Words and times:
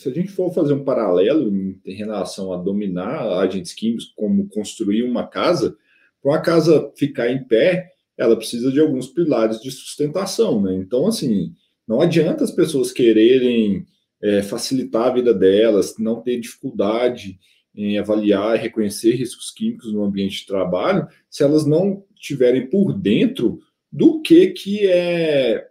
se 0.00 0.08
a 0.08 0.12
gente 0.12 0.32
for 0.32 0.50
fazer 0.52 0.72
um 0.72 0.82
paralelo 0.82 1.54
em, 1.54 1.92
relação 1.94 2.52
a 2.52 2.56
dominar 2.56 3.20
agentes 3.38 3.74
químicos, 3.74 4.12
como 4.16 4.48
construir 4.48 5.02
uma 5.02 5.26
casa, 5.26 5.76
para 6.22 6.32
uma 6.32 6.40
casa 6.40 6.90
ficar 6.96 7.30
em 7.30 7.44
pé, 7.44 7.90
ela 8.16 8.34
precisa 8.34 8.72
de 8.72 8.80
alguns 8.80 9.08
pilares 9.08 9.60
de 9.60 9.70
sustentação, 9.70 10.62
né? 10.62 10.74
Então, 10.74 11.06
assim, 11.06 11.52
não 11.86 12.00
adianta 12.00 12.44
as 12.44 12.50
pessoas 12.50 12.92
quererem 12.92 13.84
é, 14.22 14.42
facilitar 14.42 15.08
a 15.08 15.14
vida 15.14 15.34
delas, 15.34 15.94
não 15.98 16.22
ter 16.22 16.40
dificuldade 16.40 17.38
em 17.74 17.98
avaliar 17.98 18.56
e 18.56 18.62
reconhecer 18.62 19.14
riscos 19.16 19.50
químicos 19.50 19.92
no 19.92 20.02
ambiente 20.02 20.40
de 20.40 20.46
trabalho, 20.46 21.06
se 21.28 21.42
elas 21.42 21.66
não 21.66 22.02
tiverem 22.16 22.70
por 22.70 22.94
dentro 22.94 23.60
do 23.92 24.22
que, 24.22 24.48
que 24.48 24.86
é 24.86 25.66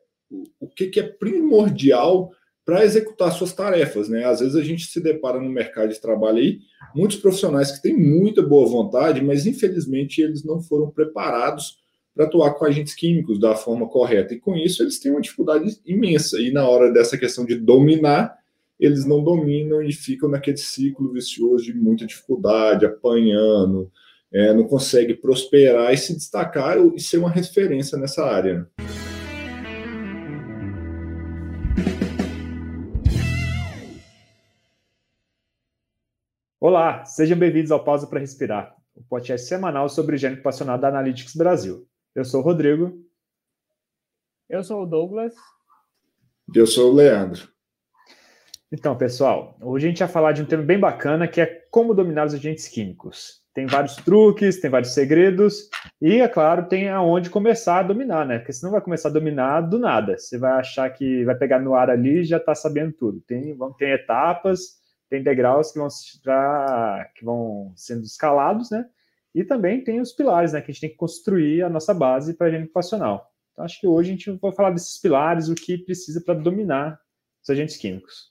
o 0.59 0.67
que, 0.67 0.87
que 0.87 0.99
é 0.99 1.03
primordial 1.03 2.31
para 2.69 2.85
executar 2.85 3.31
suas 3.31 3.51
tarefas, 3.51 4.07
né? 4.09 4.25
Às 4.25 4.41
vezes 4.41 4.55
a 4.55 4.61
gente 4.61 4.85
se 4.85 5.01
depara 5.01 5.41
no 5.41 5.49
mercado 5.49 5.89
de 5.89 5.99
trabalho 5.99 6.37
aí, 6.37 6.59
muitos 6.93 7.17
profissionais 7.17 7.71
que 7.71 7.81
têm 7.81 7.97
muita 7.97 8.43
boa 8.43 8.69
vontade, 8.69 9.23
mas 9.23 9.47
infelizmente 9.47 10.21
eles 10.21 10.45
não 10.45 10.61
foram 10.61 10.91
preparados 10.91 11.79
para 12.13 12.25
atuar 12.25 12.53
com 12.53 12.65
agentes 12.65 12.93
químicos 12.93 13.39
da 13.39 13.55
forma 13.55 13.89
correta. 13.89 14.35
E 14.35 14.39
com 14.39 14.55
isso 14.55 14.83
eles 14.83 14.99
têm 14.99 15.11
uma 15.11 15.19
dificuldade 15.19 15.79
imensa. 15.83 16.39
E 16.39 16.51
na 16.51 16.69
hora 16.69 16.93
dessa 16.93 17.17
questão 17.17 17.43
de 17.43 17.55
dominar, 17.55 18.37
eles 18.79 19.03
não 19.03 19.23
dominam 19.23 19.81
e 19.81 19.91
ficam 19.91 20.29
naquele 20.29 20.57
ciclo 20.57 21.11
vicioso 21.11 21.65
de 21.65 21.73
muita 21.73 22.05
dificuldade, 22.05 22.85
apanhando, 22.85 23.91
é, 24.31 24.53
não 24.53 24.65
consegue 24.65 25.15
prosperar 25.15 25.91
e 25.91 25.97
se 25.97 26.15
destacar 26.15 26.77
e 26.95 26.99
ser 26.99 27.17
uma 27.17 27.31
referência 27.31 27.97
nessa 27.97 28.23
área. 28.23 28.69
Olá, 36.61 37.05
sejam 37.05 37.39
bem-vindos 37.39 37.71
ao 37.71 37.81
Pausa 37.81 38.05
para 38.05 38.19
Respirar, 38.19 38.75
o 38.93 39.01
podcast 39.01 39.47
semanal 39.47 39.87
sobre 39.87 40.17
higiene 40.17 40.35
ocupacional 40.35 40.77
da 40.77 40.89
Analytics 40.89 41.33
Brasil. 41.33 41.87
Eu 42.13 42.25
sou 42.25 42.41
o 42.41 42.43
Rodrigo. 42.43 43.01
Eu 44.49 44.61
sou 44.61 44.83
o 44.83 44.85
Douglas. 44.85 45.33
Eu 46.53 46.67
sou 46.67 46.91
o 46.91 46.95
Leandro. 46.95 47.47
Então, 48.69 48.93
pessoal, 48.97 49.57
hoje 49.61 49.85
a 49.85 49.89
gente 49.89 49.99
vai 49.99 50.09
falar 50.09 50.33
de 50.33 50.41
um 50.41 50.45
tema 50.45 50.61
bem 50.61 50.77
bacana 50.77 51.29
que 51.29 51.39
é 51.39 51.45
como 51.71 51.93
dominar 51.93 52.27
os 52.27 52.33
agentes 52.33 52.67
químicos. 52.67 53.41
Tem 53.53 53.65
vários 53.65 53.95
truques, 53.95 54.59
tem 54.59 54.69
vários 54.69 54.93
segredos 54.93 55.69
e, 56.01 56.19
é 56.19 56.27
claro, 56.27 56.67
tem 56.67 56.89
aonde 56.89 57.29
começar 57.29 57.79
a 57.79 57.83
dominar, 57.83 58.25
né? 58.25 58.37
Porque 58.37 58.51
senão 58.51 58.73
vai 58.73 58.81
começar 58.81 59.07
a 59.07 59.13
dominar 59.13 59.61
do 59.61 59.79
nada. 59.79 60.17
Você 60.17 60.37
vai 60.37 60.59
achar 60.59 60.89
que 60.89 61.23
vai 61.23 61.35
pegar 61.35 61.59
no 61.59 61.73
ar 61.73 61.89
ali 61.89 62.19
e 62.19 62.25
já 62.25 62.35
está 62.35 62.53
sabendo 62.53 62.91
tudo. 62.91 63.21
Tem, 63.21 63.55
vão 63.55 63.71
ter 63.71 63.97
etapas, 63.97 64.77
tem 65.09 65.23
degraus 65.23 65.71
que 65.71 65.79
vão, 65.79 65.87
que 67.15 67.25
vão 67.25 67.73
sendo 67.75 68.03
escalados, 68.03 68.69
né? 68.69 68.85
E 69.33 69.43
também 69.43 69.83
tem 69.83 69.99
os 69.99 70.11
pilares, 70.11 70.53
né? 70.53 70.61
Que 70.61 70.71
a 70.71 70.73
gente 70.73 70.81
tem 70.81 70.89
que 70.89 70.95
construir 70.95 71.63
a 71.63 71.69
nossa 71.69 71.93
base 71.93 72.33
para 72.33 72.47
a 72.47 72.49
higiene 72.49 72.65
ocupacional. 72.65 73.31
Então, 73.51 73.65
acho 73.65 73.79
que 73.79 73.87
hoje 73.87 74.09
a 74.09 74.13
gente 74.13 74.31
vai 74.31 74.51
falar 74.51 74.71
desses 74.71 74.97
pilares, 74.99 75.49
o 75.49 75.55
que 75.55 75.77
precisa 75.77 76.21
para 76.21 76.33
dominar 76.33 76.99
os 77.43 77.49
agentes 77.49 77.77
químicos. 77.77 78.29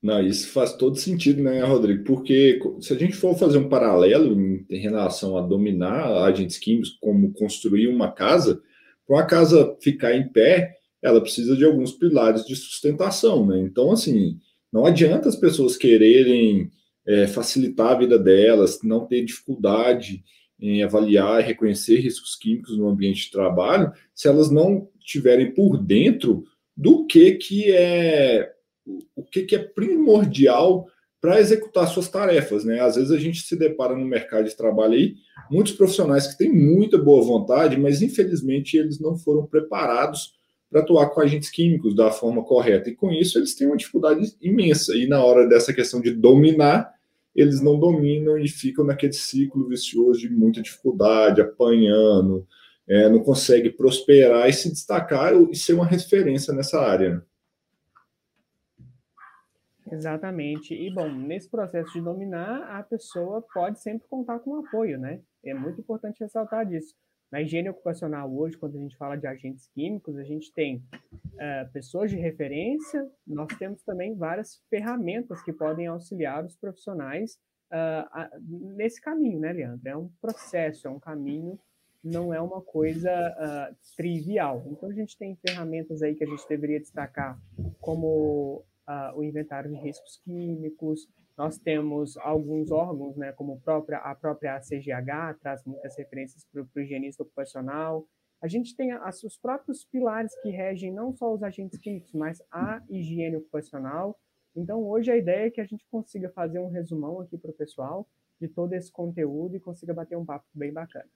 Não, 0.00 0.20
isso 0.22 0.50
faz 0.52 0.74
todo 0.74 0.96
sentido, 0.96 1.42
né, 1.42 1.60
Rodrigo? 1.62 2.04
Porque 2.04 2.60
se 2.80 2.92
a 2.92 2.96
gente 2.96 3.16
for 3.16 3.36
fazer 3.36 3.58
um 3.58 3.68
paralelo 3.68 4.40
em, 4.40 4.64
em 4.70 4.78
relação 4.78 5.36
a 5.36 5.42
dominar 5.42 6.24
agentes 6.24 6.56
químicos, 6.56 6.96
como 7.00 7.32
construir 7.32 7.88
uma 7.88 8.12
casa, 8.12 8.62
para 9.06 9.16
uma 9.16 9.26
casa 9.26 9.76
ficar 9.80 10.14
em 10.14 10.28
pé, 10.28 10.76
ela 11.02 11.20
precisa 11.20 11.56
de 11.56 11.64
alguns 11.64 11.92
pilares 11.92 12.44
de 12.44 12.54
sustentação, 12.54 13.46
né? 13.46 13.58
Então, 13.60 13.90
assim, 13.90 14.38
não 14.72 14.86
adianta 14.86 15.28
as 15.28 15.36
pessoas 15.36 15.76
quererem 15.76 16.70
é, 17.06 17.26
facilitar 17.26 17.92
a 17.92 17.98
vida 17.98 18.18
delas, 18.18 18.80
não 18.82 19.06
ter 19.06 19.24
dificuldade 19.24 20.22
em 20.60 20.82
avaliar 20.82 21.40
e 21.40 21.44
reconhecer 21.44 22.00
riscos 22.00 22.36
químicos 22.36 22.76
no 22.76 22.88
ambiente 22.88 23.26
de 23.26 23.30
trabalho, 23.30 23.92
se 24.14 24.28
elas 24.28 24.50
não 24.50 24.88
tiverem 25.00 25.54
por 25.54 25.78
dentro 25.78 26.44
do 26.76 27.06
que, 27.06 27.32
que 27.32 27.72
é 27.72 28.52
o 29.14 29.22
que, 29.22 29.42
que 29.42 29.54
é 29.54 29.58
primordial 29.58 30.86
para 31.20 31.40
executar 31.40 31.88
suas 31.88 32.08
tarefas, 32.08 32.64
né? 32.64 32.80
Às 32.80 32.96
vezes 32.96 33.10
a 33.10 33.18
gente 33.18 33.40
se 33.40 33.56
depara 33.56 33.96
no 33.96 34.04
mercado 34.04 34.48
de 34.48 34.56
trabalho 34.56 34.94
aí, 34.94 35.14
muitos 35.50 35.72
profissionais 35.72 36.28
que 36.28 36.38
têm 36.38 36.52
muita 36.52 36.96
boa 36.96 37.22
vontade, 37.24 37.76
mas 37.76 38.02
infelizmente 38.02 38.76
eles 38.76 39.00
não 39.00 39.16
foram 39.16 39.46
preparados 39.46 40.37
para 40.70 40.80
atuar 40.80 41.10
com 41.10 41.20
agentes 41.20 41.50
químicos 41.50 41.94
da 41.94 42.10
forma 42.10 42.44
correta. 42.44 42.90
E 42.90 42.94
com 42.94 43.10
isso 43.10 43.38
eles 43.38 43.54
têm 43.54 43.66
uma 43.66 43.76
dificuldade 43.76 44.36
imensa. 44.40 44.94
E 44.96 45.06
na 45.06 45.24
hora 45.24 45.46
dessa 45.46 45.72
questão 45.72 46.00
de 46.00 46.10
dominar, 46.10 46.92
eles 47.34 47.60
não 47.60 47.78
dominam 47.78 48.36
e 48.38 48.48
ficam 48.48 48.84
naquele 48.84 49.12
ciclo 49.12 49.68
vicioso 49.68 50.20
de 50.20 50.28
muita 50.28 50.60
dificuldade, 50.60 51.40
apanhando, 51.40 52.46
é, 52.88 53.08
não 53.08 53.20
consegue 53.20 53.70
prosperar 53.70 54.48
e 54.48 54.52
se 54.52 54.70
destacar 54.70 55.32
e 55.50 55.54
ser 55.54 55.74
uma 55.74 55.86
referência 55.86 56.52
nessa 56.52 56.80
área. 56.80 57.16
Né? 57.16 57.22
Exatamente. 59.92 60.74
E, 60.74 60.92
bom, 60.92 61.08
nesse 61.08 61.48
processo 61.48 61.92
de 61.92 62.00
dominar, 62.00 62.62
a 62.78 62.82
pessoa 62.82 63.42
pode 63.54 63.80
sempre 63.80 64.06
contar 64.08 64.38
com 64.40 64.56
apoio, 64.56 64.98
né? 64.98 65.20
É 65.44 65.54
muito 65.54 65.80
importante 65.80 66.20
ressaltar 66.20 66.66
disso. 66.66 66.94
Na 67.30 67.42
higiene 67.42 67.68
ocupacional 67.68 68.34
hoje, 68.34 68.56
quando 68.56 68.76
a 68.76 68.80
gente 68.80 68.96
fala 68.96 69.16
de 69.16 69.26
agentes 69.26 69.68
químicos, 69.68 70.16
a 70.16 70.24
gente 70.24 70.52
tem 70.52 70.76
uh, 70.76 71.70
pessoas 71.72 72.10
de 72.10 72.16
referência, 72.16 73.06
nós 73.26 73.48
temos 73.58 73.82
também 73.82 74.14
várias 74.14 74.62
ferramentas 74.70 75.42
que 75.42 75.52
podem 75.52 75.86
auxiliar 75.86 76.42
os 76.44 76.56
profissionais 76.56 77.34
uh, 77.70 78.08
a, 78.10 78.30
nesse 78.48 78.98
caminho, 79.00 79.40
né, 79.40 79.52
Leandro? 79.52 79.86
É 79.86 79.96
um 79.96 80.10
processo, 80.22 80.88
é 80.88 80.90
um 80.90 80.98
caminho, 80.98 81.58
não 82.02 82.32
é 82.32 82.40
uma 82.40 82.62
coisa 82.62 83.10
uh, 83.12 83.76
trivial. 83.94 84.64
Então, 84.70 84.88
a 84.88 84.94
gente 84.94 85.18
tem 85.18 85.36
ferramentas 85.46 86.00
aí 86.00 86.14
que 86.14 86.24
a 86.24 86.28
gente 86.28 86.48
deveria 86.48 86.80
destacar, 86.80 87.38
como 87.78 88.64
o 89.14 89.22
inventário 89.22 89.70
de 89.70 89.76
riscos 89.76 90.16
químicos, 90.24 91.06
nós 91.38 91.56
temos 91.56 92.16
alguns 92.16 92.72
órgãos, 92.72 93.16
né, 93.16 93.30
como 93.30 93.60
própria, 93.60 93.98
a 93.98 94.12
própria 94.12 94.56
ACGH, 94.56 95.38
traz 95.40 95.64
muitas 95.64 95.96
referências 95.96 96.44
para 96.52 96.62
o 96.62 96.80
higienista 96.80 97.22
ocupacional. 97.22 98.04
A 98.42 98.48
gente 98.48 98.74
tem 98.74 98.90
as, 98.90 99.22
os 99.22 99.38
próprios 99.38 99.84
pilares 99.84 100.32
que 100.42 100.50
regem 100.50 100.92
não 100.92 101.14
só 101.14 101.32
os 101.32 101.44
agentes 101.44 101.78
químicos, 101.78 102.12
mas 102.12 102.42
a 102.50 102.82
higiene 102.90 103.36
ocupacional. 103.36 104.18
Então, 104.56 104.82
hoje 104.82 105.12
a 105.12 105.16
ideia 105.16 105.46
é 105.46 105.50
que 105.50 105.60
a 105.60 105.64
gente 105.64 105.86
consiga 105.88 106.28
fazer 106.30 106.58
um 106.58 106.70
resumão 106.70 107.20
aqui 107.20 107.38
para 107.38 107.52
o 107.52 107.54
pessoal 107.54 108.08
de 108.40 108.48
todo 108.48 108.72
esse 108.72 108.90
conteúdo 108.90 109.54
e 109.54 109.60
consiga 109.60 109.94
bater 109.94 110.18
um 110.18 110.26
papo 110.26 110.44
bem 110.52 110.72
bacana. 110.72 111.08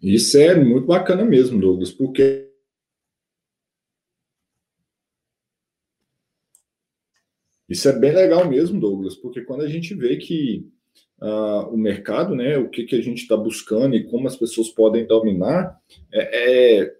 Isso 0.00 0.38
é 0.38 0.54
muito 0.54 0.86
bacana 0.86 1.24
mesmo, 1.24 1.60
Douglas, 1.60 1.90
porque 1.90 2.48
Isso 7.68 7.88
é 7.88 7.92
bem 7.92 8.12
legal 8.12 8.48
mesmo, 8.48 8.80
Douglas, 8.80 9.14
porque 9.14 9.42
quando 9.42 9.62
a 9.62 9.68
gente 9.68 9.94
vê 9.94 10.16
que 10.16 10.66
uh, 11.20 11.68
o 11.72 11.76
mercado, 11.76 12.34
né, 12.34 12.56
o 12.56 12.68
que, 12.68 12.84
que 12.84 12.96
a 12.96 13.02
gente 13.02 13.22
está 13.22 13.36
buscando 13.36 13.94
e 13.94 14.04
como 14.04 14.26
as 14.26 14.36
pessoas 14.36 14.68
podem 14.70 15.06
dominar, 15.06 15.78
é, 16.12 16.82
é 16.82 16.98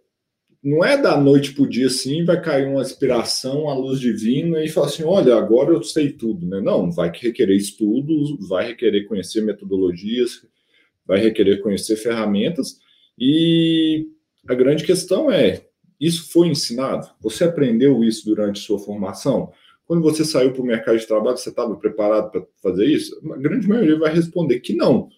não 0.63 0.85
é 0.85 1.01
da 1.01 1.19
noite 1.19 1.55
para 1.55 1.63
o 1.63 1.69
dia 1.69 1.87
assim, 1.87 2.25
vai 2.25 2.41
cair 2.43 2.67
uma 2.67 2.83
inspiração, 2.83 3.69
a 3.69 3.75
luz 3.75 4.01
divina 4.01 4.63
e 4.63 4.69
falar 4.69 4.89
assim: 4.89 5.05
olha, 5.05 5.37
agora 5.37 5.73
eu 5.73 5.83
sei 5.83 6.13
tudo, 6.13 6.47
né? 6.47 6.61
Não, 6.61 6.91
vai 6.91 7.13
requerer 7.15 7.57
estudos, 7.57 8.49
vai 8.49 8.69
requerer 8.69 9.07
conhecer 9.07 9.41
metodologias, 9.41 10.45
vai 11.07 11.21
requerer 11.21 11.63
conhecer 11.63 11.97
ferramentas, 11.97 12.79
e 13.17 14.09
a 14.49 14.55
grande 14.55 14.85
questão 14.85 15.31
é: 15.31 15.63
isso 16.01 16.31
foi 16.33 16.49
ensinado? 16.49 17.09
Você 17.21 17.45
aprendeu 17.45 18.03
isso 18.03 18.25
durante 18.25 18.59
sua 18.59 18.79
formação? 18.79 19.53
Quando 19.89 20.03
você 20.03 20.23
saiu 20.23 20.53
para 20.53 20.61
o 20.61 20.67
mercado 20.67 20.99
de 20.99 21.07
trabalho, 21.07 21.39
você 21.39 21.49
estava 21.49 21.75
preparado 21.75 22.31
para 22.31 22.47
fazer 22.63 22.85
isso? 22.85 23.19
A 23.33 23.39
grande 23.39 23.67
maioria 23.67 23.99
vai 23.99 24.15
responder 24.15 24.61
que 24.61 24.75
não. 24.75 25.09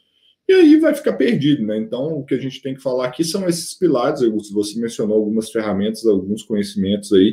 E 0.49 0.53
aí 0.53 0.77
vai 0.77 0.95
ficar 0.95 1.15
perdido, 1.15 1.67
né? 1.67 1.77
Então, 1.77 2.19
o 2.19 2.25
que 2.25 2.35
a 2.35 2.39
gente 2.39 2.63
tem 2.63 2.75
que 2.75 2.81
falar 2.81 3.07
aqui 3.07 3.25
são 3.25 3.49
esses 3.49 3.75
pilares. 3.75 4.21
Você 4.53 4.81
mencionou 4.81 5.17
algumas 5.17 5.51
ferramentas, 5.51 6.07
alguns 6.07 6.45
conhecimentos 6.45 7.13
aí 7.13 7.33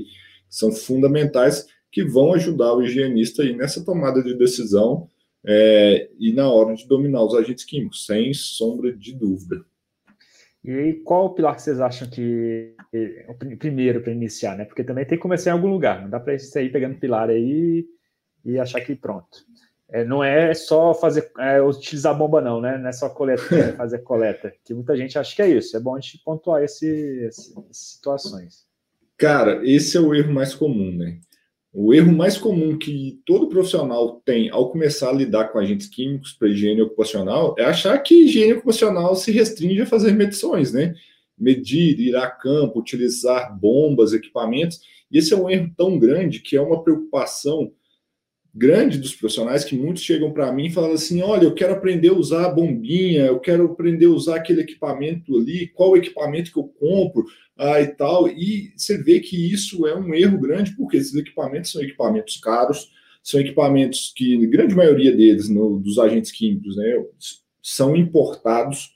que 0.49 0.55
são 0.55 0.71
fundamentais 0.71 1.67
que 1.91 2.03
vão 2.03 2.33
ajudar 2.33 2.73
o 2.73 2.81
higienista 2.81 3.43
aí 3.43 3.55
nessa 3.55 3.85
tomada 3.85 4.23
de 4.23 4.35
decisão 4.35 5.07
é, 5.45 6.09
e 6.19 6.33
na 6.33 6.51
hora 6.51 6.73
de 6.73 6.87
dominar 6.87 7.23
os 7.23 7.35
agentes 7.35 7.65
químicos, 7.65 8.03
sem 8.05 8.33
sombra 8.33 8.91
de 8.91 9.13
dúvida. 9.13 9.63
E 10.67 10.95
qual 11.05 11.27
o 11.27 11.29
pilar 11.33 11.55
que 11.55 11.61
vocês 11.61 11.79
acham 11.79 12.09
que 12.09 12.75
é 12.93 13.25
o 13.29 13.57
primeiro 13.57 14.01
para 14.01 14.11
iniciar, 14.11 14.57
né? 14.57 14.65
Porque 14.65 14.83
também 14.83 15.05
tem 15.05 15.17
que 15.17 15.21
começar 15.21 15.51
em 15.51 15.53
algum 15.53 15.69
lugar, 15.69 16.01
não 16.01 16.09
dá 16.09 16.19
para 16.19 16.37
sair 16.37 16.69
pegando 16.69 16.99
pilar 16.99 17.29
aí 17.29 17.87
e 18.43 18.59
achar 18.59 18.81
que 18.81 18.93
pronto. 18.93 19.45
É, 19.89 20.03
não 20.03 20.21
é 20.21 20.53
só 20.53 20.93
fazer 20.93 21.31
é, 21.39 21.61
utilizar 21.61 22.17
bomba, 22.17 22.41
não, 22.41 22.59
né? 22.59 22.77
Não 22.77 22.89
é 22.89 22.91
só 22.91 23.07
coleta, 23.09 23.55
é 23.55 23.71
fazer 23.77 23.99
coleta. 23.99 24.53
Que 24.65 24.73
muita 24.73 24.97
gente 24.97 25.17
acha 25.17 25.33
que 25.33 25.41
é 25.41 25.47
isso. 25.47 25.77
É 25.77 25.79
bom 25.79 25.95
a 25.95 26.01
gente 26.01 26.21
pontuar 26.25 26.61
esse, 26.61 27.23
essas 27.23 27.55
situações. 27.71 28.65
Cara, 29.17 29.61
esse 29.65 29.95
é 29.95 30.01
o 30.01 30.13
erro 30.13 30.33
mais 30.33 30.53
comum, 30.53 30.91
né? 30.91 31.17
O 31.73 31.93
erro 31.93 32.11
mais 32.11 32.37
comum 32.37 32.77
que 32.77 33.19
todo 33.25 33.49
profissional 33.49 34.21
tem 34.25 34.49
ao 34.49 34.71
começar 34.71 35.09
a 35.09 35.13
lidar 35.13 35.49
com 35.49 35.59
agentes 35.59 35.87
químicos 35.87 36.33
para 36.33 36.47
higiene 36.47 36.81
ocupacional 36.81 37.55
é 37.57 37.63
achar 37.63 37.97
que 37.99 38.25
higiene 38.25 38.53
ocupacional 38.53 39.15
se 39.15 39.31
restringe 39.31 39.81
a 39.81 39.85
fazer 39.85 40.13
medições, 40.13 40.71
né? 40.71 40.95
Medir, 41.37 41.99
ir 41.99 42.15
a 42.15 42.29
campo, 42.29 42.79
utilizar 42.79 43.55
bombas, 43.59 44.13
equipamentos. 44.13 44.79
E 45.11 45.19
esse 45.19 45.33
é 45.33 45.37
um 45.37 45.49
erro 45.49 45.71
tão 45.77 45.99
grande 45.99 46.39
que 46.39 46.55
é 46.55 46.61
uma 46.61 46.83
preocupação 46.83 47.71
grande 48.57 48.97
dos 48.97 49.13
profissionais 49.13 49.63
que 49.63 49.77
muitos 49.77 50.01
chegam 50.01 50.33
para 50.33 50.51
mim 50.51 50.65
e 50.65 50.73
falam 50.73 50.93
assim: 50.93 51.21
olha, 51.21 51.43
eu 51.43 51.53
quero 51.53 51.73
aprender 51.73 52.09
a 52.09 52.13
usar 52.13 52.45
a 52.45 52.49
bombinha, 52.49 53.25
eu 53.25 53.39
quero 53.39 53.65
aprender 53.65 54.05
a 54.07 54.11
usar 54.11 54.37
aquele 54.37 54.61
equipamento 54.61 55.37
ali, 55.37 55.67
qual 55.67 55.95
equipamento 55.95 56.51
que 56.51 56.57
eu 56.57 56.63
compro 56.63 57.25
ah, 57.55 57.79
e 57.79 57.87
tal. 57.87 58.27
E 58.27 58.73
você 58.75 58.97
vê 58.97 59.19
que 59.19 59.53
isso 59.53 59.85
é 59.85 59.95
um 59.95 60.13
erro 60.13 60.39
grande, 60.39 60.75
porque 60.75 60.97
esses 60.97 61.13
equipamentos 61.13 61.71
são 61.71 61.81
equipamentos 61.81 62.37
caros, 62.37 62.89
são 63.21 63.39
equipamentos 63.39 64.11
que, 64.15 64.47
grande 64.47 64.75
maioria 64.75 65.15
deles, 65.15 65.49
no, 65.49 65.79
dos 65.79 65.99
agentes 65.99 66.31
químicos, 66.31 66.75
né, 66.77 67.03
são 67.61 67.95
importados. 67.95 68.91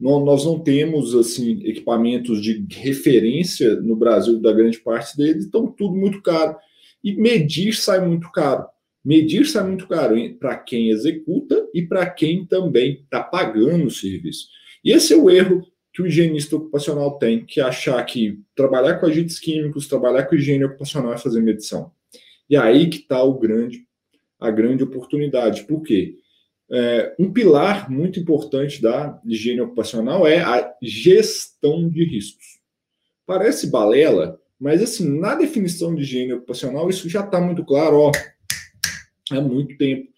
nós 0.00 0.44
não 0.44 0.58
temos 0.58 1.14
assim 1.14 1.60
equipamentos 1.64 2.40
de 2.40 2.66
referência 2.70 3.76
no 3.76 3.94
Brasil 3.94 4.40
da 4.40 4.52
grande 4.52 4.78
parte 4.78 5.16
deles, 5.16 5.44
então 5.44 5.66
tudo 5.66 5.94
muito 5.94 6.22
caro. 6.22 6.56
E 7.04 7.14
medir 7.14 7.74
sai 7.74 8.06
muito 8.06 8.30
caro. 8.30 8.71
Medir 9.04 9.46
sai 9.46 9.66
muito 9.66 9.88
caro 9.88 10.16
para 10.38 10.56
quem 10.56 10.90
executa 10.90 11.66
e 11.74 11.82
para 11.82 12.08
quem 12.08 12.46
também 12.46 13.00
está 13.02 13.22
pagando 13.22 13.86
o 13.86 13.90
serviço. 13.90 14.48
E 14.84 14.92
esse 14.92 15.12
é 15.12 15.16
o 15.16 15.28
erro 15.28 15.66
que 15.92 16.00
o 16.00 16.06
higienista 16.06 16.56
ocupacional 16.56 17.18
tem, 17.18 17.44
que 17.44 17.60
é 17.60 17.64
achar 17.64 18.02
que 18.04 18.40
trabalhar 18.54 18.98
com 18.98 19.06
agentes 19.06 19.38
químicos, 19.38 19.88
trabalhar 19.88 20.24
com 20.24 20.34
higiene 20.34 20.64
ocupacional 20.64 21.12
é 21.12 21.18
fazer 21.18 21.42
medição. 21.42 21.92
E 22.48 22.56
aí 22.56 22.88
que 22.88 22.98
está 22.98 23.22
o 23.22 23.38
grande, 23.38 23.86
a 24.40 24.50
grande 24.50 24.82
oportunidade. 24.82 25.64
Por 25.64 25.82
quê? 25.82 26.16
É, 26.70 27.14
um 27.18 27.30
pilar 27.30 27.90
muito 27.90 28.18
importante 28.18 28.80
da 28.80 29.20
higiene 29.26 29.60
ocupacional 29.60 30.26
é 30.26 30.40
a 30.40 30.72
gestão 30.80 31.88
de 31.88 32.04
riscos. 32.04 32.60
Parece 33.26 33.70
balela, 33.70 34.40
mas 34.58 34.82
assim, 34.82 35.18
na 35.18 35.34
definição 35.34 35.94
de 35.94 36.02
higiene 36.02 36.32
ocupacional, 36.32 36.88
isso 36.88 37.08
já 37.08 37.20
está 37.20 37.40
muito 37.40 37.64
claro. 37.64 37.96
Ó, 37.96 38.12
há 39.36 39.40
muito 39.40 39.76
tempo. 39.76 40.10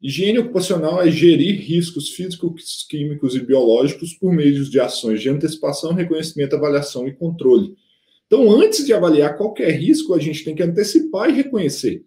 Higiene 0.00 0.38
ocupacional 0.38 1.02
é 1.02 1.10
gerir 1.10 1.60
riscos 1.60 2.10
físicos, 2.10 2.86
químicos 2.88 3.34
e 3.34 3.40
biológicos 3.40 4.14
por 4.14 4.32
meio 4.32 4.64
de 4.64 4.78
ações 4.78 5.20
de 5.20 5.28
antecipação, 5.28 5.92
reconhecimento, 5.92 6.54
avaliação 6.54 7.08
e 7.08 7.12
controle. 7.12 7.74
Então, 8.26 8.50
antes 8.50 8.86
de 8.86 8.92
avaliar 8.92 9.36
qualquer 9.36 9.70
risco, 9.72 10.14
a 10.14 10.18
gente 10.18 10.44
tem 10.44 10.54
que 10.54 10.62
antecipar 10.62 11.30
e 11.30 11.32
reconhecer. 11.32 12.04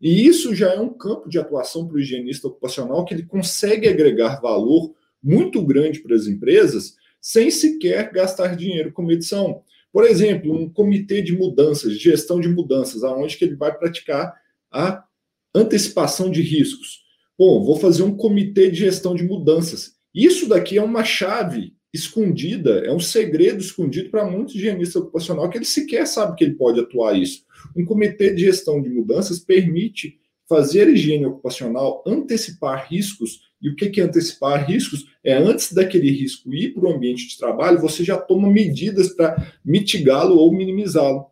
E 0.00 0.26
isso 0.26 0.54
já 0.54 0.72
é 0.72 0.80
um 0.80 0.92
campo 0.92 1.28
de 1.28 1.38
atuação 1.38 1.86
para 1.86 1.96
o 1.96 2.00
higienista 2.00 2.46
ocupacional 2.46 3.04
que 3.04 3.14
ele 3.14 3.24
consegue 3.24 3.88
agregar 3.88 4.40
valor 4.40 4.94
muito 5.22 5.64
grande 5.64 6.00
para 6.00 6.14
as 6.14 6.26
empresas 6.26 6.96
sem 7.20 7.50
sequer 7.50 8.12
gastar 8.12 8.56
dinheiro 8.56 8.92
com 8.92 9.02
medição. 9.02 9.62
Por 9.92 10.04
exemplo, 10.04 10.52
um 10.52 10.68
comitê 10.68 11.22
de 11.22 11.32
mudanças, 11.32 11.98
gestão 11.98 12.40
de 12.40 12.48
mudanças, 12.48 13.04
aonde 13.04 13.36
que 13.36 13.44
ele 13.44 13.54
vai 13.54 13.76
praticar 13.76 14.34
a 14.70 15.04
antecipação 15.54 16.30
de 16.30 16.42
riscos. 16.42 17.02
Bom, 17.38 17.64
vou 17.64 17.76
fazer 17.76 18.02
um 18.02 18.16
comitê 18.16 18.70
de 18.70 18.78
gestão 18.78 19.14
de 19.14 19.24
mudanças. 19.24 19.92
Isso 20.14 20.48
daqui 20.48 20.78
é 20.78 20.82
uma 20.82 21.04
chave 21.04 21.74
escondida, 21.92 22.82
é 22.86 22.92
um 22.92 23.00
segredo 23.00 23.60
escondido 23.60 24.10
para 24.10 24.24
muitos 24.24 24.54
higienistas 24.54 24.96
ocupacional 24.96 25.50
que 25.50 25.58
ele 25.58 25.64
sequer 25.64 26.06
sabe 26.06 26.36
que 26.36 26.44
ele 26.44 26.54
pode 26.54 26.80
atuar 26.80 27.18
isso. 27.18 27.44
Um 27.76 27.84
comitê 27.84 28.32
de 28.32 28.42
gestão 28.42 28.80
de 28.80 28.88
mudanças 28.88 29.38
permite 29.38 30.18
fazer 30.48 30.88
higiene 30.88 31.26
ocupacional, 31.26 32.02
antecipar 32.06 32.86
riscos. 32.88 33.40
E 33.60 33.70
o 33.70 33.76
que 33.76 34.00
é 34.00 34.04
antecipar 34.04 34.68
riscos? 34.68 35.06
É 35.24 35.34
antes 35.34 35.72
daquele 35.72 36.10
risco 36.10 36.52
ir 36.52 36.74
para 36.74 36.84
o 36.84 36.92
ambiente 36.92 37.28
de 37.28 37.38
trabalho, 37.38 37.80
você 37.80 38.04
já 38.04 38.18
toma 38.18 38.50
medidas 38.50 39.14
para 39.14 39.52
mitigá-lo 39.64 40.36
ou 40.36 40.52
minimizá-lo. 40.52 41.31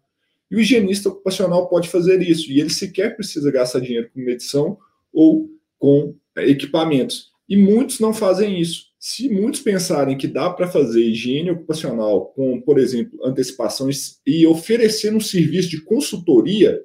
E 0.51 0.57
o 0.57 0.61
higienista 0.61 1.09
ocupacional 1.09 1.69
pode 1.69 1.89
fazer 1.89 2.21
isso, 2.23 2.51
e 2.51 2.61
ele 2.61 2.71
sequer 2.71 3.15
precisa 3.15 3.51
gastar 3.53 3.81
dinheiro 3.81 4.11
com 4.13 4.21
medição 4.21 4.77
ou 5.13 5.49
com 5.79 6.15
é, 6.37 6.49
equipamentos. 6.49 7.31
E 7.49 7.57
muitos 7.57 8.01
não 8.01 8.13
fazem 8.13 8.61
isso. 8.61 8.91
Se 8.99 9.29
muitos 9.29 9.61
pensarem 9.61 10.17
que 10.17 10.29
dá 10.29 10.51
para 10.51 10.69
fazer 10.69 11.03
higiene 11.03 11.51
ocupacional 11.51 12.27
com, 12.27 12.61
por 12.61 12.79
exemplo, 12.79 13.19
antecipações 13.25 14.21
e 14.27 14.47
oferecer 14.47 15.15
um 15.15 15.21
serviço 15.21 15.71
de 15.71 15.83
consultoria 15.83 16.83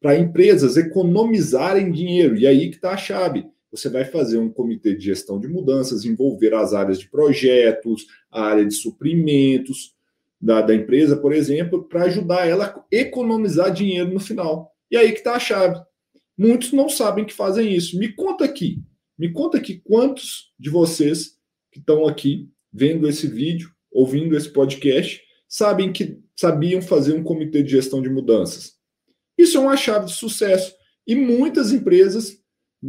para 0.00 0.18
empresas 0.18 0.76
economizarem 0.76 1.90
dinheiro, 1.90 2.36
e 2.36 2.46
aí 2.46 2.68
que 2.70 2.76
está 2.76 2.90
a 2.90 2.96
chave. 2.96 3.46
Você 3.70 3.88
vai 3.88 4.04
fazer 4.04 4.38
um 4.38 4.48
comitê 4.48 4.94
de 4.94 5.04
gestão 5.04 5.38
de 5.38 5.48
mudanças, 5.48 6.04
envolver 6.04 6.54
as 6.54 6.72
áreas 6.72 6.98
de 6.98 7.08
projetos, 7.08 8.06
a 8.30 8.42
área 8.42 8.64
de 8.64 8.74
suprimentos, 8.74 9.95
da, 10.40 10.60
da 10.60 10.74
empresa, 10.74 11.16
por 11.16 11.32
exemplo, 11.32 11.84
para 11.84 12.04
ajudar 12.04 12.46
ela 12.46 12.66
a 12.66 12.84
economizar 12.90 13.72
dinheiro 13.72 14.12
no 14.12 14.20
final. 14.20 14.72
E 14.90 14.96
aí 14.96 15.12
que 15.12 15.18
está 15.18 15.34
a 15.34 15.40
chave. 15.40 15.80
Muitos 16.36 16.72
não 16.72 16.88
sabem 16.88 17.24
que 17.24 17.32
fazem 17.32 17.74
isso. 17.74 17.98
Me 17.98 18.12
conta 18.12 18.44
aqui, 18.44 18.82
me 19.18 19.32
conta 19.32 19.56
aqui 19.58 19.80
quantos 19.82 20.52
de 20.58 20.68
vocês 20.68 21.36
que 21.72 21.78
estão 21.78 22.06
aqui 22.06 22.48
vendo 22.72 23.08
esse 23.08 23.26
vídeo, 23.26 23.70
ouvindo 23.90 24.36
esse 24.36 24.50
podcast, 24.50 25.22
sabem 25.48 25.92
que 25.92 26.18
sabiam 26.38 26.82
fazer 26.82 27.14
um 27.14 27.22
comitê 27.22 27.62
de 27.62 27.70
gestão 27.70 28.02
de 28.02 28.10
mudanças. 28.10 28.74
Isso 29.38 29.56
é 29.56 29.60
uma 29.60 29.76
chave 29.76 30.06
de 30.06 30.12
sucesso. 30.12 30.74
E 31.06 31.14
muitas 31.14 31.72
empresas 31.72 32.38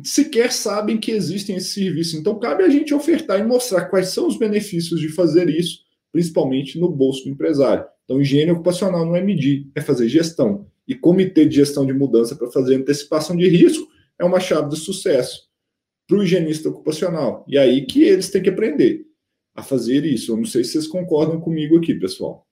sequer 0.04 0.52
sabem 0.52 0.98
que 0.98 1.12
existem 1.12 1.56
esse 1.56 1.74
serviço. 1.74 2.18
Então, 2.18 2.38
cabe 2.40 2.64
a 2.64 2.70
gente 2.70 2.94
ofertar 2.94 3.40
e 3.40 3.44
mostrar 3.44 3.86
quais 3.86 4.10
são 4.10 4.28
os 4.28 4.38
benefícios 4.38 5.00
de 5.00 5.10
fazer 5.10 5.50
isso 5.50 5.87
principalmente 6.12 6.80
no 6.80 6.90
bolso 6.90 7.24
do 7.24 7.30
empresário. 7.30 7.86
Então, 8.04 8.22
higiene 8.22 8.52
ocupacional 8.52 9.06
não 9.06 9.16
é 9.16 9.22
medir, 9.22 9.70
é 9.76 9.82
fazer 9.82 10.08
gestão. 10.08 10.68
E 10.88 10.96
comitê 10.96 11.46
de 11.46 11.56
gestão 11.56 11.86
de 11.86 11.94
mudança 11.94 12.36
para 12.36 12.50
fazer 12.50 12.76
antecipação 12.76 13.36
de 13.36 13.48
risco 13.48 13.88
é 14.18 14.24
uma 14.24 14.40
chave 14.40 14.70
de 14.70 14.78
sucesso 14.78 15.48
para 16.08 16.18
o 16.18 16.24
higienista 16.24 16.70
ocupacional. 16.70 17.44
E 17.48 17.58
aí 17.58 17.86
que 17.86 18.04
eles 18.04 18.30
têm 18.30 18.42
que 18.42 18.50
aprender 18.50 19.06
a 19.54 19.62
fazer 19.62 20.06
isso. 20.06 20.32
Eu 20.32 20.38
não 20.38 20.46
sei 20.46 20.64
se 20.64 20.74
vocês 20.74 20.88
concordam 20.88 21.42
comigo 21.42 21.78
aqui, 21.78 21.94
pessoal. 21.96 22.48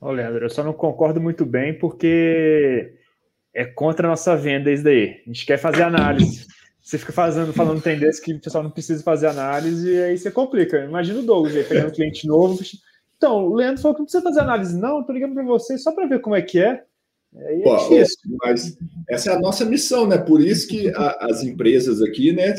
Ô, 0.00 0.10
Leandro, 0.10 0.44
eu 0.44 0.50
só 0.50 0.64
não 0.64 0.72
concordo 0.72 1.20
muito 1.20 1.44
bem 1.44 1.78
porque 1.78 2.94
é 3.54 3.64
contra 3.64 4.08
a 4.08 4.10
nossa 4.10 4.34
venda 4.36 4.72
isso 4.72 4.82
daí. 4.82 5.20
A 5.26 5.28
gente 5.28 5.44
quer 5.44 5.58
fazer 5.58 5.82
análise. 5.82 6.46
Você 6.82 6.98
fica 6.98 7.12
fazendo, 7.12 7.52
falando 7.52 7.80
tendência 7.82 8.22
que 8.22 8.34
o 8.34 8.40
pessoal 8.40 8.64
não 8.64 8.70
precisa 8.70 9.02
fazer 9.02 9.28
análise 9.28 9.88
e 9.88 10.02
aí 10.02 10.18
você 10.18 10.30
complica. 10.30 10.84
Imagina 10.84 11.20
o 11.20 11.22
Douglas 11.22 11.54
aí, 11.54 11.64
pegando 11.64 11.88
um 11.88 11.92
cliente 11.92 12.26
novo. 12.26 12.58
Então, 13.16 13.46
o 13.46 13.54
Leandro 13.54 13.80
falou 13.80 13.94
que 13.94 14.00
não 14.00 14.06
precisa 14.06 14.24
fazer 14.24 14.40
análise, 14.40 14.76
não. 14.76 15.00
Estou 15.00 15.14
ligando 15.14 15.34
para 15.34 15.44
você 15.44 15.78
só 15.78 15.92
para 15.92 16.06
ver 16.06 16.20
como 16.20 16.34
é 16.34 16.42
que 16.42 16.58
é. 16.58 16.82
é 17.36 17.58
Pô, 17.60 17.76
difícil. 17.76 18.36
Mas 18.42 18.76
essa 19.08 19.30
é 19.30 19.34
a 19.36 19.38
nossa 19.38 19.64
missão, 19.64 20.08
né? 20.08 20.18
Por 20.18 20.40
isso 20.40 20.66
que 20.66 20.88
a, 20.88 21.26
as 21.26 21.44
empresas 21.44 22.02
aqui, 22.02 22.32
né, 22.32 22.52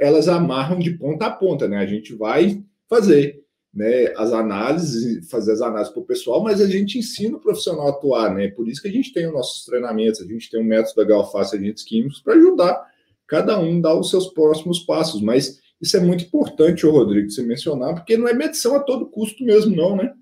elas 0.00 0.28
amarram 0.28 0.78
de 0.78 0.92
ponta 0.92 1.26
a 1.26 1.30
ponta, 1.30 1.68
né? 1.68 1.76
A 1.76 1.86
gente 1.86 2.14
vai 2.14 2.64
fazer 2.88 3.44
né, 3.74 4.14
as 4.16 4.32
análises, 4.32 5.28
fazer 5.30 5.52
as 5.52 5.60
análises 5.60 5.92
para 5.92 6.02
o 6.02 6.06
pessoal, 6.06 6.42
mas 6.42 6.62
a 6.62 6.66
gente 6.66 6.98
ensina 6.98 7.36
o 7.36 7.40
profissional 7.40 7.88
a 7.88 7.90
atuar, 7.90 8.34
né? 8.34 8.48
Por 8.48 8.66
isso 8.66 8.80
que 8.80 8.88
a 8.88 8.92
gente 8.92 9.12
tem 9.12 9.26
os 9.26 9.32
nossos 9.34 9.66
treinamentos, 9.66 10.22
a 10.22 10.24
gente 10.24 10.50
tem 10.50 10.58
um 10.58 10.64
método 10.64 10.96
da 10.96 11.04
Galface 11.04 11.54
Agentes 11.54 11.84
Químicos 11.84 12.22
para 12.22 12.32
ajudar 12.32 12.88
cada 13.28 13.58
um 13.58 13.80
dá 13.80 13.94
os 13.94 14.10
seus 14.10 14.28
próximos 14.32 14.80
passos. 14.80 15.20
Mas 15.20 15.60
isso 15.80 15.96
é 15.96 16.00
muito 16.00 16.24
importante, 16.24 16.86
o 16.86 16.90
Rodrigo, 16.90 17.30
você 17.30 17.42
mencionar, 17.42 17.94
porque 17.94 18.16
não 18.16 18.26
é 18.28 18.34
medição 18.34 18.74
a 18.74 18.80
todo 18.80 19.10
custo 19.10 19.44
mesmo, 19.44 19.76
não, 19.76 19.96
né? 19.96 20.12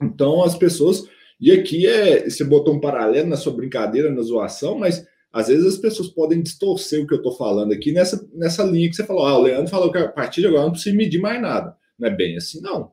Então, 0.00 0.42
as 0.44 0.56
pessoas. 0.56 1.04
E 1.40 1.50
aqui 1.50 1.86
é. 1.86 2.28
Você 2.28 2.44
botou 2.44 2.74
um 2.74 2.80
paralelo 2.80 3.28
na 3.28 3.36
sua 3.36 3.52
brincadeira, 3.52 4.10
na 4.10 4.22
zoação, 4.22 4.78
mas 4.78 5.04
às 5.32 5.48
vezes 5.48 5.66
as 5.66 5.78
pessoas 5.78 6.08
podem 6.08 6.42
distorcer 6.42 7.02
o 7.02 7.06
que 7.06 7.14
eu 7.14 7.18
estou 7.18 7.34
falando 7.34 7.72
aqui 7.72 7.90
nessa, 7.90 8.28
nessa 8.34 8.62
linha 8.62 8.88
que 8.88 8.94
você 8.94 9.04
falou. 9.04 9.24
Ah, 9.24 9.38
o 9.38 9.42
Leandro 9.42 9.70
falou 9.70 9.90
que 9.90 9.98
a 9.98 10.08
partir 10.08 10.42
de 10.42 10.46
agora 10.46 10.64
não 10.64 10.72
precisa 10.72 10.94
medir 10.94 11.20
mais 11.20 11.40
nada. 11.40 11.74
Não 11.98 12.08
é 12.08 12.10
bem 12.14 12.36
assim, 12.36 12.60
não. 12.60 12.92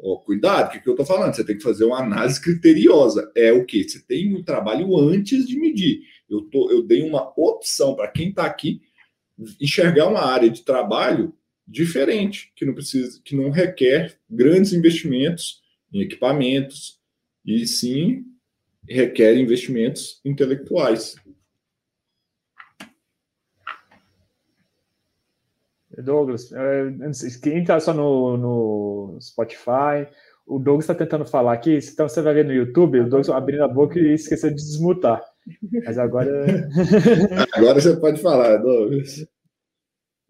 Oh, 0.00 0.20
cuidado, 0.20 0.68
o 0.68 0.70
que, 0.70 0.80
que 0.80 0.88
eu 0.88 0.92
estou 0.92 1.04
falando? 1.04 1.34
Você 1.34 1.44
tem 1.44 1.56
que 1.56 1.62
fazer 1.62 1.84
uma 1.84 1.98
análise 1.98 2.40
criteriosa. 2.40 3.32
É 3.34 3.52
o 3.52 3.66
que? 3.66 3.82
Você 3.82 3.98
tem 4.06 4.32
um 4.36 4.44
trabalho 4.44 4.96
antes 4.96 5.44
de 5.46 5.58
medir. 5.58 6.02
Eu, 6.28 6.42
tô, 6.42 6.70
eu 6.70 6.82
dei 6.82 7.02
uma 7.02 7.32
opção 7.36 7.94
para 7.94 8.08
quem 8.08 8.30
está 8.30 8.44
aqui 8.44 8.80
enxergar 9.60 10.08
uma 10.08 10.20
área 10.20 10.50
de 10.50 10.62
trabalho 10.62 11.32
diferente, 11.66 12.52
que 12.56 12.64
não 12.64 12.74
precisa, 12.74 13.20
que 13.22 13.36
não 13.36 13.50
requer 13.50 14.18
grandes 14.28 14.72
investimentos 14.72 15.62
em 15.92 16.00
equipamentos, 16.00 16.98
e 17.44 17.66
sim 17.66 18.24
requer 18.86 19.36
investimentos 19.36 20.20
intelectuais. 20.24 21.16
Douglas, 26.02 26.52
é, 26.52 26.92
quem 27.42 27.62
está 27.62 27.80
só 27.80 27.92
no, 27.92 28.36
no 28.36 29.18
Spotify 29.20 30.06
o 30.48 30.58
Douglas 30.58 30.84
está 30.84 30.94
tentando 30.94 31.26
falar 31.26 31.52
aqui, 31.52 31.76
então 31.76 32.08
você 32.08 32.22
vai 32.22 32.32
ver 32.32 32.44
no 32.44 32.54
YouTube, 32.54 33.00
o 33.00 33.08
Douglas 33.08 33.28
abrindo 33.28 33.62
a 33.62 33.68
boca 33.68 33.98
e 33.98 34.14
esqueceu 34.14 34.48
de 34.48 34.56
desmutar. 34.56 35.22
Mas 35.84 35.98
agora. 35.98 36.30
agora 37.54 37.80
você 37.80 37.96
pode 37.98 38.20
falar, 38.20 38.56
Douglas. 38.58 39.26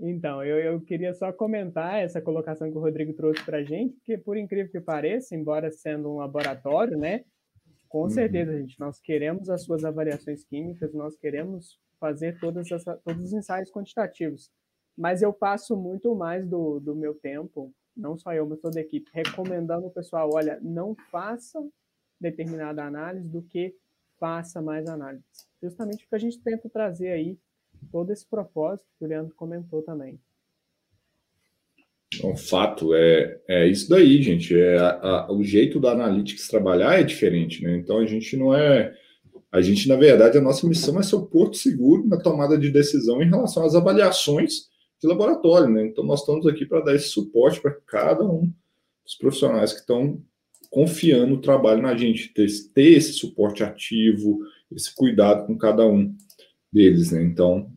Então, 0.00 0.44
eu, 0.44 0.58
eu 0.58 0.80
queria 0.80 1.12
só 1.12 1.32
comentar 1.32 2.00
essa 2.00 2.20
colocação 2.20 2.70
que 2.70 2.78
o 2.78 2.80
Rodrigo 2.80 3.12
trouxe 3.14 3.44
para 3.44 3.58
a 3.58 3.64
gente, 3.64 3.94
porque, 3.96 4.16
por 4.16 4.36
incrível 4.36 4.70
que 4.70 4.80
pareça, 4.80 5.34
embora 5.34 5.72
sendo 5.72 6.08
um 6.08 6.18
laboratório, 6.18 6.96
né, 6.96 7.24
com 7.88 8.02
uhum. 8.02 8.10
certeza, 8.10 8.56
gente, 8.56 8.78
nós 8.78 9.00
queremos 9.00 9.48
as 9.48 9.64
suas 9.64 9.84
avaliações 9.84 10.44
químicas, 10.44 10.94
nós 10.94 11.16
queremos 11.16 11.78
fazer 11.98 12.38
todas 12.38 12.70
essa, 12.70 12.96
todos 13.04 13.24
os 13.24 13.32
ensaios 13.32 13.72
quantitativos, 13.72 14.50
mas 14.96 15.20
eu 15.20 15.32
passo 15.32 15.76
muito 15.76 16.14
mais 16.14 16.46
do, 16.46 16.78
do 16.78 16.94
meu 16.94 17.14
tempo, 17.14 17.72
não 17.96 18.16
só 18.16 18.32
eu, 18.32 18.46
mas 18.46 18.60
toda 18.60 18.78
a 18.78 18.82
equipe, 18.82 19.10
recomendando 19.12 19.86
o 19.86 19.90
pessoal, 19.90 20.30
olha, 20.32 20.60
não 20.62 20.94
faça 21.10 21.58
determinada 22.20 22.84
análise 22.84 23.28
do 23.28 23.42
que 23.42 23.74
faça 24.18 24.60
mais 24.60 24.88
análise. 24.88 25.24
Justamente 25.62 26.04
porque 26.04 26.16
a 26.16 26.18
gente 26.18 26.40
tenta 26.40 26.68
trazer 26.68 27.10
aí 27.10 27.38
todo 27.90 28.12
esse 28.12 28.26
propósito 28.26 28.88
que 28.98 29.04
o 29.04 29.08
Leandro 29.08 29.34
comentou 29.34 29.82
também. 29.82 30.20
Um 32.24 32.36
fato 32.36 32.94
é, 32.94 33.40
é 33.46 33.66
isso 33.68 33.88
daí, 33.88 34.22
gente. 34.22 34.58
É 34.58 34.78
a, 34.78 34.90
a, 34.90 35.32
o 35.32 35.42
jeito 35.42 35.78
da 35.78 35.92
Analytics 35.92 36.48
trabalhar 36.48 36.98
é 36.98 37.02
diferente, 37.02 37.62
né? 37.62 37.76
Então 37.76 37.98
a 37.98 38.06
gente 38.06 38.36
não 38.36 38.54
é. 38.54 38.94
A 39.50 39.60
gente, 39.60 39.88
na 39.88 39.96
verdade, 39.96 40.36
a 40.36 40.42
nossa 40.42 40.66
missão 40.66 40.98
é 40.98 41.02
ser 41.02 41.16
o 41.16 41.26
porto 41.26 41.56
seguro 41.56 42.06
na 42.06 42.18
tomada 42.18 42.58
de 42.58 42.70
decisão 42.70 43.22
em 43.22 43.28
relação 43.28 43.64
às 43.64 43.74
avaliações 43.74 44.68
de 45.00 45.06
laboratório, 45.06 45.68
né? 45.68 45.86
Então 45.86 46.04
nós 46.04 46.20
estamos 46.20 46.46
aqui 46.46 46.66
para 46.66 46.80
dar 46.80 46.94
esse 46.94 47.08
suporte 47.08 47.60
para 47.60 47.76
cada 47.86 48.24
um 48.24 48.52
dos 49.04 49.14
profissionais 49.14 49.72
que 49.72 49.80
estão 49.80 50.22
confiando 50.70 51.34
o 51.34 51.40
trabalho 51.40 51.82
na 51.82 51.96
gente, 51.96 52.32
ter, 52.32 52.46
ter 52.74 52.92
esse 52.92 53.12
suporte 53.12 53.62
ativo, 53.62 54.38
esse 54.72 54.94
cuidado 54.94 55.46
com 55.46 55.56
cada 55.56 55.86
um 55.86 56.14
deles, 56.72 57.12
né? 57.12 57.22
Então. 57.22 57.70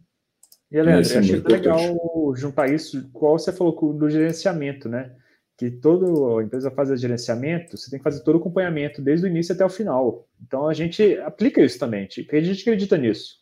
E, 0.70 0.82
Leandro, 0.82 1.12
eu 1.12 1.20
achei 1.20 1.40
legal 1.40 2.36
juntar 2.36 2.70
isso, 2.70 3.10
qual 3.12 3.38
você 3.38 3.52
falou 3.52 3.94
do 3.94 4.10
gerenciamento, 4.10 4.88
né? 4.88 5.14
Que 5.58 5.70
toda 5.70 6.44
empresa 6.44 6.72
faz 6.72 7.00
gerenciamento, 7.00 7.78
você 7.78 7.90
tem 7.90 8.00
que 8.00 8.04
fazer 8.04 8.24
todo 8.24 8.36
o 8.36 8.38
acompanhamento, 8.40 9.02
desde 9.02 9.26
o 9.26 9.30
início 9.30 9.54
até 9.54 9.64
o 9.64 9.70
final. 9.70 10.28
Então 10.42 10.68
a 10.68 10.74
gente 10.74 11.18
aplica 11.20 11.62
isso 11.62 11.78
também, 11.78 12.08
porque 12.08 12.36
a 12.36 12.42
gente 12.42 12.62
acredita 12.62 12.98
nisso. 12.98 13.42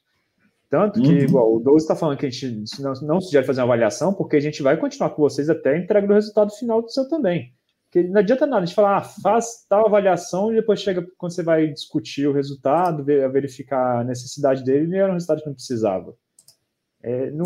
Tanto 0.70 1.02
que, 1.02 1.08
uhum. 1.08 1.18
igual, 1.18 1.56
o 1.56 1.60
Douglas 1.60 1.82
está 1.82 1.96
falando 1.96 2.18
que 2.18 2.28
a 2.28 2.30
gente 2.30 2.64
não, 2.80 2.94
não 3.02 3.22
sugere 3.22 3.46
fazer 3.46 3.62
uma 3.62 3.66
avaliação, 3.66 4.14
porque 4.14 4.36
a 4.36 4.40
gente 4.40 4.62
vai 4.62 4.78
continuar 4.78 5.10
com 5.10 5.22
vocês 5.22 5.50
até 5.50 5.74
a 5.74 5.78
entrega 5.80 6.06
do 6.06 6.14
resultado 6.14 6.52
final 6.52 6.82
do 6.82 6.92
seu 6.92 7.10
também. 7.10 7.52
Porque 7.92 8.08
não 8.08 8.20
adianta 8.20 8.46
nada 8.46 8.62
a 8.62 8.66
gente 8.66 8.76
falar, 8.76 8.98
ah, 8.98 9.02
faz 9.02 9.66
tal 9.68 9.88
avaliação 9.88 10.52
e 10.52 10.58
depois 10.58 10.80
chega 10.80 11.06
quando 11.18 11.34
você 11.34 11.42
vai 11.42 11.68
discutir 11.68 12.28
o 12.28 12.32
resultado, 12.32 13.04
verificar 13.04 14.02
a 14.02 14.04
necessidade 14.04 14.64
dele, 14.64 14.96
e 14.96 15.00
era 15.00 15.10
um 15.10 15.16
resultado 15.16 15.42
que 15.42 15.48
não 15.48 15.56
precisava. 15.56 16.16
É, 17.02 17.32
não, 17.32 17.46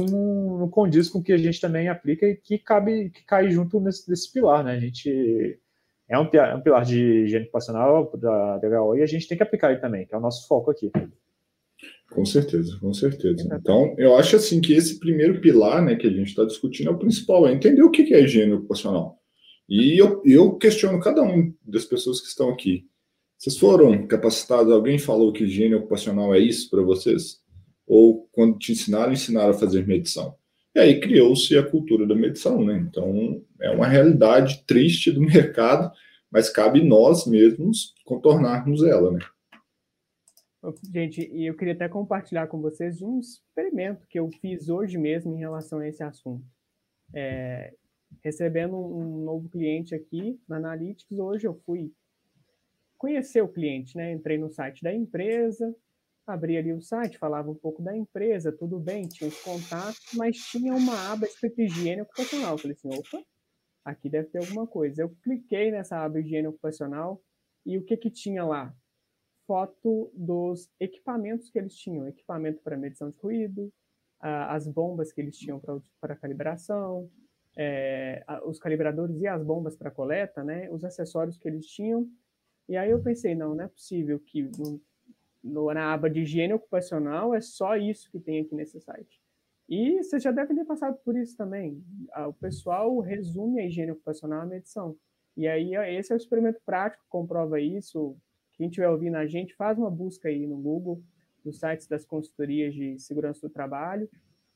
não 0.59 0.69
condiz 0.69 1.09
com 1.09 1.19
o 1.19 1.23
que 1.23 1.31
a 1.31 1.38
gente 1.38 1.62
também 1.62 1.88
aplica 1.88 2.25
e 2.27 2.35
que 2.35 2.57
cabe, 2.57 3.09
que 3.12 3.23
cai 3.23 3.50
junto 3.51 3.79
nesse, 3.79 4.09
nesse 4.09 4.33
pilar, 4.33 4.65
né? 4.65 4.73
A 4.73 4.79
gente 4.79 5.59
é 6.09 6.19
um, 6.19 6.23
um 6.23 6.62
pilar 6.62 6.83
de 6.83 7.00
higiene 7.00 7.45
ocupacional 7.45 8.12
da 8.17 8.57
DHO 8.57 8.97
e 8.97 9.01
a 9.01 9.05
gente 9.05 9.27
tem 9.27 9.38
que 9.38 9.43
aplicar 9.43 9.71
ele 9.71 9.79
também, 9.79 10.05
que 10.05 10.13
é 10.13 10.17
o 10.17 10.21
nosso 10.21 10.45
foco 10.47 10.71
aqui. 10.71 10.91
Com 12.12 12.25
certeza, 12.25 12.77
com 12.79 12.93
certeza. 12.93 13.47
Então, 13.59 13.95
eu 13.97 14.17
acho 14.17 14.35
assim 14.35 14.59
que 14.59 14.73
esse 14.73 15.00
primeiro 15.00 15.39
pilar, 15.39 15.81
né, 15.81 15.95
que 15.95 16.07
a 16.07 16.12
gente 16.12 16.27
está 16.27 16.43
discutindo 16.43 16.89
é 16.89 16.93
o 16.93 17.00
principal, 17.00 17.47
é 17.47 17.53
entender 17.53 17.81
o 17.81 17.91
que 17.91 18.13
é 18.13 18.21
higiene 18.21 18.53
ocupacional. 18.53 19.23
E 19.67 20.00
eu, 20.00 20.22
eu 20.25 20.55
questiono 20.58 21.00
cada 21.00 21.22
um 21.22 21.53
das 21.63 21.86
pessoas 21.86 22.20
que 22.20 22.27
estão 22.27 22.50
aqui. 22.50 22.88
Vocês 23.38 23.58
foram 23.58 24.08
capacitados? 24.08 24.72
Alguém 24.72 24.98
falou 24.98 25.34
que 25.34 25.43
higiene 25.43 25.75
ocupacional 25.75 26.34
é 26.34 26.39
isso 26.39 26.70
para 26.70 26.82
vocês? 26.82 27.41
Ou 27.86 28.27
quando 28.32 28.58
te 28.58 28.72
ensinaram, 28.72 29.12
ensinaram 29.12 29.51
a 29.51 29.53
fazer 29.53 29.86
medição? 29.86 30.36
E 30.75 30.79
aí 30.79 31.00
criou-se 31.00 31.55
a 31.58 31.70
cultura 31.70 32.08
da 32.08 32.15
medição, 32.15 32.63
né? 32.63 32.77
Então, 32.77 33.43
é 33.62 33.70
uma 33.70 33.88
realidade 33.88 34.63
triste 34.65 35.12
do 35.12 35.22
mercado, 35.22 35.91
mas 36.32 36.50
cabe 36.50 36.84
nós 36.84 37.27
mesmos 37.27 37.93
contornarmos 38.05 38.84
ela, 38.84 39.12
né? 39.12 39.20
Gente, 40.93 41.29
e 41.29 41.46
eu 41.46 41.55
queria 41.55 41.74
até 41.74 41.89
compartilhar 41.89 42.48
com 42.48 42.62
vocês 42.62 43.01
um 43.01 43.20
experimento 43.20 44.08
que 44.08 44.17
eu 44.17 44.29
fiz 44.41 44.70
hoje 44.70 44.98
mesmo 44.98 45.36
em 45.36 45.39
relação 45.39 45.79
a 45.79 45.88
esse 45.88 46.01
assunto. 46.01 46.46
É, 47.13 47.74
recebendo 48.22 48.75
um 48.77 49.24
novo 49.24 49.50
cliente 49.50 49.96
aqui 49.96 50.39
na 50.48 50.58
Analytics. 50.58 51.17
Hoje 51.17 51.48
eu 51.48 51.55
fui 51.65 51.91
conhecer 52.98 53.41
o 53.41 53.48
cliente, 53.48 53.98
né? 53.98 54.12
Entrei 54.12 54.38
no 54.38 54.50
site 54.50 54.82
da 54.82 54.93
empresa, 54.93 55.75
abri 56.25 56.58
ali 56.58 56.72
o 56.72 56.82
site, 56.82 57.17
falava 57.17 57.51
um 57.51 57.55
pouco 57.55 57.82
da 57.82 57.96
empresa, 57.96 58.51
tudo 58.51 58.79
bem, 58.79 59.08
tinha 59.08 59.27
os 59.27 59.41
contatos, 59.41 60.13
mas 60.15 60.38
tinha 60.38 60.74
uma 60.74 61.12
aba 61.12 61.25
escrita 61.25 61.62
higiene 61.62 62.01
ocupacional. 62.01 62.53
Eu 62.53 62.58
falei 62.58 62.77
assim, 62.77 62.89
opa, 62.98 63.25
aqui 63.84 64.10
deve 64.10 64.29
ter 64.29 64.39
alguma 64.39 64.65
coisa. 64.65 65.01
Eu 65.01 65.10
cliquei 65.22 65.72
nessa 65.72 65.98
aba 65.98 66.20
higiene 66.20 66.48
ocupacional 66.48 67.22
e 67.65 67.77
o 67.77 67.84
que 67.84 67.98
que 67.98 68.10
tinha 68.10 68.46
lá? 68.46 68.74
Foto 69.46 70.10
dos 70.15 70.72
equipamentos 70.79 71.50
que 71.50 71.60
eles 71.60 71.75
tinham, 71.75 72.08
equipamento 72.08 72.62
para 72.63 72.77
medição 72.77 73.10
de 73.10 73.17
ruído, 73.17 73.70
as 74.22 74.65
bombas 74.65 75.12
que 75.12 75.20
eles 75.20 75.38
tinham 75.38 75.62
para 76.00 76.15
calibração, 76.15 77.12
é, 77.55 78.24
os 78.45 78.60
calibradores 78.60 79.19
e 79.19 79.27
as 79.27 79.43
bombas 79.43 79.75
para 79.75 79.91
coleta, 79.91 80.43
né, 80.43 80.69
os 80.72 80.83
acessórios 80.83 81.38
que 81.38 81.48
eles 81.48 81.65
tinham. 81.67 82.07
E 82.67 82.77
aí 82.77 82.89
eu 82.89 83.01
pensei, 83.01 83.36
não, 83.36 83.55
não 83.55 83.65
é 83.65 83.67
possível 83.67 84.19
que 84.19 84.50
no, 85.43 85.74
na 85.74 85.93
aba 85.93 86.10
de 86.10 86.22
higiene 86.22 86.53
ocupacional 86.53 87.36
é 87.36 87.41
só 87.41 87.75
isso 87.75 88.10
que 88.10 88.19
tem 88.19 88.41
aqui 88.41 88.55
nesse 88.55 88.79
site. 88.79 89.22
E 89.69 90.01
vocês 90.03 90.22
já 90.22 90.31
devem 90.31 90.55
ter 90.55 90.65
passado 90.65 90.98
por 91.03 91.17
isso 91.17 91.36
também. 91.36 91.83
O 92.27 92.33
pessoal 92.33 93.00
resume 93.00 93.62
a 93.62 93.65
higiene 93.65 93.91
ocupacional 93.91 94.41
à 94.41 94.45
medição. 94.45 94.95
E 95.36 95.48
aí 95.48 95.75
esse 95.98 96.12
é 96.12 96.15
o 96.15 96.17
experimento 96.17 96.62
prático, 96.65 97.03
comprova 97.10 97.60
isso. 97.60 98.15
Quem 98.53 98.67
estiver 98.67 98.89
ouvindo 98.89 99.15
a 99.15 99.25
gente, 99.25 99.55
faz 99.55 99.77
uma 99.77 99.89
busca 99.89 100.29
aí 100.29 100.45
no 100.45 100.57
Google, 100.57 101.01
nos 101.43 101.60
sites 101.60 101.88
das 101.88 102.05
consultorias 102.05 102.74
de 102.74 103.00
segurança 103.00 103.48
do 103.48 103.51
trabalho, 103.51 104.10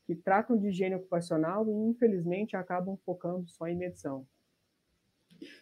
que 0.08 0.14
tratam 0.14 0.56
de 0.56 0.68
higiene 0.68 0.94
ocupacional 0.94 1.68
e, 1.68 1.90
infelizmente, 1.90 2.56
acabam 2.56 2.96
focando 3.04 3.46
só 3.46 3.68
em 3.68 3.76
medição. 3.76 4.26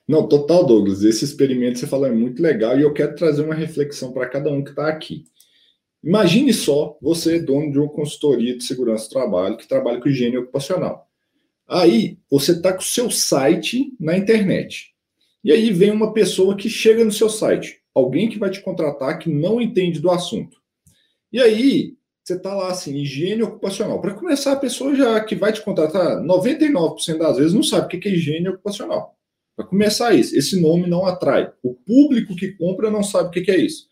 Não, 0.06 0.28
total, 0.28 0.64
Douglas. 0.64 1.02
Esse 1.02 1.24
experimento 1.24 1.72
que 1.72 1.80
você 1.80 1.86
falou 1.88 2.06
é 2.06 2.12
muito 2.12 2.40
legal 2.40 2.78
e 2.78 2.82
eu 2.82 2.94
quero 2.94 3.16
trazer 3.16 3.42
uma 3.42 3.56
reflexão 3.56 4.12
para 4.12 4.28
cada 4.28 4.48
um 4.52 4.62
que 4.62 4.70
está 4.70 4.86
aqui. 4.86 5.24
Imagine 6.00 6.52
só 6.52 6.96
você, 7.02 7.40
dono 7.40 7.72
de 7.72 7.78
uma 7.80 7.88
consultoria 7.88 8.56
de 8.56 8.62
segurança 8.62 9.08
do 9.08 9.10
trabalho, 9.10 9.56
que 9.56 9.66
trabalha 9.66 10.00
com 10.00 10.08
higiene 10.08 10.38
ocupacional. 10.38 11.10
Aí 11.66 12.16
você 12.30 12.52
está 12.52 12.72
com 12.72 12.78
o 12.78 12.84
seu 12.84 13.10
site 13.10 13.96
na 13.98 14.16
internet. 14.16 14.94
E 15.42 15.50
aí 15.50 15.72
vem 15.72 15.90
uma 15.90 16.12
pessoa 16.12 16.56
que 16.56 16.70
chega 16.70 17.04
no 17.04 17.10
seu 17.10 17.28
site, 17.28 17.80
alguém 17.92 18.28
que 18.28 18.38
vai 18.38 18.50
te 18.50 18.62
contratar 18.62 19.18
que 19.18 19.28
não 19.28 19.60
entende 19.60 19.98
do 19.98 20.08
assunto. 20.08 20.56
E 21.32 21.40
aí 21.40 21.96
você 22.26 22.34
está 22.34 22.52
lá 22.52 22.72
assim, 22.72 22.96
higiene 22.96 23.44
ocupacional. 23.44 24.00
Para 24.00 24.12
começar, 24.12 24.50
a 24.50 24.56
pessoa 24.56 24.96
já 24.96 25.20
que 25.24 25.36
vai 25.36 25.52
te 25.52 25.62
contratar, 25.62 26.20
99% 26.24 27.18
das 27.18 27.36
vezes 27.36 27.54
não 27.54 27.62
sabe 27.62 27.86
o 27.86 28.00
que 28.00 28.08
é 28.08 28.12
higiene 28.12 28.48
ocupacional. 28.48 29.14
Para 29.54 29.64
começar 29.64 30.12
isso, 30.12 30.36
esse 30.36 30.60
nome 30.60 30.88
não 30.88 31.06
atrai. 31.06 31.52
O 31.62 31.72
público 31.72 32.34
que 32.34 32.48
compra 32.56 32.90
não 32.90 33.04
sabe 33.04 33.28
o 33.28 33.30
que 33.30 33.48
é 33.48 33.56
isso. 33.56 33.86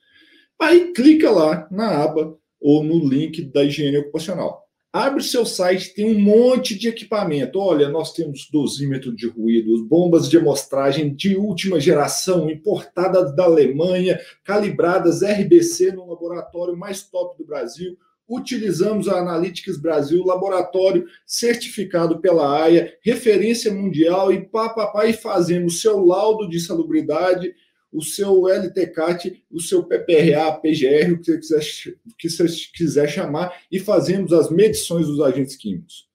Aí 0.61 0.93
clica 0.93 1.31
lá 1.31 1.69
na 1.71 2.03
aba 2.03 2.37
ou 2.61 2.83
no 2.83 3.09
link 3.09 3.41
da 3.41 3.63
higiene 3.63 3.99
ocupacional. 3.99 4.65
Abre 4.93 5.23
seu 5.23 5.47
site, 5.47 5.95
tem 5.95 6.05
um 6.05 6.21
monte 6.21 6.77
de 6.77 6.89
equipamento. 6.89 7.61
Olha, 7.61 7.89
nós 7.89 8.13
temos 8.13 8.49
dosímetro 8.51 9.15
de 9.15 9.29
ruídos, 9.29 9.81
bombas 9.87 10.29
de 10.29 10.39
amostragem 10.39 11.15
de 11.15 11.37
última 11.37 11.79
geração, 11.79 12.51
importadas 12.51 13.35
da 13.37 13.45
Alemanha, 13.45 14.19
calibradas 14.43 15.23
RBC 15.23 15.93
no 15.93 16.09
laboratório 16.09 16.77
mais 16.77 17.05
top 17.05 17.39
do 17.39 17.47
Brasil, 17.47 17.97
utilizamos 18.29 19.09
a 19.09 19.19
Analytics 19.19 19.77
Brasil, 19.77 20.25
laboratório 20.25 21.07
certificado 21.27 22.21
pela 22.21 22.63
AIA, 22.63 22.97
referência 23.03 23.73
mundial 23.73 24.33
e 24.33 24.47
papapá, 24.47 25.07
e 25.07 25.13
fazemos 25.13 25.75
o 25.75 25.79
seu 25.79 26.05
laudo 26.05 26.49
de 26.49 26.61
salubridade, 26.61 27.55
o 27.93 28.03
seu 28.03 28.49
LTCAT, 28.49 29.45
o 29.51 29.61
seu 29.61 29.85
PPRA, 29.85 30.53
PGR, 30.61 31.13
o 31.13 31.21
que 31.21 31.27
você 31.27 31.39
quiser, 31.39 31.95
que 32.19 32.29
você 32.29 32.47
quiser 32.75 33.09
chamar, 33.09 33.63
e 33.71 33.79
fazemos 33.79 34.33
as 34.33 34.51
medições 34.51 35.07
dos 35.07 35.21
agentes 35.21 35.55
químicos. 35.55 36.09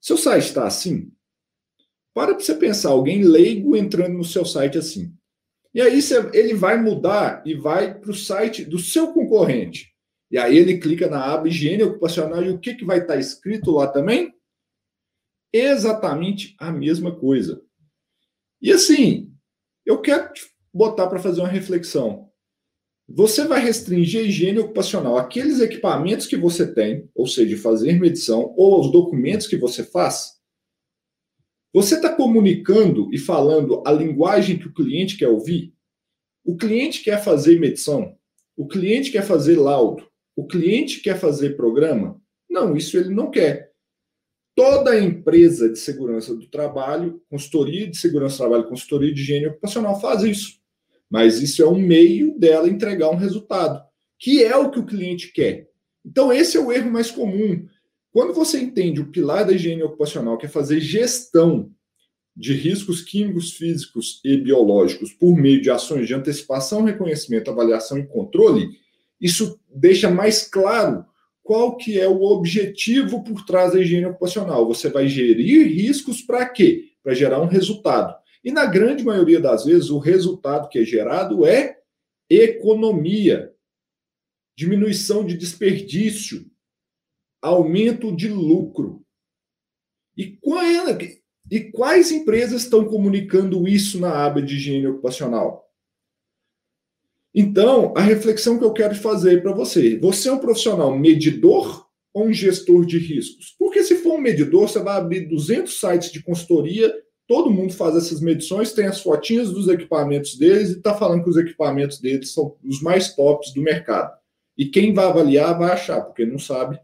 Seu 0.00 0.16
site 0.16 0.44
está 0.44 0.66
assim? 0.66 1.12
Para 2.14 2.34
para 2.34 2.42
você 2.42 2.54
pensar, 2.54 2.88
alguém 2.90 3.22
leigo 3.22 3.76
entrando 3.76 4.14
no 4.14 4.24
seu 4.24 4.44
site 4.44 4.78
assim. 4.78 5.12
E 5.74 5.80
aí 5.80 6.00
você, 6.00 6.28
ele 6.32 6.54
vai 6.54 6.80
mudar 6.80 7.42
e 7.44 7.54
vai 7.54 7.94
para 7.94 8.10
o 8.10 8.14
site 8.14 8.64
do 8.64 8.78
seu 8.78 9.12
concorrente. 9.12 9.92
E 10.30 10.36
aí 10.38 10.56
ele 10.56 10.78
clica 10.78 11.08
na 11.08 11.24
aba 11.24 11.48
higiene 11.48 11.82
ocupacional 11.82 12.42
e 12.44 12.50
o 12.50 12.58
que, 12.58 12.74
que 12.74 12.84
vai 12.84 12.98
estar 12.98 13.16
escrito 13.16 13.70
lá 13.70 13.86
também? 13.88 14.34
Exatamente 15.52 16.54
a 16.58 16.70
mesma 16.70 17.14
coisa. 17.14 17.62
E 18.60 18.72
assim, 18.72 19.32
Eu 19.88 20.02
quero 20.02 20.30
te 20.34 20.42
botar 20.70 21.06
para 21.06 21.18
fazer 21.18 21.40
uma 21.40 21.48
reflexão. 21.48 22.28
Você 23.08 23.46
vai 23.46 23.58
restringir 23.58 24.20
a 24.20 24.24
higiene 24.24 24.58
ocupacional 24.58 25.16
aqueles 25.16 25.60
equipamentos 25.60 26.26
que 26.26 26.36
você 26.36 26.70
tem, 26.70 27.08
ou 27.14 27.26
seja, 27.26 27.56
fazer 27.56 27.98
medição, 27.98 28.52
ou 28.54 28.82
os 28.82 28.92
documentos 28.92 29.46
que 29.46 29.56
você 29.56 29.82
faz? 29.82 30.38
Você 31.72 31.94
está 31.94 32.14
comunicando 32.14 33.08
e 33.14 33.18
falando 33.18 33.82
a 33.86 33.90
linguagem 33.90 34.58
que 34.58 34.68
o 34.68 34.74
cliente 34.74 35.16
quer 35.16 35.28
ouvir? 35.28 35.72
O 36.44 36.54
cliente 36.54 37.02
quer 37.02 37.24
fazer 37.24 37.58
medição? 37.58 38.14
O 38.54 38.68
cliente 38.68 39.10
quer 39.10 39.22
fazer 39.22 39.56
laudo? 39.56 40.06
O 40.38 40.46
cliente 40.46 41.00
quer 41.00 41.18
fazer 41.18 41.56
programa? 41.56 42.22
Não, 42.48 42.76
isso 42.76 42.96
ele 42.96 43.12
não 43.12 43.28
quer. 43.28 43.72
Toda 44.54 44.96
empresa 44.96 45.68
de 45.68 45.76
segurança 45.76 46.32
do 46.32 46.46
trabalho, 46.46 47.20
consultoria 47.28 47.88
de 47.88 47.98
segurança 47.98 48.36
do 48.36 48.38
trabalho, 48.48 48.68
consultoria 48.68 49.12
de 49.12 49.20
higiene 49.20 49.48
ocupacional 49.48 50.00
faz 50.00 50.22
isso. 50.22 50.60
Mas 51.10 51.42
isso 51.42 51.60
é 51.60 51.68
um 51.68 51.80
meio 51.80 52.38
dela 52.38 52.68
entregar 52.68 53.10
um 53.10 53.16
resultado, 53.16 53.82
que 54.16 54.44
é 54.44 54.56
o 54.56 54.70
que 54.70 54.78
o 54.78 54.86
cliente 54.86 55.32
quer. 55.32 55.70
Então, 56.06 56.32
esse 56.32 56.56
é 56.56 56.60
o 56.60 56.70
erro 56.70 56.92
mais 56.92 57.10
comum. 57.10 57.66
Quando 58.12 58.32
você 58.32 58.60
entende 58.60 59.00
o 59.00 59.10
pilar 59.10 59.44
da 59.44 59.54
higiene 59.54 59.82
ocupacional, 59.82 60.38
que 60.38 60.46
é 60.46 60.48
fazer 60.48 60.78
gestão 60.78 61.68
de 62.36 62.52
riscos 62.52 63.02
químicos, 63.02 63.54
físicos 63.54 64.20
e 64.24 64.36
biológicos 64.36 65.12
por 65.12 65.34
meio 65.34 65.60
de 65.60 65.68
ações 65.68 66.06
de 66.06 66.14
antecipação, 66.14 66.84
reconhecimento, 66.84 67.50
avaliação 67.50 67.98
e 67.98 68.06
controle, 68.06 68.68
isso 69.20 69.60
deixa 69.68 70.10
mais 70.10 70.46
claro 70.46 71.04
qual 71.42 71.76
que 71.76 71.98
é 71.98 72.06
o 72.06 72.22
objetivo 72.22 73.24
por 73.24 73.44
trás 73.44 73.72
da 73.72 73.80
higiene 73.80 74.06
ocupacional. 74.06 74.66
Você 74.66 74.90
vai 74.90 75.08
gerir 75.08 75.66
riscos 75.66 76.20
para 76.20 76.46
quê? 76.48 76.90
Para 77.02 77.14
gerar 77.14 77.40
um 77.40 77.46
resultado. 77.46 78.14
E 78.44 78.52
na 78.52 78.66
grande 78.66 79.02
maioria 79.02 79.40
das 79.40 79.64
vezes, 79.64 79.90
o 79.90 79.98
resultado 79.98 80.68
que 80.68 80.78
é 80.78 80.84
gerado 80.84 81.46
é 81.46 81.78
economia, 82.28 83.52
diminuição 84.56 85.24
de 85.24 85.36
desperdício, 85.36 86.50
aumento 87.40 88.14
de 88.14 88.28
lucro. 88.28 89.04
E, 90.16 90.36
qual 90.36 90.60
é, 90.60 91.20
e 91.50 91.60
quais 91.70 92.10
empresas 92.10 92.62
estão 92.62 92.84
comunicando 92.84 93.66
isso 93.66 93.98
na 93.98 94.24
aba 94.24 94.42
de 94.42 94.56
higiene 94.56 94.86
ocupacional? 94.86 95.67
Então, 97.34 97.92
a 97.96 98.00
reflexão 98.00 98.58
que 98.58 98.64
eu 98.64 98.72
quero 98.72 98.94
fazer 98.94 99.42
para 99.42 99.52
você: 99.52 99.98
você 99.98 100.28
é 100.28 100.32
um 100.32 100.38
profissional 100.38 100.96
medidor 100.98 101.86
ou 102.12 102.26
um 102.26 102.32
gestor 102.32 102.84
de 102.84 102.98
riscos? 102.98 103.54
Porque 103.58 103.82
se 103.82 103.96
for 103.96 104.14
um 104.14 104.20
medidor, 104.20 104.68
você 104.68 104.80
vai 104.80 104.96
abrir 104.96 105.28
200 105.28 105.78
sites 105.78 106.10
de 106.10 106.22
consultoria 106.22 106.92
Todo 107.28 107.50
mundo 107.50 107.74
faz 107.74 107.94
essas 107.94 108.22
medições, 108.22 108.72
tem 108.72 108.86
as 108.86 109.02
fotinhas 109.02 109.52
dos 109.52 109.68
equipamentos 109.68 110.38
deles 110.38 110.70
e 110.70 110.78
está 110.78 110.94
falando 110.94 111.22
que 111.22 111.28
os 111.28 111.36
equipamentos 111.36 112.00
deles 112.00 112.32
são 112.32 112.56
os 112.64 112.80
mais 112.80 113.14
tops 113.14 113.52
do 113.52 113.60
mercado. 113.60 114.16
E 114.56 114.64
quem 114.64 114.94
vai 114.94 115.04
avaliar 115.04 115.56
vai 115.58 115.70
achar, 115.70 116.00
porque 116.00 116.24
não 116.24 116.38
sabe 116.38 116.80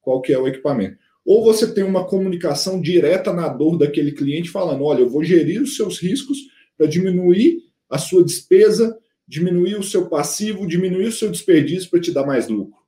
qual 0.00 0.22
que 0.22 0.32
é 0.32 0.38
o 0.38 0.48
equipamento. 0.48 0.96
Ou 1.26 1.44
você 1.44 1.72
tem 1.72 1.84
uma 1.84 2.06
comunicação 2.06 2.80
direta 2.80 3.34
na 3.34 3.48
dor 3.48 3.76
daquele 3.76 4.12
cliente 4.12 4.48
falando, 4.48 4.82
olha, 4.82 5.00
eu 5.00 5.10
vou 5.10 5.22
gerir 5.22 5.60
os 5.60 5.76
seus 5.76 5.98
riscos 5.98 6.38
para 6.76 6.86
diminuir 6.86 7.58
a 7.90 7.98
sua 7.98 8.24
despesa, 8.24 8.98
diminuir 9.32 9.76
o 9.78 9.82
seu 9.82 10.10
passivo, 10.10 10.66
diminuir 10.66 11.06
o 11.06 11.12
seu 11.12 11.30
desperdício 11.30 11.88
para 11.88 12.00
te 12.00 12.12
dar 12.12 12.26
mais 12.26 12.48
lucro. 12.48 12.82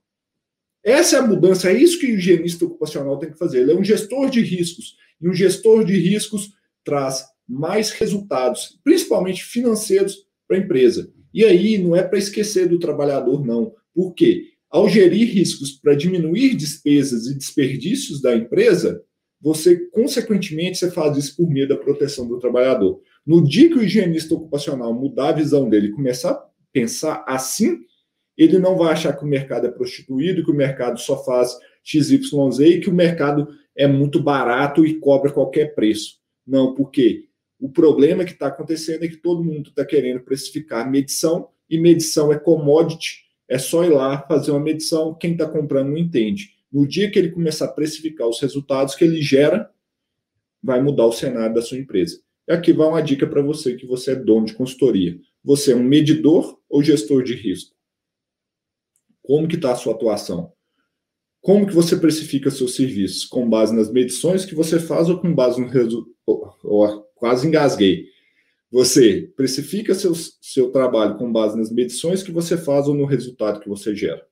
Essa 0.83 1.15
é 1.15 1.19
a 1.19 1.25
mudança, 1.25 1.71
é 1.71 1.73
isso 1.73 1.99
que 1.99 2.05
o 2.05 2.09
higienista 2.11 2.65
ocupacional 2.65 3.17
tem 3.17 3.31
que 3.31 3.37
fazer. 3.39 3.61
Ele 3.61 3.71
é 3.71 3.75
um 3.75 3.83
gestor 3.83 4.29
de 4.29 4.41
riscos. 4.41 4.95
E 5.19 5.27
um 5.27 5.33
gestor 5.33 5.83
de 5.83 5.97
riscos 5.97 6.51
traz 6.83 7.25
mais 7.49 7.89
resultados, 7.89 8.79
principalmente 8.83 9.43
financeiros, 9.43 10.27
para 10.47 10.57
a 10.57 10.59
empresa. 10.59 11.11
E 11.33 11.43
aí 11.43 11.79
não 11.79 11.95
é 11.95 12.03
para 12.03 12.19
esquecer 12.19 12.69
do 12.69 12.77
trabalhador, 12.77 13.43
não. 13.43 13.73
Por 13.91 14.13
quê? 14.13 14.43
Ao 14.69 14.87
gerir 14.87 15.27
riscos 15.27 15.71
para 15.71 15.95
diminuir 15.95 16.53
despesas 16.53 17.25
e 17.25 17.35
desperdícios 17.35 18.21
da 18.21 18.35
empresa, 18.35 19.03
você, 19.41 19.77
consequentemente, 19.89 20.77
você 20.77 20.91
faz 20.91 21.17
isso 21.17 21.35
por 21.37 21.49
meio 21.49 21.67
da 21.67 21.75
proteção 21.75 22.27
do 22.27 22.37
trabalhador. 22.37 23.01
No 23.25 23.43
dia 23.43 23.69
que 23.69 23.75
o 23.75 23.83
higienista 23.83 24.35
ocupacional 24.35 24.93
mudar 24.93 25.29
a 25.29 25.33
visão 25.33 25.67
dele 25.67 25.87
e 25.87 25.91
começar 25.91 26.31
a 26.31 26.45
pensar 26.71 27.23
assim, 27.27 27.79
ele 28.37 28.59
não 28.59 28.77
vai 28.77 28.93
achar 28.93 29.17
que 29.17 29.23
o 29.23 29.27
mercado 29.27 29.65
é 29.65 29.71
prostituído, 29.71 30.43
que 30.43 30.51
o 30.51 30.55
mercado 30.55 30.99
só 30.99 31.23
faz 31.23 31.57
XYZ 31.83 32.59
e 32.59 32.79
que 32.79 32.89
o 32.89 32.93
mercado 32.93 33.47
é 33.75 33.87
muito 33.87 34.21
barato 34.21 34.85
e 34.85 34.99
cobra 34.99 35.31
qualquer 35.31 35.73
preço. 35.73 36.19
Não, 36.45 36.75
porque 36.75 37.25
o 37.59 37.69
problema 37.69 38.25
que 38.25 38.33
está 38.33 38.47
acontecendo 38.47 39.03
é 39.03 39.07
que 39.07 39.17
todo 39.17 39.43
mundo 39.43 39.69
está 39.69 39.85
querendo 39.85 40.19
precificar 40.21 40.89
medição 40.89 41.49
e 41.69 41.79
medição 41.79 42.31
é 42.31 42.37
commodity, 42.37 43.25
é 43.47 43.57
só 43.57 43.83
ir 43.83 43.89
lá 43.89 44.21
fazer 44.27 44.51
uma 44.51 44.59
medição, 44.59 45.15
quem 45.15 45.31
está 45.31 45.47
comprando 45.47 45.89
não 45.89 45.97
entende. 45.97 46.51
No 46.71 46.87
dia 46.87 47.09
que 47.09 47.17
ele 47.17 47.31
começar 47.31 47.65
a 47.65 47.71
precificar 47.71 48.27
os 48.27 48.39
resultados 48.39 48.95
que 48.95 49.03
ele 49.03 49.21
gera, 49.21 49.69
vai 50.61 50.81
mudar 50.81 51.05
o 51.05 51.11
cenário 51.11 51.55
da 51.55 51.61
sua 51.61 51.77
empresa. 51.77 52.24
Aqui 52.47 52.71
vai 52.71 52.87
uma 52.87 53.01
dica 53.01 53.25
para 53.25 53.41
você 53.41 53.75
que 53.75 53.87
você 53.87 54.11
é 54.11 54.15
dono 54.15 54.45
de 54.45 54.53
consultoria. 54.53 55.19
Você 55.43 55.71
é 55.71 55.75
um 55.75 55.83
medidor 55.83 56.59
ou 56.69 56.83
gestor 56.83 57.23
de 57.23 57.33
risco? 57.33 57.75
Como 59.23 59.47
que 59.47 59.55
está 59.55 59.71
a 59.71 59.75
sua 59.75 59.93
atuação? 59.93 60.53
Como 61.41 61.65
que 61.65 61.73
você 61.73 61.97
precifica 61.97 62.51
seus 62.51 62.75
serviços? 62.75 63.25
Com 63.25 63.49
base 63.49 63.75
nas 63.75 63.91
medições 63.91 64.45
que 64.45 64.55
você 64.55 64.79
faz 64.79 65.09
ou 65.09 65.19
com 65.19 65.33
base 65.33 65.59
no 65.59 65.67
resultado? 65.67 66.15
oh, 66.27 67.01
quase 67.15 67.47
engasguei. 67.47 68.07
Você 68.71 69.31
precifica 69.35 69.95
seu, 69.95 70.13
seu 70.15 70.71
trabalho 70.71 71.17
com 71.17 71.31
base 71.31 71.57
nas 71.57 71.71
medições 71.71 72.21
que 72.21 72.31
você 72.31 72.57
faz 72.57 72.87
ou 72.87 72.93
no 72.93 73.05
resultado 73.05 73.59
que 73.59 73.69
você 73.69 73.95
gera. 73.95 74.25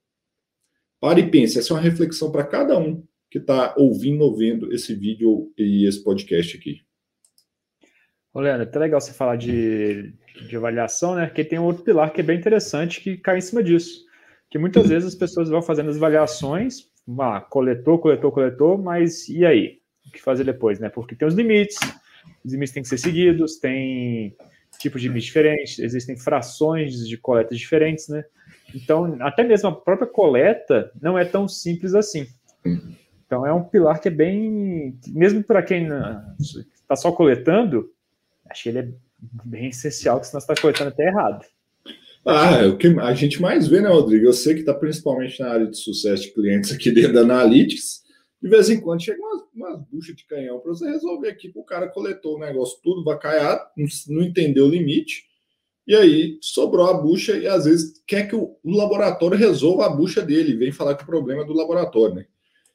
Pare 1.00 1.22
e 1.22 1.30
pense, 1.30 1.58
essa 1.58 1.74
é 1.74 1.76
uma 1.76 1.82
reflexão 1.82 2.32
para 2.32 2.46
cada 2.46 2.78
um 2.78 3.04
que 3.30 3.38
está 3.38 3.74
ouvindo 3.78 4.24
ou 4.24 4.36
vendo 4.36 4.74
esse 4.74 4.94
vídeo 4.94 5.52
e 5.58 5.88
esse 5.88 6.04
podcast 6.04 6.58
aqui. 6.58 6.82
Ô, 8.34 8.40
Leandro, 8.40 8.64
é 8.64 8.66
até 8.66 8.80
legal 8.80 9.00
você 9.00 9.14
falar 9.14 9.36
de, 9.36 10.14
de 10.48 10.56
avaliação, 10.56 11.16
né? 11.16 11.28
Porque 11.28 11.44
tem 11.44 11.60
um 11.60 11.66
outro 11.66 11.84
pilar 11.84 12.12
que 12.12 12.22
é 12.22 12.24
bem 12.24 12.38
interessante 12.38 13.02
que 13.02 13.18
cai 13.18 13.38
em 13.38 13.42
cima 13.42 13.64
disso. 13.64 14.06
Que 14.50 14.58
muitas 14.58 14.88
vezes 14.88 15.10
as 15.10 15.16
pessoas 15.16 15.50
vão 15.50 15.62
fazendo 15.62 15.90
as 15.90 15.98
avaliações, 15.98 16.88
ah, 17.20 17.42
coletou, 17.42 18.00
coletou, 18.00 18.32
coletou, 18.32 18.78
mas 18.78 19.28
e 19.30 19.46
aí? 19.46 19.84
que 20.14 20.22
fazer 20.22 20.44
depois, 20.44 20.80
né? 20.80 20.90
Porque 20.90 21.16
tem 21.16 21.28
os 21.28 21.34
limites, 21.34 21.78
os 22.44 22.52
limites 22.52 22.74
têm 22.74 22.84
que 22.84 22.90
ser 22.90 22.98
seguidos, 22.98 23.58
tem 23.58 24.36
tipos 24.80 25.02
de 25.02 25.08
limites 25.08 25.28
diferentes, 25.28 25.80
existem 25.80 26.16
frações 26.16 27.08
de 27.08 27.18
coletas 27.18 27.58
diferentes, 27.58 28.08
né? 28.08 28.24
Então, 28.74 29.18
até 29.22 29.44
mesmo 29.44 29.70
a 29.70 29.76
própria 29.76 30.08
coleta 30.08 30.92
não 31.02 31.18
é 31.18 31.26
tão 31.26 31.48
simples 31.48 31.94
assim. 31.96 32.28
Então, 33.26 33.46
é 33.46 33.54
um 33.54 33.64
pilar 33.64 34.00
que 34.00 34.08
é 34.08 34.12
bem. 34.12 34.98
Mesmo 35.08 35.44
para 35.44 35.62
quem 35.62 35.88
está 36.40 36.96
só 36.96 37.12
coletando, 37.12 37.90
acho 38.50 38.64
que 38.64 38.70
ele 38.70 38.80
é 38.80 38.90
bem 39.46 39.70
essencial, 39.70 40.20
que 40.20 40.28
senão 40.28 40.42
você 40.42 40.52
está 40.52 40.62
coletando 40.62 40.90
até 40.90 41.08
errado. 41.08 41.46
Ah, 42.26 42.58
é 42.58 42.68
o 42.68 42.78
que 42.78 42.88
a 42.88 43.14
gente 43.14 43.42
mais 43.42 43.68
vê, 43.68 43.82
né, 43.82 43.90
Rodrigo? 43.90 44.26
Eu 44.26 44.34
sei 44.34 44.54
que 44.54 44.62
está 44.62 44.74
principalmente 44.74 45.40
na 45.42 45.50
área 45.50 45.68
de 45.68 45.78
sucesso 45.78 46.24
de 46.24 46.34
clientes 46.34 46.72
aqui 46.72 46.92
dentro 46.92 47.14
da 47.14 47.22
Analytics 47.22 48.04
de 48.44 48.50
vez 48.50 48.70
em 48.70 48.82
quando 48.82 49.02
chega 49.02 49.22
umas, 49.22 49.42
umas 49.56 49.88
buchas 49.90 50.14
de 50.18 50.26
canhão 50.26 50.60
para 50.60 50.74
você 50.74 50.86
resolver 50.86 51.30
aqui, 51.30 51.50
o 51.56 51.64
cara 51.64 51.88
coletou 51.88 52.36
o 52.36 52.40
negócio 52.40 52.78
tudo 52.84 53.02
vacaiado, 53.02 53.62
não, 53.78 53.88
não 54.10 54.22
entendeu 54.22 54.66
o 54.66 54.70
limite, 54.70 55.24
e 55.88 55.96
aí 55.96 56.38
sobrou 56.42 56.88
a 56.88 56.94
bucha 56.94 57.38
e 57.38 57.48
às 57.48 57.64
vezes 57.64 58.04
quer 58.06 58.28
que 58.28 58.36
o, 58.36 58.58
o 58.62 58.76
laboratório 58.76 59.38
resolva 59.38 59.86
a 59.86 59.90
bucha 59.90 60.22
dele, 60.22 60.58
vem 60.58 60.74
falar 60.74 60.96
que 60.96 61.04
o 61.04 61.06
problema 61.06 61.44
é 61.44 61.46
do 61.46 61.54
laboratório, 61.54 62.16
né? 62.16 62.26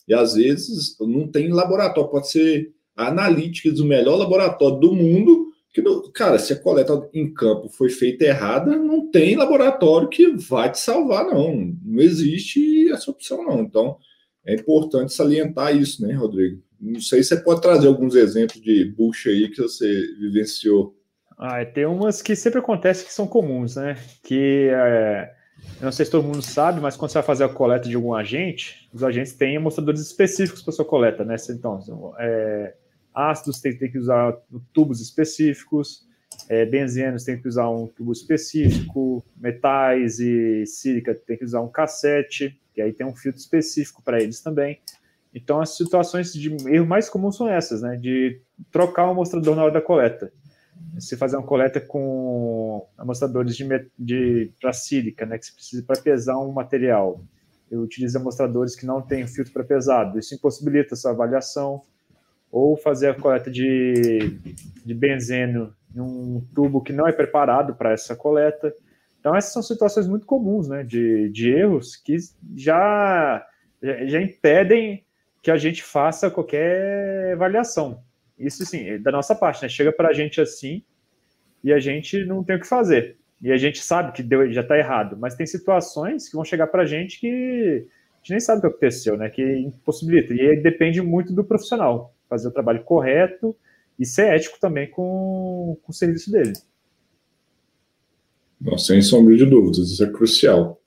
E 0.08 0.14
às 0.14 0.36
vezes 0.36 0.96
não 0.98 1.28
tem 1.28 1.52
laboratório, 1.52 2.10
pode 2.10 2.30
ser 2.30 2.72
a 2.96 3.08
Analytics, 3.08 3.78
o 3.78 3.84
melhor 3.84 4.16
laboratório 4.16 4.80
do 4.80 4.94
mundo, 4.94 5.47
cara, 6.12 6.38
se 6.38 6.52
a 6.52 6.60
coleta 6.60 7.08
em 7.12 7.32
campo 7.32 7.68
foi 7.68 7.90
feita 7.90 8.24
errada, 8.24 8.76
não 8.76 9.10
tem 9.10 9.36
laboratório 9.36 10.08
que 10.08 10.28
vai 10.36 10.70
te 10.70 10.78
salvar, 10.78 11.26
não. 11.26 11.74
Não 11.84 12.02
existe 12.02 12.90
essa 12.90 13.10
opção, 13.10 13.44
não. 13.44 13.60
Então, 13.60 13.96
é 14.44 14.54
importante 14.54 15.12
salientar 15.12 15.76
isso, 15.76 16.06
né, 16.06 16.14
Rodrigo? 16.14 16.62
Não 16.80 17.00
sei 17.00 17.22
se 17.22 17.30
você 17.30 17.36
pode 17.42 17.60
trazer 17.60 17.88
alguns 17.88 18.14
exemplos 18.14 18.60
de 18.62 18.84
bucha 18.84 19.30
aí 19.30 19.48
que 19.48 19.60
você 19.60 19.86
vivenciou. 20.18 20.96
Ah, 21.36 21.64
tem 21.64 21.86
umas 21.86 22.22
que 22.22 22.34
sempre 22.34 22.58
acontecem 22.58 23.06
que 23.06 23.12
são 23.12 23.26
comuns, 23.26 23.76
né? 23.76 23.96
Que 24.22 24.70
é, 24.72 25.30
não 25.80 25.92
sei 25.92 26.04
se 26.04 26.10
todo 26.10 26.24
mundo 26.24 26.42
sabe, 26.42 26.80
mas 26.80 26.96
quando 26.96 27.10
você 27.10 27.18
vai 27.18 27.26
fazer 27.26 27.44
a 27.44 27.48
coleta 27.48 27.88
de 27.88 27.94
algum 27.94 28.14
agente, 28.14 28.88
os 28.92 29.04
agentes 29.04 29.32
têm 29.32 29.58
mostradores 29.58 30.00
específicos 30.00 30.62
para 30.62 30.72
sua 30.72 30.84
coleta, 30.84 31.24
né? 31.24 31.36
Então, 31.50 31.80
é, 32.18 32.74
ácidos 33.14 33.60
tem, 33.60 33.76
tem, 33.76 33.90
que 33.90 33.98
usar 33.98 34.32
tubos 34.72 35.00
específicos, 35.00 36.06
é, 36.48 36.64
benzenos 36.64 37.24
tem 37.24 37.40
que 37.40 37.48
usar 37.48 37.68
um 37.68 37.86
tubo 37.86 38.12
específico, 38.12 39.24
metais 39.36 40.18
e 40.20 40.64
sílica 40.66 41.14
tem 41.14 41.36
que 41.36 41.44
usar 41.44 41.60
um 41.60 41.68
cassete 41.68 42.58
que 42.78 42.82
aí 42.82 42.92
tem 42.92 43.04
um 43.04 43.14
filtro 43.14 43.40
específico 43.40 44.00
para 44.00 44.22
eles 44.22 44.40
também. 44.40 44.78
Então, 45.34 45.60
as 45.60 45.76
situações 45.76 46.32
de 46.32 46.48
erro 46.72 46.86
mais 46.86 47.08
comuns 47.08 47.36
são 47.36 47.48
essas, 47.48 47.82
né? 47.82 47.96
De 47.96 48.40
trocar 48.70 49.10
o 49.10 49.14
mostrador 49.16 49.56
na 49.56 49.64
hora 49.64 49.72
da 49.72 49.82
coleta. 49.82 50.32
se 51.00 51.16
fazer 51.16 51.36
uma 51.36 51.44
coleta 51.44 51.80
com 51.80 52.86
amostradores 52.96 53.56
de, 53.56 53.66
de 53.98 54.52
para 54.60 54.72
sílica, 54.72 55.26
né, 55.26 55.38
que 55.38 55.46
você 55.46 55.52
precisa 55.52 55.82
para 55.82 56.00
pesar 56.00 56.38
um 56.38 56.52
material, 56.52 57.20
eu 57.68 57.80
utilizo 57.80 58.16
amostradores 58.16 58.76
que 58.76 58.86
não 58.86 59.02
têm 59.02 59.26
filtro 59.26 59.52
para 59.52 59.64
pesado. 59.64 60.16
Isso 60.16 60.32
impossibilita 60.36 60.94
a 60.94 60.96
sua 60.96 61.10
avaliação. 61.10 61.82
Ou 62.50 62.76
fazer 62.76 63.10
a 63.10 63.14
coleta 63.14 63.50
de, 63.50 64.38
de 64.84 64.94
benzeno 64.94 65.74
em 65.94 66.00
um 66.00 66.46
tubo 66.54 66.82
que 66.82 66.92
não 66.92 67.06
é 67.06 67.12
preparado 67.12 67.74
para 67.74 67.92
essa 67.92 68.14
coleta. 68.16 68.74
Então, 69.20 69.34
essas 69.34 69.52
são 69.52 69.62
situações 69.62 70.06
muito 70.06 70.26
comuns 70.26 70.68
né, 70.68 70.82
de, 70.82 71.28
de 71.30 71.50
erros 71.50 71.96
que 71.96 72.16
já, 72.56 73.44
já 73.82 74.20
impedem 74.20 75.04
que 75.42 75.50
a 75.50 75.56
gente 75.56 75.82
faça 75.82 76.30
qualquer 76.30 77.32
avaliação. 77.32 78.02
Isso 78.38 78.64
sim, 78.64 78.88
é 78.88 78.98
da 78.98 79.10
nossa 79.10 79.34
parte, 79.34 79.62
né? 79.62 79.68
Chega 79.68 79.92
para 79.92 80.08
a 80.08 80.12
gente 80.12 80.40
assim 80.40 80.82
e 81.62 81.72
a 81.72 81.80
gente 81.80 82.24
não 82.24 82.44
tem 82.44 82.56
o 82.56 82.60
que 82.60 82.66
fazer. 82.66 83.16
E 83.42 83.52
a 83.52 83.56
gente 83.56 83.82
sabe 83.82 84.12
que 84.12 84.22
deu, 84.22 84.50
já 84.52 84.62
está 84.62 84.76
errado, 84.76 85.16
mas 85.18 85.34
tem 85.34 85.46
situações 85.46 86.28
que 86.28 86.34
vão 86.36 86.44
chegar 86.44 86.66
para 86.68 86.82
a 86.82 86.86
gente 86.86 87.20
que 87.20 87.86
a 88.14 88.18
gente 88.18 88.30
nem 88.30 88.40
sabe 88.40 88.58
o 88.58 88.62
que 88.62 88.66
aconteceu, 88.68 89.16
né? 89.16 89.28
Que 89.28 89.42
impossibilita. 89.42 90.34
E 90.34 90.40
aí 90.40 90.62
depende 90.62 91.00
muito 91.02 91.32
do 91.32 91.44
profissional 91.44 92.14
fazer 92.28 92.48
o 92.48 92.52
trabalho 92.52 92.84
correto 92.84 93.56
e 93.98 94.06
ser 94.06 94.34
ético 94.34 94.58
também 94.60 94.90
com, 94.90 95.76
com 95.82 95.90
o 95.90 95.94
serviço 95.94 96.30
dele. 96.30 96.52
Não, 98.60 98.76
sem 98.76 99.00
sombra 99.00 99.36
de 99.36 99.46
dúvidas, 99.46 99.90
isso 99.90 100.04
é 100.04 100.10
crucial. 100.10 100.80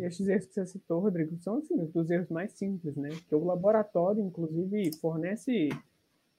Esses 0.00 0.28
erros 0.28 0.46
que 0.46 0.54
você 0.54 0.66
citou, 0.66 1.00
Rodrigo, 1.00 1.38
são 1.38 1.56
assim, 1.56 1.74
os 1.94 2.10
erros 2.10 2.28
mais 2.28 2.52
simples, 2.52 2.96
né? 2.96 3.08
Que 3.28 3.34
o 3.34 3.44
laboratório, 3.44 4.22
inclusive, 4.22 4.90
fornece 5.00 5.70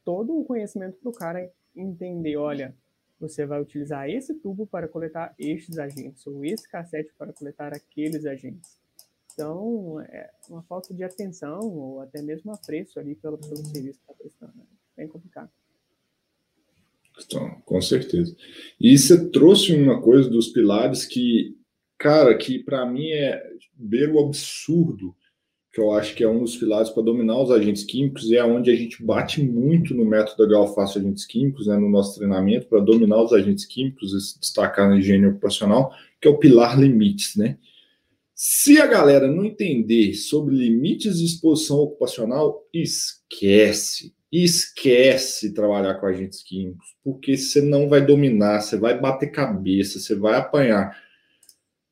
todo 0.05 0.37
o 0.37 0.45
conhecimento 0.45 0.97
para 1.01 1.09
o 1.09 1.13
cara 1.13 1.51
entender, 1.75 2.37
olha, 2.37 2.75
você 3.19 3.45
vai 3.45 3.61
utilizar 3.61 4.09
esse 4.09 4.33
tubo 4.35 4.67
para 4.67 4.87
coletar 4.87 5.33
estes 5.39 5.77
agentes, 5.77 6.25
ou 6.27 6.43
esse 6.45 6.69
cassete 6.69 7.11
para 7.17 7.33
coletar 7.33 7.73
aqueles 7.73 8.25
agentes. 8.25 8.80
Então, 9.33 9.99
é 10.01 10.29
uma 10.49 10.63
falta 10.63 10.93
de 10.93 11.03
atenção, 11.03 11.59
ou 11.61 12.01
até 12.01 12.21
mesmo 12.21 12.51
apreço 12.51 12.99
ali 12.99 13.15
pelo, 13.15 13.37
pelo 13.37 13.57
serviço 13.57 13.99
que 13.99 14.11
está 14.11 14.13
prestando. 14.13 14.53
Né? 14.55 14.65
Bem 14.95 15.07
complicado. 15.07 15.49
Então, 17.23 17.61
com 17.65 17.81
certeza. 17.81 18.35
E 18.79 18.97
você 18.97 19.29
trouxe 19.29 19.75
uma 19.75 20.01
coisa 20.01 20.29
dos 20.29 20.49
pilares 20.49 21.05
que, 21.05 21.55
cara, 21.97 22.37
que 22.37 22.59
para 22.59 22.85
mim 22.85 23.09
é 23.09 23.41
ver 23.77 24.11
o 24.11 24.19
absurdo, 24.19 25.15
que 25.73 25.79
eu 25.79 25.91
acho 25.91 26.15
que 26.15 26.23
é 26.23 26.27
um 26.27 26.41
dos 26.41 26.57
pilares 26.57 26.89
para 26.89 27.03
dominar 27.03 27.41
os 27.41 27.49
agentes 27.49 27.83
químicos 27.83 28.29
e 28.29 28.35
é 28.35 28.43
onde 28.43 28.69
a 28.69 28.75
gente 28.75 29.03
bate 29.03 29.41
muito 29.41 29.93
no 29.93 30.03
método 30.03 30.49
Galfaço 30.49 30.99
Agentes 30.99 31.25
Químicos, 31.25 31.67
né, 31.67 31.77
no 31.77 31.89
nosso 31.89 32.17
treinamento, 32.17 32.67
para 32.67 32.81
dominar 32.81 33.21
os 33.23 33.31
agentes 33.31 33.65
químicos 33.65 34.13
e 34.13 34.19
se 34.19 34.39
destacar 34.39 34.89
na 34.89 34.97
higiene 34.97 35.27
ocupacional, 35.27 35.93
que 36.19 36.27
é 36.27 36.31
o 36.31 36.37
pilar 36.37 36.77
limites, 36.77 37.37
né? 37.37 37.57
Se 38.43 38.81
a 38.81 38.87
galera 38.87 39.27
não 39.27 39.45
entender 39.45 40.15
sobre 40.15 40.55
limites 40.55 41.19
de 41.19 41.25
exposição 41.25 41.77
ocupacional, 41.77 42.67
esquece 42.73 44.15
esquece 44.31 45.53
trabalhar 45.53 45.95
com 45.99 46.07
agentes 46.07 46.41
químicos, 46.41 46.95
porque 47.03 47.37
você 47.37 47.61
não 47.61 47.87
vai 47.87 48.03
dominar, 48.03 48.61
você 48.61 48.77
vai 48.77 48.99
bater 48.99 49.31
cabeça, 49.31 49.99
você 49.99 50.15
vai 50.15 50.39
apanhar. 50.39 50.97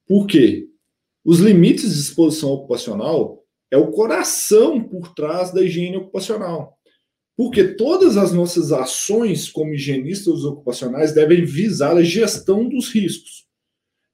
Por 0.08 0.26
quê? 0.26 0.68
Os 1.24 1.40
limites 1.40 1.94
de 1.94 2.00
exposição 2.00 2.50
ocupacional 2.50 3.46
é 3.70 3.78
o 3.78 3.92
coração 3.92 4.82
por 4.82 5.14
trás 5.14 5.52
da 5.52 5.62
higiene 5.62 5.98
ocupacional. 5.98 6.80
Porque 7.38 7.76
todas 7.76 8.18
as 8.18 8.34
nossas 8.34 8.72
ações 8.72 9.50
como 9.52 9.76
higienistas 9.76 10.44
ocupacionais 10.44 11.14
devem 11.14 11.46
visar 11.46 11.96
a 11.96 12.02
gestão 12.02 12.68
dos 12.68 12.92
riscos. 12.92 13.49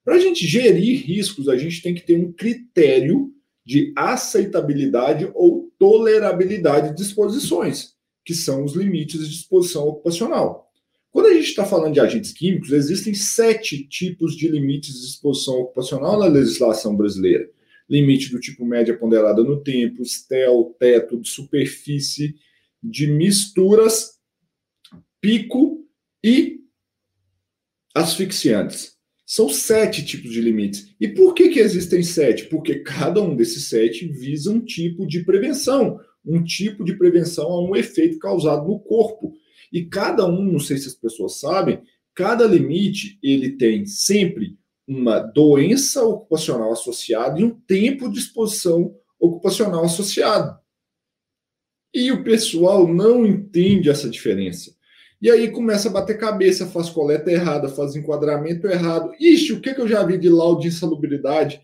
Para 0.06 0.16
a 0.16 0.20
gente 0.20 0.46
gerir 0.46 1.04
riscos, 1.04 1.50
a 1.50 1.58
gente 1.58 1.82
tem 1.82 1.96
que 1.96 2.06
ter 2.06 2.16
um 2.16 2.32
critério 2.32 3.34
de 3.66 3.92
aceitabilidade 3.98 5.30
ou 5.34 5.74
tolerabilidade 5.80 6.96
de 6.96 7.02
exposições 7.02 7.96
que 8.24 8.34
são 8.34 8.64
os 8.64 8.74
limites 8.74 9.28
de 9.28 9.34
exposição 9.34 9.88
ocupacional. 9.88 10.72
Quando 11.12 11.28
a 11.28 11.34
gente 11.34 11.48
está 11.48 11.66
falando 11.66 11.94
de 11.94 12.00
agentes 12.00 12.34
químicos, 12.34 12.72
existem 12.72 13.14
sete 13.14 13.88
tipos 13.88 14.36
de 14.36 14.48
limites 14.48 15.00
de 15.00 15.08
exposição 15.08 15.62
ocupacional 15.62 16.20
na 16.20 16.28
legislação 16.28 16.96
brasileira. 16.96 17.50
Limite 17.90 18.32
do 18.32 18.40
tipo 18.40 18.66
média 18.66 18.98
ponderada 18.98 19.44
no 19.44 19.64
tempo, 19.64 20.04
STEL, 20.04 20.76
teto, 20.80 21.20
de 21.20 21.30
superfície, 21.30 22.36
de 22.84 23.08
misturas, 23.08 24.20
pico 25.22 25.88
e 26.24 26.62
asfixiantes. 27.94 28.95
São 29.26 29.50
sete 29.50 30.06
tipos 30.06 30.32
de 30.32 30.40
limites. 30.40 30.94
E 31.02 31.08
por 31.08 31.34
que, 31.34 31.50
que 31.50 31.60
existem 31.60 32.04
sete? 32.04 32.46
Porque 32.46 32.80
cada 32.80 33.22
um 33.22 33.36
desses 33.36 33.70
sete 33.70 34.08
visa 34.08 34.52
um 34.52 34.60
tipo 34.60 35.08
de 35.08 35.24
prevenção, 35.24 36.00
um 36.24 36.44
tipo 36.44 36.84
de 36.84 36.96
prevenção 36.96 37.48
a 37.48 37.64
um 37.64 37.76
efeito 37.76 38.20
causado 38.20 38.68
no 38.68 38.80
corpo. 38.80 39.34
E 39.74 39.86
cada 39.86 40.28
um, 40.28 40.44
não 40.44 40.60
sei 40.60 40.78
se 40.78 40.88
as 40.88 40.94
pessoas 40.94 41.40
sabem, 41.40 41.82
cada 42.14 42.46
limite 42.46 43.18
ele 43.22 43.58
tem 43.58 43.86
sempre 43.86 44.58
uma 44.88 45.20
doença 45.20 46.04
ocupacional 46.04 46.72
associada 46.72 47.40
e 47.40 47.44
um 47.44 47.60
tempo 47.62 48.12
de 48.12 48.20
exposição 48.20 48.96
ocupacional 49.20 49.84
associado. 49.84 50.60
E 51.92 52.12
o 52.12 52.24
pessoal 52.24 52.88
não 52.88 53.26
entende 53.26 53.90
essa 53.90 54.10
diferença. 54.10 54.75
E 55.26 55.32
aí 55.32 55.50
começa 55.50 55.90
a 55.90 55.92
bater 55.92 56.20
cabeça, 56.20 56.68
faz 56.68 56.88
coleta 56.88 57.32
errada, 57.32 57.68
faz 57.68 57.96
enquadramento 57.96 58.68
errado. 58.68 59.12
Ixi, 59.20 59.54
o 59.54 59.60
que, 59.60 59.74
que 59.74 59.82
eu 59.82 59.88
já 59.88 60.04
vi 60.04 60.20
de 60.20 60.30
laudo 60.30 60.62
de 60.62 60.68
insalubridade? 60.68 61.60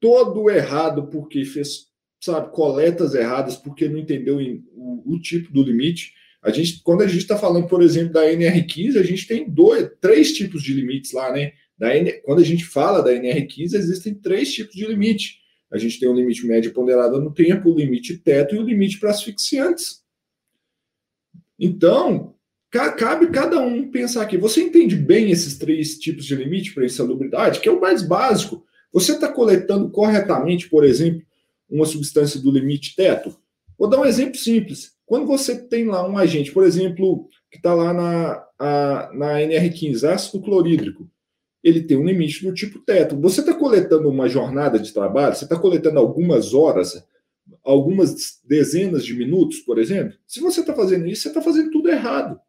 Todo 0.00 0.48
errado, 0.48 1.08
porque 1.08 1.44
fez 1.44 1.88
sabe, 2.18 2.50
coletas 2.52 3.14
erradas 3.14 3.56
porque 3.56 3.90
não 3.90 3.98
entendeu 3.98 4.38
o, 4.72 5.02
o 5.04 5.20
tipo 5.20 5.52
do 5.52 5.62
limite. 5.62 6.14
A 6.42 6.50
gente, 6.50 6.80
quando 6.82 7.02
a 7.02 7.06
gente 7.06 7.18
está 7.18 7.36
falando, 7.36 7.68
por 7.68 7.82
exemplo, 7.82 8.14
da 8.14 8.24
NR15, 8.24 8.98
a 8.98 9.02
gente 9.02 9.26
tem 9.26 9.50
dois, 9.50 9.90
três 10.00 10.32
tipos 10.32 10.62
de 10.62 10.72
limites 10.72 11.12
lá, 11.12 11.30
né? 11.30 11.52
Da 11.76 11.94
N, 11.94 12.10
quando 12.22 12.38
a 12.38 12.44
gente 12.44 12.64
fala 12.64 13.02
da 13.02 13.12
NR15, 13.12 13.74
existem 13.74 14.14
três 14.14 14.50
tipos 14.54 14.74
de 14.74 14.86
limite. 14.86 15.40
A 15.70 15.76
gente 15.76 16.00
tem 16.00 16.08
o 16.08 16.14
limite 16.14 16.46
médio 16.46 16.72
ponderado 16.72 17.20
no 17.20 17.34
tempo, 17.34 17.68
o 17.68 17.76
limite 17.76 18.16
teto 18.16 18.54
e 18.54 18.58
o 18.58 18.62
limite 18.62 18.98
para 18.98 19.10
asfixiantes. 19.10 20.02
Então, 21.58 22.34
cabe 22.92 23.28
cada 23.28 23.60
um 23.60 23.90
pensar 23.90 24.22
aqui. 24.22 24.36
Você 24.36 24.62
entende 24.62 24.96
bem 24.96 25.30
esses 25.30 25.58
três 25.58 25.98
tipos 25.98 26.24
de 26.24 26.34
limite 26.34 26.74
para 26.74 26.84
insalubridade, 26.84 27.60
que 27.60 27.68
é 27.68 27.72
o 27.72 27.80
mais 27.80 28.02
básico. 28.02 28.64
Você 28.92 29.12
está 29.12 29.28
coletando 29.30 29.90
corretamente, 29.90 30.68
por 30.68 30.84
exemplo, 30.84 31.22
uma 31.68 31.86
substância 31.86 32.40
do 32.40 32.50
limite 32.50 32.96
teto? 32.96 33.36
Vou 33.78 33.88
dar 33.88 34.00
um 34.00 34.04
exemplo 34.04 34.36
simples. 34.36 34.94
Quando 35.04 35.26
você 35.26 35.56
tem 35.56 35.86
lá 35.86 36.08
um 36.08 36.18
agente, 36.18 36.50
por 36.50 36.64
exemplo, 36.64 37.28
que 37.50 37.58
está 37.58 37.74
lá 37.74 37.92
na, 37.92 38.44
a, 38.58 39.10
na 39.14 39.34
NR15, 39.40 40.04
ácido 40.08 40.42
clorídrico, 40.42 41.08
ele 41.62 41.82
tem 41.82 41.96
um 41.96 42.04
limite 42.04 42.44
do 42.44 42.54
tipo 42.54 42.78
teto. 42.80 43.20
Você 43.20 43.40
está 43.40 43.52
coletando 43.52 44.08
uma 44.08 44.28
jornada 44.28 44.78
de 44.78 44.92
trabalho, 44.92 45.34
você 45.34 45.44
está 45.44 45.58
coletando 45.58 45.98
algumas 45.98 46.54
horas, 46.54 47.04
algumas 47.64 48.40
dezenas 48.44 49.04
de 49.04 49.14
minutos, 49.14 49.58
por 49.60 49.78
exemplo. 49.78 50.16
Se 50.26 50.40
você 50.40 50.60
está 50.60 50.74
fazendo 50.74 51.06
isso, 51.06 51.22
você 51.22 51.28
está 51.28 51.42
fazendo 51.42 51.70
tudo 51.70 51.88
errado. 51.88 52.40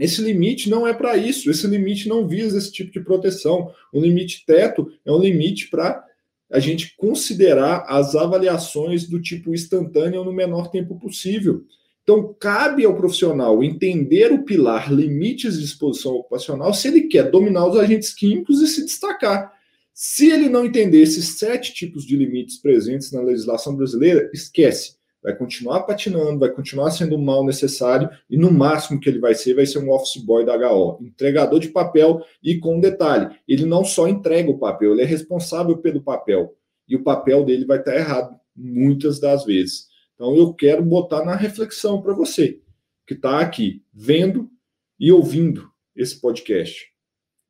Esse 0.00 0.22
limite 0.22 0.70
não 0.70 0.86
é 0.86 0.94
para 0.94 1.14
isso, 1.14 1.50
esse 1.50 1.66
limite 1.66 2.08
não 2.08 2.26
visa 2.26 2.56
esse 2.56 2.72
tipo 2.72 2.90
de 2.90 3.00
proteção. 3.00 3.70
O 3.92 4.00
limite 4.00 4.44
teto 4.46 4.90
é 5.04 5.12
um 5.12 5.20
limite 5.20 5.68
para 5.68 6.02
a 6.50 6.58
gente 6.58 6.96
considerar 6.96 7.84
as 7.86 8.16
avaliações 8.16 9.06
do 9.06 9.20
tipo 9.20 9.54
instantâneo 9.54 10.24
no 10.24 10.32
menor 10.32 10.70
tempo 10.70 10.98
possível. 10.98 11.64
Então, 12.02 12.34
cabe 12.40 12.84
ao 12.84 12.96
profissional 12.96 13.62
entender 13.62 14.32
o 14.32 14.42
pilar 14.42 14.90
limites 14.90 15.58
de 15.58 15.64
exposição 15.66 16.14
ocupacional 16.14 16.72
se 16.72 16.88
ele 16.88 17.02
quer 17.02 17.30
dominar 17.30 17.66
os 17.66 17.76
agentes 17.76 18.14
químicos 18.14 18.60
e 18.62 18.66
se 18.66 18.86
destacar. 18.86 19.52
Se 19.92 20.30
ele 20.30 20.48
não 20.48 20.64
entender 20.64 21.02
esses 21.02 21.38
sete 21.38 21.74
tipos 21.74 22.06
de 22.06 22.16
limites 22.16 22.56
presentes 22.56 23.12
na 23.12 23.20
legislação 23.20 23.76
brasileira, 23.76 24.30
esquece 24.32 24.94
vai 25.22 25.36
continuar 25.36 25.82
patinando, 25.82 26.38
vai 26.38 26.50
continuar 26.50 26.90
sendo 26.90 27.18
mal 27.18 27.44
necessário 27.44 28.08
e 28.28 28.36
no 28.36 28.50
máximo 28.50 28.98
que 28.98 29.08
ele 29.08 29.18
vai 29.18 29.34
ser 29.34 29.54
vai 29.54 29.66
ser 29.66 29.78
um 29.78 29.90
office 29.90 30.22
boy 30.22 30.44
da 30.44 30.54
HO, 30.56 30.98
entregador 31.02 31.58
de 31.58 31.68
papel 31.68 32.24
e 32.42 32.58
com 32.58 32.76
um 32.76 32.80
detalhe, 32.80 33.36
ele 33.46 33.66
não 33.66 33.84
só 33.84 34.08
entrega 34.08 34.50
o 34.50 34.58
papel, 34.58 34.92
ele 34.92 35.02
é 35.02 35.06
responsável 35.06 35.76
pelo 35.78 36.02
papel 36.02 36.56
e 36.88 36.96
o 36.96 37.02
papel 37.02 37.44
dele 37.44 37.64
vai 37.64 37.78
estar 37.78 37.94
errado 37.94 38.34
muitas 38.56 39.20
das 39.20 39.44
vezes. 39.44 39.88
Então 40.14 40.36
eu 40.36 40.52
quero 40.54 40.82
botar 40.82 41.24
na 41.24 41.34
reflexão 41.34 42.00
para 42.00 42.14
você 42.14 42.60
que 43.06 43.14
está 43.14 43.40
aqui 43.40 43.82
vendo 43.92 44.50
e 44.98 45.10
ouvindo 45.10 45.70
esse 45.96 46.20
podcast. 46.20 46.90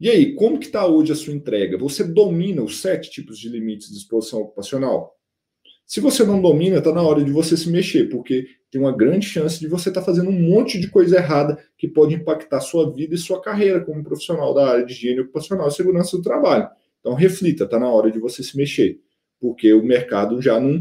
E 0.00 0.08
aí, 0.08 0.34
como 0.34 0.58
que 0.58 0.66
está 0.66 0.86
hoje 0.86 1.12
a 1.12 1.14
sua 1.14 1.34
entrega? 1.34 1.76
Você 1.76 2.02
domina 2.02 2.62
os 2.62 2.80
sete 2.80 3.10
tipos 3.10 3.38
de 3.38 3.50
limites 3.50 3.90
de 3.90 3.98
exposição 3.98 4.40
ocupacional? 4.40 5.14
Se 5.90 5.98
você 5.98 6.24
não 6.24 6.40
domina, 6.40 6.78
está 6.78 6.92
na 6.92 7.02
hora 7.02 7.24
de 7.24 7.32
você 7.32 7.56
se 7.56 7.68
mexer, 7.68 8.08
porque 8.08 8.46
tem 8.70 8.80
uma 8.80 8.96
grande 8.96 9.26
chance 9.26 9.58
de 9.58 9.66
você 9.66 9.88
estar 9.88 10.02
tá 10.02 10.06
fazendo 10.06 10.30
um 10.30 10.40
monte 10.40 10.78
de 10.78 10.88
coisa 10.88 11.16
errada 11.16 11.58
que 11.76 11.88
pode 11.88 12.14
impactar 12.14 12.60
sua 12.60 12.94
vida 12.94 13.16
e 13.16 13.18
sua 13.18 13.42
carreira 13.42 13.80
como 13.80 14.04
profissional 14.04 14.54
da 14.54 14.70
área 14.70 14.86
de 14.86 14.92
higiene 14.92 15.22
ocupacional 15.22 15.66
e 15.66 15.72
segurança 15.72 16.16
do 16.16 16.22
trabalho. 16.22 16.68
Então, 17.00 17.14
reflita, 17.14 17.64
está 17.64 17.76
na 17.76 17.88
hora 17.88 18.08
de 18.08 18.20
você 18.20 18.40
se 18.40 18.56
mexer, 18.56 19.00
porque 19.40 19.72
o 19.72 19.82
mercado 19.82 20.40
já 20.40 20.60
não, 20.60 20.80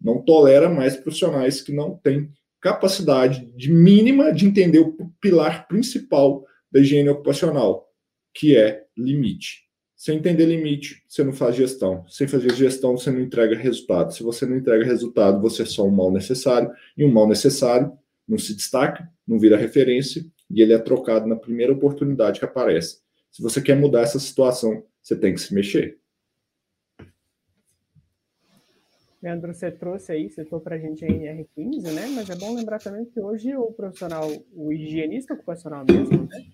não 0.00 0.22
tolera 0.22 0.70
mais 0.70 0.96
profissionais 0.96 1.60
que 1.60 1.74
não 1.74 1.94
têm 1.94 2.30
capacidade 2.58 3.52
de 3.54 3.70
mínima 3.70 4.32
de 4.32 4.46
entender 4.46 4.78
o 4.78 4.96
pilar 5.20 5.68
principal 5.68 6.46
da 6.72 6.80
higiene 6.80 7.10
ocupacional, 7.10 7.90
que 8.32 8.56
é 8.56 8.84
limite. 8.96 9.65
Sem 9.96 10.18
entender 10.18 10.44
limite, 10.44 11.02
você 11.08 11.24
não 11.24 11.32
faz 11.32 11.56
gestão. 11.56 12.06
Sem 12.06 12.28
fazer 12.28 12.54
gestão, 12.54 12.96
você 12.96 13.10
não 13.10 13.20
entrega 13.20 13.56
resultado. 13.56 14.12
Se 14.12 14.22
você 14.22 14.44
não 14.44 14.56
entrega 14.56 14.84
resultado, 14.84 15.40
você 15.40 15.62
é 15.62 15.66
só 15.66 15.86
um 15.86 15.90
mal 15.90 16.12
necessário. 16.12 16.70
E 16.96 17.04
um 17.04 17.10
mal 17.10 17.26
necessário 17.26 17.92
não 18.28 18.36
se 18.36 18.54
destaca, 18.54 19.10
não 19.26 19.38
vira 19.38 19.56
referência 19.56 20.24
e 20.50 20.60
ele 20.60 20.72
é 20.72 20.78
trocado 20.78 21.26
na 21.26 21.36
primeira 21.36 21.72
oportunidade 21.72 22.38
que 22.38 22.44
aparece. 22.44 23.00
Se 23.30 23.42
você 23.42 23.60
quer 23.60 23.76
mudar 23.76 24.02
essa 24.02 24.18
situação, 24.18 24.84
você 25.02 25.16
tem 25.16 25.34
que 25.34 25.40
se 25.40 25.54
mexer. 25.54 25.98
Leandro, 29.22 29.52
você 29.52 29.70
trouxe 29.70 30.12
aí, 30.12 30.30
citou 30.30 30.60
para 30.60 30.76
a 30.76 30.78
gente 30.78 31.04
a 31.04 31.08
NR15, 31.08 31.82
né? 31.92 32.06
Mas 32.14 32.30
é 32.30 32.36
bom 32.36 32.54
lembrar 32.54 32.78
também 32.78 33.04
que 33.06 33.20
hoje 33.20 33.56
o 33.56 33.72
profissional, 33.72 34.30
o 34.54 34.72
higienista 34.72 35.34
ocupacional 35.34 35.84
mesmo, 35.84 36.28
né? 36.28 36.46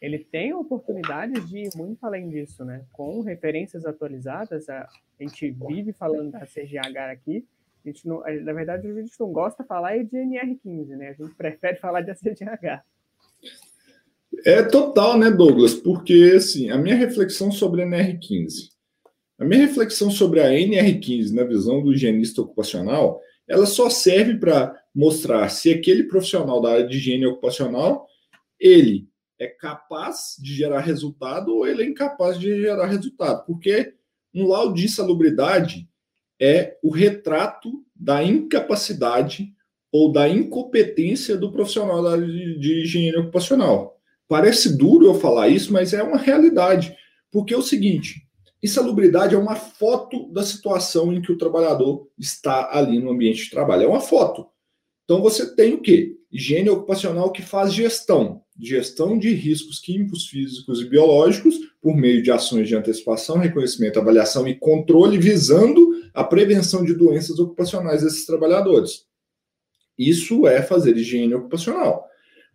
Ele 0.00 0.18
tem 0.18 0.54
oportunidades 0.54 1.48
de 1.48 1.58
ir 1.58 1.70
muito 1.76 2.04
além 2.04 2.28
disso, 2.28 2.64
né? 2.64 2.84
Com 2.92 3.20
referências 3.20 3.84
atualizadas, 3.84 4.68
a 4.68 4.88
gente 5.18 5.50
vive 5.50 5.92
falando 5.92 6.30
da 6.30 6.46
CGH 6.46 6.96
aqui, 7.12 7.46
a 7.84 7.88
gente 7.88 8.08
não, 8.08 8.20
na 8.20 8.52
verdade 8.52 8.88
a 8.88 8.94
gente 8.94 9.18
não 9.20 9.30
gosta 9.30 9.62
de 9.62 9.68
falar 9.68 9.98
de 9.98 10.16
NR15, 10.16 10.88
né? 10.96 11.08
A 11.08 11.12
gente 11.12 11.34
prefere 11.34 11.76
falar 11.80 12.00
de 12.00 12.14
CGH. 12.14 12.82
É 14.46 14.62
total, 14.62 15.18
né, 15.18 15.30
Douglas? 15.30 15.74
Porque, 15.74 16.32
assim, 16.36 16.70
a 16.70 16.78
minha 16.78 16.94
reflexão 16.94 17.50
sobre 17.50 17.82
a 17.82 17.86
NR15, 17.86 18.70
a 19.38 19.44
minha 19.44 19.66
reflexão 19.66 20.10
sobre 20.10 20.40
a 20.40 20.48
NR15 20.48 21.34
na 21.34 21.44
visão 21.44 21.82
do 21.82 21.92
higienista 21.92 22.40
ocupacional, 22.40 23.20
ela 23.46 23.66
só 23.66 23.90
serve 23.90 24.38
para 24.38 24.80
mostrar 24.94 25.48
se 25.50 25.70
aquele 25.70 26.04
profissional 26.04 26.60
da 26.60 26.72
área 26.72 26.86
de 26.86 26.96
higiene 26.96 27.26
ocupacional, 27.26 28.06
ele 28.58 29.09
é 29.40 29.46
capaz 29.46 30.36
de 30.38 30.54
gerar 30.54 30.80
resultado 30.80 31.56
ou 31.56 31.66
ele 31.66 31.82
é 31.82 31.86
incapaz 31.86 32.38
de 32.38 32.60
gerar 32.60 32.86
resultado. 32.86 33.46
Porque 33.46 33.94
um 34.34 34.46
laudo 34.46 34.74
de 34.74 34.84
insalubridade 34.84 35.88
é 36.38 36.76
o 36.82 36.90
retrato 36.90 37.82
da 37.96 38.22
incapacidade 38.22 39.54
ou 39.90 40.12
da 40.12 40.28
incompetência 40.28 41.38
do 41.38 41.50
profissional 41.50 42.20
de, 42.20 42.84
de 42.84 43.16
ocupacional. 43.16 43.98
Parece 44.28 44.76
duro 44.76 45.06
eu 45.06 45.14
falar 45.14 45.48
isso, 45.48 45.72
mas 45.72 45.94
é 45.94 46.02
uma 46.02 46.18
realidade. 46.18 46.94
Porque 47.32 47.54
é 47.54 47.56
o 47.56 47.62
seguinte: 47.62 48.22
insalubridade 48.62 49.34
é 49.34 49.38
uma 49.38 49.56
foto 49.56 50.30
da 50.32 50.42
situação 50.42 51.12
em 51.14 51.22
que 51.22 51.32
o 51.32 51.38
trabalhador 51.38 52.08
está 52.18 52.76
ali 52.76 52.98
no 53.00 53.10
ambiente 53.10 53.44
de 53.44 53.50
trabalho. 53.50 53.84
É 53.84 53.88
uma 53.88 54.00
foto. 54.00 54.46
Então 55.10 55.20
você 55.20 55.56
tem 55.56 55.74
o 55.74 55.80
quê? 55.80 56.16
Higiene 56.30 56.70
ocupacional 56.70 57.32
que 57.32 57.42
faz 57.42 57.74
gestão, 57.74 58.42
gestão 58.56 59.18
de 59.18 59.34
riscos 59.34 59.80
químicos, 59.80 60.28
físicos 60.28 60.80
e 60.80 60.84
biológicos 60.84 61.58
por 61.82 61.96
meio 61.96 62.22
de 62.22 62.30
ações 62.30 62.68
de 62.68 62.76
antecipação, 62.76 63.36
reconhecimento, 63.36 63.98
avaliação 63.98 64.46
e 64.46 64.54
controle 64.54 65.18
visando 65.18 65.84
a 66.14 66.22
prevenção 66.22 66.84
de 66.84 66.94
doenças 66.94 67.40
ocupacionais 67.40 68.04
desses 68.04 68.24
trabalhadores. 68.24 69.04
Isso 69.98 70.46
é 70.46 70.62
fazer 70.62 70.96
higiene 70.96 71.34
ocupacional. 71.34 72.06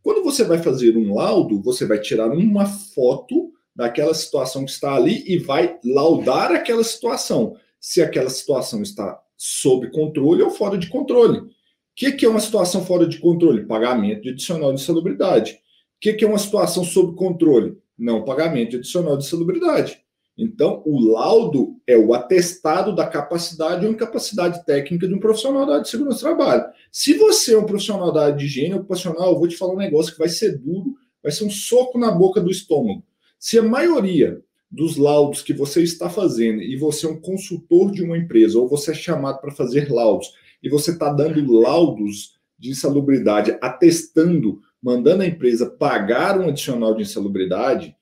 Quando 0.01 0.23
você 0.23 0.45
vai 0.45 0.59
fazer 0.59 0.95
um 0.95 1.13
laudo, 1.13 1.61
você 1.61 1.85
vai 1.85 1.99
tirar 1.99 2.31
uma 2.31 2.65
foto 2.65 3.51
daquela 3.75 4.13
situação 4.13 4.63
que 4.63 4.71
está 4.71 4.95
ali 4.95 5.25
e 5.27 5.37
vai 5.37 5.77
laudar 5.83 6.53
aquela 6.53 6.85
situação, 6.85 7.57
se 7.81 8.01
aquela 8.01 8.29
situação 8.29 8.81
está 8.81 9.21
sob 9.35 9.91
controle 9.91 10.41
ou 10.41 10.49
fora 10.49 10.77
de 10.77 10.87
controle 10.87 11.53
que, 11.95 12.11
que 12.11 12.25
é 12.25 12.29
uma 12.29 12.39
situação 12.39 12.83
fora 12.83 13.07
de 13.07 13.19
controle? 13.19 13.65
Pagamento 13.65 14.23
de 14.23 14.29
adicional 14.29 14.73
de 14.73 14.81
salubridade. 14.81 15.53
O 15.53 15.57
que, 16.01 16.13
que 16.13 16.25
é 16.25 16.27
uma 16.27 16.37
situação 16.37 16.83
sob 16.83 17.15
controle? 17.15 17.77
Não 17.97 18.25
pagamento 18.25 18.71
de 18.71 18.77
adicional 18.77 19.17
de 19.17 19.25
salubridade. 19.25 20.03
Então, 20.37 20.83
o 20.85 20.99
laudo 20.99 21.77
é 21.87 21.97
o 21.97 22.13
atestado 22.13 22.93
da 22.93 23.07
capacidade 23.07 23.85
ou 23.85 23.91
incapacidade 23.91 24.65
técnica 24.65 25.07
de 25.07 25.13
um 25.13 25.19
profissional 25.19 25.65
da 25.65 25.73
área 25.73 25.83
de 25.83 25.89
segurança 25.89 26.17
do 26.17 26.35
trabalho. 26.35 26.65
Se 26.91 27.13
você 27.13 27.53
é 27.53 27.57
um 27.57 27.65
profissional 27.65 28.11
da 28.11 28.25
área 28.25 28.35
de 28.35 28.45
higiene 28.45 28.73
ocupacional, 28.73 29.31
eu 29.31 29.39
vou 29.39 29.47
te 29.47 29.55
falar 29.55 29.73
um 29.73 29.77
negócio 29.77 30.11
que 30.11 30.19
vai 30.19 30.27
ser 30.27 30.57
duro, 30.57 30.95
vai 31.23 31.31
ser 31.31 31.45
um 31.45 31.49
soco 31.49 31.97
na 31.97 32.11
boca 32.11 32.41
do 32.41 32.51
estômago. 32.51 33.01
Se 33.39 33.57
a 33.57 33.63
maioria 33.63 34.41
dos 34.69 34.97
laudos 34.97 35.41
que 35.41 35.53
você 35.53 35.81
está 35.81 36.09
fazendo 36.09 36.61
e 36.61 36.75
você 36.75 37.05
é 37.05 37.09
um 37.09 37.21
consultor 37.21 37.91
de 37.91 38.03
uma 38.03 38.17
empresa 38.17 38.59
ou 38.59 38.67
você 38.67 38.91
é 38.91 38.93
chamado 38.95 39.39
para 39.39 39.51
fazer 39.51 39.89
laudos 39.89 40.33
e 40.65 40.69
você 40.69 40.91
está 40.91 41.13
dando 41.13 41.53
laudos 41.53 42.39
de 42.57 42.71
insalubridade, 42.71 43.55
atestando, 43.61 44.59
mandando 44.81 45.21
a 45.21 45.27
empresa 45.27 45.69
pagar 45.69 46.39
um 46.39 46.49
adicional 46.49 46.95
de 46.95 47.03
insalubridade, 47.03 47.95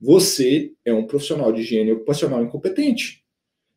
você 0.00 0.72
é 0.84 0.92
um 0.92 1.06
profissional 1.06 1.52
de 1.52 1.60
higiene 1.60 1.92
ocupacional 1.92 2.42
incompetente. 2.42 3.22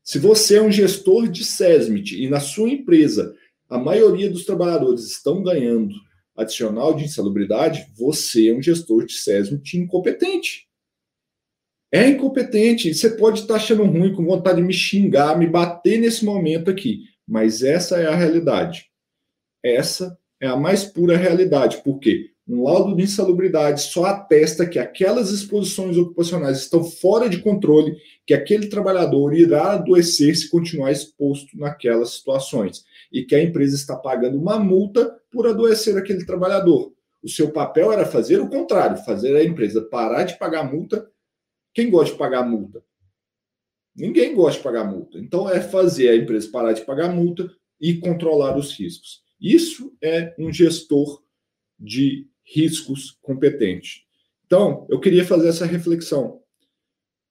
Se 0.03 0.17
você 0.17 0.57
é 0.57 0.61
um 0.61 0.71
gestor 0.71 1.27
de 1.27 1.45
SESMIT 1.45 2.19
e 2.19 2.27
na 2.27 2.39
sua 2.39 2.71
empresa 2.71 3.35
a 3.69 3.77
maioria 3.77 4.29
dos 4.29 4.43
trabalhadores 4.43 5.05
estão 5.05 5.43
ganhando 5.43 5.93
adicional 6.35 6.95
de 6.95 7.05
insalubridade, 7.05 7.85
você 7.95 8.49
é 8.49 8.55
um 8.55 8.61
gestor 8.61 9.05
de 9.05 9.13
SESMIT 9.13 9.77
incompetente. 9.77 10.67
É 11.91 12.09
incompetente. 12.09 12.91
Você 12.91 13.11
pode 13.11 13.41
estar 13.41 13.55
achando 13.55 13.83
ruim, 13.83 14.15
com 14.15 14.25
vontade 14.25 14.57
de 14.57 14.63
me 14.63 14.73
xingar, 14.73 15.37
me 15.37 15.45
bater 15.45 15.99
nesse 15.99 16.25
momento 16.25 16.71
aqui. 16.71 17.03
Mas 17.27 17.63
essa 17.63 17.97
é 17.97 18.07
a 18.07 18.15
realidade. 18.15 18.89
Essa 19.63 20.17
é 20.39 20.47
a 20.47 20.55
mais 20.55 20.83
pura 20.83 21.17
realidade, 21.17 21.81
porque 21.83 22.31
um 22.47 22.63
laudo 22.63 22.95
de 22.95 23.03
insalubridade 23.03 23.81
só 23.81 24.05
atesta 24.05 24.67
que 24.67 24.77
aquelas 24.77 25.31
exposições 25.31 25.97
ocupacionais 25.97 26.59
estão 26.59 26.83
fora 26.83 27.27
de 27.27 27.41
controle, 27.41 27.97
que 28.25 28.35
aquele 28.35 28.67
trabalhador 28.67 29.33
irá 29.33 29.73
adoecer 29.73 30.35
se 30.35 30.49
continuar 30.49 30.91
exposto 30.91 31.57
naquelas 31.57 32.11
situações 32.11 32.85
e 33.11 33.23
que 33.23 33.33
a 33.33 33.41
empresa 33.41 33.75
está 33.75 33.95
pagando 33.95 34.37
uma 34.37 34.59
multa 34.59 35.19
por 35.31 35.47
adoecer 35.47 35.97
aquele 35.97 36.23
trabalhador. 36.23 36.93
O 37.23 37.29
seu 37.29 37.51
papel 37.51 37.91
era 37.91 38.05
fazer 38.05 38.39
o 38.39 38.47
contrário, 38.47 39.03
fazer 39.03 39.35
a 39.35 39.43
empresa 39.43 39.81
parar 39.81 40.25
de 40.25 40.37
pagar 40.37 40.71
multa. 40.71 41.09
Quem 41.73 41.89
gosta 41.89 42.11
de 42.13 42.19
pagar 42.19 42.47
multa? 42.47 42.83
Ninguém 43.95 44.35
gosta 44.35 44.57
de 44.57 44.63
pagar 44.63 44.83
multa. 44.83 45.17
Então, 45.19 45.49
é 45.49 45.61
fazer 45.61 46.09
a 46.09 46.15
empresa 46.15 46.51
parar 46.51 46.73
de 46.73 46.83
pagar 46.83 47.13
multa 47.13 47.49
e 47.79 47.95
controlar 47.95 48.57
os 48.57 48.77
riscos. 48.77 49.23
Isso 49.39 49.95
é 50.01 50.35
um 50.37 50.51
gestor 50.51 51.23
de 51.79 52.27
riscos 52.43 53.17
competente. 53.21 54.05
Então, 54.45 54.85
eu 54.89 54.99
queria 54.99 55.25
fazer 55.25 55.47
essa 55.47 55.65
reflexão. 55.65 56.41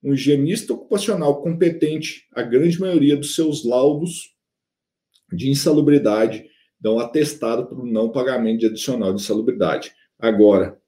Um 0.02 0.14
higienista 0.14 0.72
ocupacional 0.72 1.42
competente, 1.42 2.26
a 2.32 2.42
grande 2.42 2.78
maioria 2.80 3.16
dos 3.16 3.34
seus 3.34 3.64
laudos 3.64 4.34
de 5.32 5.50
insalubridade 5.50 6.46
dão 6.78 6.98
atestado 6.98 7.66
para 7.66 7.78
o 7.78 7.86
não 7.86 8.10
pagamento 8.10 8.60
de 8.60 8.66
adicional 8.66 9.14
de 9.14 9.22
insalubridade. 9.22 9.94
Agora, 10.18 10.80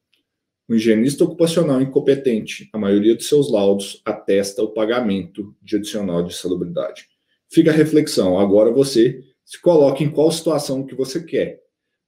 o 0.69 0.75
higienista 0.75 1.23
ocupacional 1.23 1.81
incompetente, 1.81 2.69
a 2.73 2.79
maioria 2.79 3.15
dos 3.15 3.29
seus 3.29 3.51
laudos 3.51 4.03
atesta 4.05 4.63
o 4.63 4.73
pagamento 4.73 5.55
de 5.63 5.77
adicional 5.77 6.25
de 6.25 6.35
salubridade. 6.35 7.07
Fica 7.49 7.71
a 7.71 7.75
reflexão. 7.75 8.39
Agora 8.39 8.73
você 8.73 9.23
se 9.45 9.61
coloca 9.61 10.03
em 10.03 10.11
qual 10.11 10.31
situação 10.33 10.85
que 10.85 10.95
você 10.95 11.23
quer. 11.23 11.63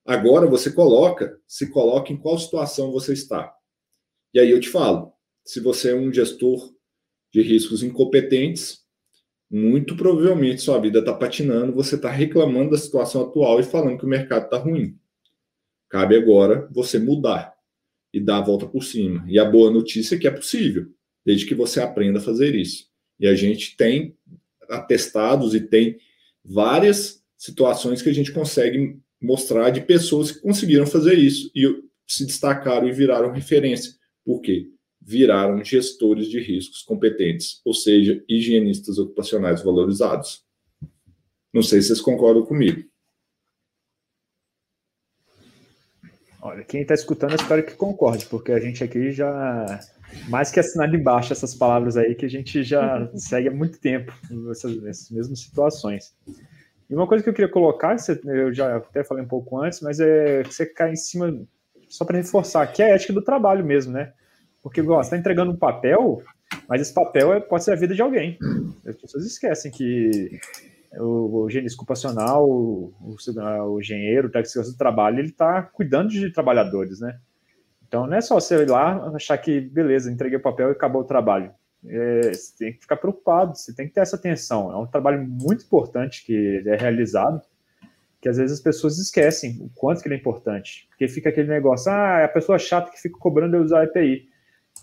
Agora 0.05 0.47
você 0.47 0.73
coloca, 0.73 1.39
se 1.47 1.71
coloca 1.71 2.13
em 2.13 2.17
qual 2.17 2.37
situação 2.37 2.91
você 2.91 3.13
está. 3.13 3.55
E 4.35 4.41
aí 4.41 4.51
eu 4.51 4.59
te 4.59 4.69
falo, 4.69 5.13
se 5.45 5.61
você 5.61 5.93
é 5.93 5.95
um 5.95 6.13
gestor 6.13 6.75
de 7.33 7.43
riscos 7.43 7.83
incompetentes, 7.83 8.81
muito 9.49 9.97
provavelmente 9.97 10.63
sua 10.63 10.81
vida 10.81 10.99
está 10.99 11.15
patinando, 11.15 11.73
você 11.73 11.95
está 11.95 12.11
reclamando 12.11 12.71
da 12.71 12.79
situação 12.79 13.23
atual 13.23 13.61
e 13.61 13.63
falando 13.63 13.99
que 13.99 14.05
o 14.05 14.09
mercado 14.09 14.45
está 14.45 14.59
ruim. 14.59 14.99
Cabe 15.89 16.17
agora 16.17 16.69
você 16.73 16.99
mudar 16.99 17.58
e 18.13 18.21
dar 18.21 18.39
a 18.39 18.45
volta 18.45 18.67
por 18.67 18.83
cima. 18.83 19.25
E 19.29 19.39
a 19.39 19.45
boa 19.45 19.71
notícia 19.71 20.17
é 20.17 20.19
que 20.19 20.27
é 20.27 20.31
possível, 20.31 20.87
desde 21.25 21.47
que 21.47 21.55
você 21.55 21.81
aprenda 21.81 22.19
a 22.19 22.23
fazer 22.23 22.55
isso. 22.55 22.87
E 23.19 23.27
a 23.27 23.35
gente 23.35 23.77
tem 23.77 24.17
atestados 24.69 25.55
e 25.55 25.61
tem 25.61 25.99
várias 26.45 27.23
situações 27.37 28.03
que 28.03 28.09
a 28.09 28.13
gente 28.13 28.33
consegue 28.33 28.99
mostrar 29.21 29.71
de 29.71 29.81
pessoas 29.81 30.31
que 30.31 30.41
conseguiram 30.41 30.87
fazer 30.87 31.19
isso 31.19 31.51
e 31.55 31.83
se 32.07 32.25
destacaram 32.25 32.89
e 32.89 32.93
viraram 32.93 33.33
referência. 33.33 33.93
Por 34.25 34.41
quê? 34.41 34.71
Viraram 35.01 35.63
gestores 35.65 36.29
de 36.29 36.41
riscos 36.41 36.83
competentes, 36.83 37.61
ou 37.65 37.75
seja, 37.75 38.23
higienistas 38.29 38.99
ocupacionais 38.99 39.63
valorizados. 39.63 40.43
Não 41.53 41.63
sei 41.63 41.81
se 41.81 41.89
vocês 41.89 42.01
concordam 42.01 42.45
comigo. 42.45 42.85
Olha, 46.49 46.65
quem 46.65 46.81
está 46.81 46.95
escutando, 46.95 47.33
eu 47.33 47.37
espero 47.37 47.63
que 47.63 47.75
concorde, 47.75 48.25
porque 48.25 48.53
a 48.53 48.59
gente 48.59 48.83
aqui 48.83 49.13
já 49.13 49.81
mais 50.31 50.51
que 50.51 50.59
assinar 50.59 50.91
de 50.91 50.97
baixo 50.97 51.31
essas 51.31 51.55
palavras 51.55 51.95
aí 51.99 52.15
que 52.15 52.25
a 52.25 52.31
gente 52.31 52.63
já 52.63 53.07
segue 53.15 53.49
há 53.49 53.51
muito 53.51 53.79
tempo 53.79 54.11
nessas, 54.31 54.81
nessas 54.81 55.11
mesmas 55.11 55.41
situações. 55.41 56.17
E 56.89 56.95
uma 56.95 57.07
coisa 57.07 57.23
que 57.23 57.29
eu 57.29 57.35
queria 57.35 57.51
colocar, 57.51 57.97
eu 58.25 58.51
já 58.55 58.79
até 58.79 59.05
falei 59.05 59.23
um 59.23 59.29
pouco 59.29 59.61
antes, 59.61 59.83
mas 59.83 60.01
é 60.01 60.43
que 60.43 60.55
você 60.55 60.65
cai 60.65 60.93
em 60.93 60.97
cima, 60.97 61.39
só 61.87 62.07
para 62.07 62.17
reforçar, 62.17 62.67
que 62.69 62.83
é 62.83 62.93
a 62.93 62.95
ética 62.95 63.13
do 63.13 63.21
trabalho 63.21 63.63
mesmo, 63.63 63.93
né? 63.93 64.15
Porque 64.63 64.81
você 64.81 65.09
está 65.09 65.19
entregando 65.19 65.53
um 65.53 65.57
papel, 65.57 66.23
mas 66.67 66.81
esse 66.81 66.95
papel 66.95 67.35
é, 67.35 67.41
pode 67.41 67.63
ser 67.63 67.73
a 67.73 67.77
vida 67.77 67.95
de 67.95 68.01
alguém. 68.01 68.39
As 68.87 68.97
pessoas 68.97 69.27
esquecem 69.27 69.71
que 69.71 70.41
o, 70.93 71.47
o 71.47 71.49
ocupacional, 71.75 72.49
o, 72.49 72.95
o, 73.01 73.17
o 73.73 73.81
engenheiro, 73.81 74.29
o 74.29 74.31
técnico 74.31 74.63
do 74.63 74.77
trabalho, 74.77 75.19
ele 75.19 75.29
está 75.29 75.63
cuidando 75.63 76.09
de 76.09 76.33
trabalhadores, 76.33 77.01
né? 77.01 77.19
Então 77.87 78.07
não 78.07 78.17
é 78.17 78.21
só 78.21 78.35
você 78.35 78.63
ir 78.63 78.69
lá 78.69 79.11
achar 79.15 79.39
que, 79.39 79.61
beleza, 79.61 80.13
entreguei 80.13 80.39
o 80.39 80.43
papel 80.43 80.69
e 80.69 80.73
acabou 80.73 81.03
o 81.03 81.07
trabalho. 81.07 81.51
É, 81.87 82.33
você 82.33 82.57
tem 82.59 82.73
que 82.73 82.81
ficar 82.81 82.97
preocupado, 82.97 83.57
você 83.57 83.75
tem 83.75 83.87
que 83.87 83.95
ter 83.95 84.01
essa 84.01 84.17
atenção. 84.17 84.71
É 84.71 84.77
um 84.77 84.87
trabalho 84.87 85.27
muito 85.27 85.65
importante 85.65 86.25
que 86.25 86.63
é 86.67 86.77
realizado, 86.77 87.41
que 88.21 88.29
às 88.29 88.37
vezes 88.37 88.59
as 88.59 88.63
pessoas 88.63 88.99
esquecem 88.99 89.59
o 89.61 89.71
quanto 89.75 90.03
que 90.03 90.09
ele 90.09 90.17
é 90.17 90.19
importante. 90.19 90.87
Porque 90.91 91.09
fica 91.09 91.31
aquele 91.31 91.49
negócio, 91.49 91.91
ah, 91.91 92.19
é 92.21 92.25
a 92.25 92.29
pessoa 92.29 92.59
chata 92.59 92.91
que 92.91 93.01
fica 93.01 93.19
cobrando 93.19 93.57
eu 93.57 93.63
usar 93.63 93.81
a 93.81 93.85
EPI. 93.85 94.29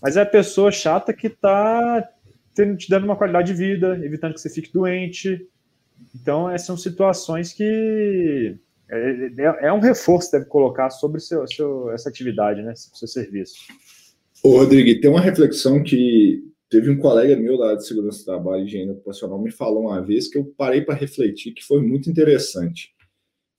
Mas 0.01 0.17
é 0.17 0.21
a 0.21 0.25
pessoa 0.25 0.71
chata 0.71 1.13
que 1.13 1.27
está 1.27 2.07
te 2.55 2.89
dando 2.89 3.03
uma 3.03 3.17
qualidade 3.17 3.53
de 3.53 3.57
vida, 3.57 3.99
evitando 4.03 4.33
que 4.33 4.39
você 4.39 4.49
fique 4.49 4.71
doente. 4.71 5.45
Então, 6.13 6.49
essas 6.49 6.67
são 6.67 6.77
situações 6.77 7.53
que 7.53 8.57
é, 8.89 9.31
é, 9.37 9.67
é 9.67 9.73
um 9.73 9.79
reforço 9.79 10.29
que 10.29 10.37
deve 10.37 10.49
colocar 10.49 10.89
sobre 10.89 11.19
seu, 11.19 11.47
seu, 11.47 11.91
essa 11.91 12.09
atividade, 12.09 12.61
né, 12.61 12.73
seu 12.75 13.07
serviço. 13.07 13.55
Ô, 14.43 14.57
Rodrigo, 14.57 14.99
tem 15.01 15.09
uma 15.09 15.21
reflexão 15.21 15.83
que 15.83 16.43
teve 16.69 16.89
um 16.89 16.97
colega 16.97 17.35
meu 17.35 17.55
lá 17.57 17.75
de 17.75 17.85
segurança 17.85 18.19
do 18.19 18.25
trabalho 18.25 18.63
e 18.63 18.65
higiene 18.65 18.91
ocupacional 18.91 19.41
me 19.41 19.51
falou 19.51 19.83
uma 19.83 20.01
vez 20.01 20.27
que 20.27 20.37
eu 20.37 20.45
parei 20.57 20.81
para 20.81 20.95
refletir, 20.95 21.53
que 21.53 21.63
foi 21.63 21.81
muito 21.81 22.09
interessante. 22.09 22.93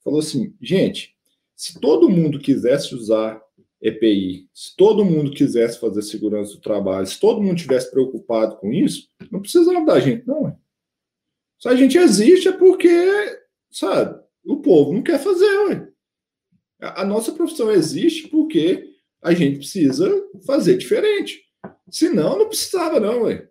Falou 0.03 0.19
assim, 0.19 0.53
gente, 0.61 1.15
se 1.55 1.79
todo 1.79 2.09
mundo 2.09 2.39
quisesse 2.39 2.95
usar 2.95 3.41
EPI, 3.81 4.47
se 4.53 4.75
todo 4.75 5.05
mundo 5.05 5.31
quisesse 5.31 5.79
fazer 5.79 6.01
segurança 6.01 6.53
do 6.53 6.61
trabalho, 6.61 7.05
se 7.05 7.19
todo 7.19 7.41
mundo 7.41 7.57
tivesse 7.57 7.91
preocupado 7.91 8.57
com 8.57 8.71
isso, 8.71 9.09
não 9.31 9.41
precisava 9.41 9.85
da 9.85 9.99
gente, 9.99 10.25
não. 10.25 10.57
Se 11.59 11.67
a 11.67 11.75
gente 11.75 11.97
existe 11.97 12.47
é 12.47 12.51
porque, 12.51 12.87
sabe, 13.71 14.19
o 14.45 14.57
povo 14.57 14.93
não 14.93 15.01
quer 15.01 15.19
fazer, 15.19 15.57
ué. 15.67 15.87
A 16.79 17.03
nossa 17.03 17.31
profissão 17.31 17.71
existe 17.71 18.27
porque 18.27 18.85
a 19.23 19.33
gente 19.33 19.57
precisa 19.57 20.09
fazer 20.45 20.77
diferente. 20.77 21.41
Senão, 21.89 22.37
não 22.37 22.47
precisava, 22.47 22.99
não, 22.99 23.23
ué. 23.23 23.49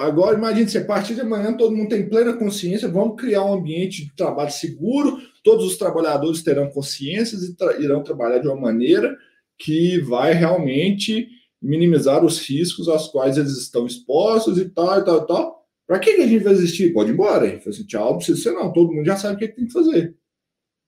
Agora, 0.00 0.36
imagine 0.36 0.68
se 0.68 0.78
a 0.78 0.84
partir 0.84 1.14
de 1.14 1.20
amanhã 1.20 1.56
todo 1.56 1.74
mundo 1.74 1.90
tem 1.90 2.08
plena 2.08 2.32
consciência, 2.32 2.88
vamos 2.88 3.20
criar 3.20 3.44
um 3.44 3.52
ambiente 3.52 4.06
de 4.06 4.16
trabalho 4.16 4.50
seguro, 4.50 5.18
todos 5.44 5.64
os 5.64 5.76
trabalhadores 5.76 6.42
terão 6.42 6.68
consciências 6.70 7.44
e 7.44 7.54
tra 7.54 7.78
irão 7.78 8.02
trabalhar 8.02 8.38
de 8.38 8.48
uma 8.48 8.56
maneira 8.56 9.16
que 9.56 10.00
vai 10.00 10.32
realmente 10.32 11.28
minimizar 11.62 12.24
os 12.24 12.40
riscos 12.40 12.88
aos 12.88 13.08
quais 13.08 13.36
eles 13.36 13.56
estão 13.56 13.86
expostos 13.86 14.58
e 14.58 14.68
tal, 14.68 15.00
e 15.00 15.04
tal, 15.04 15.22
e 15.22 15.26
tal. 15.26 15.57
Para 15.88 15.98
que, 15.98 16.16
que 16.16 16.20
a 16.20 16.26
gente 16.26 16.44
vai 16.44 16.52
existir? 16.52 16.92
Pode 16.92 17.10
ir 17.10 17.14
embora. 17.14 17.46
Ele 17.46 17.60
falou 17.60 17.74
assim, 17.74 17.86
tchau, 17.86 18.10
não 18.10 18.16
precisa 18.18 18.42
ser 18.42 18.52
não, 18.52 18.70
todo 18.70 18.92
mundo 18.92 19.06
já 19.06 19.16
sabe 19.16 19.36
o 19.36 19.38
que, 19.38 19.48
tem 19.48 19.66
que 19.66 19.72
fazer. 19.72 20.14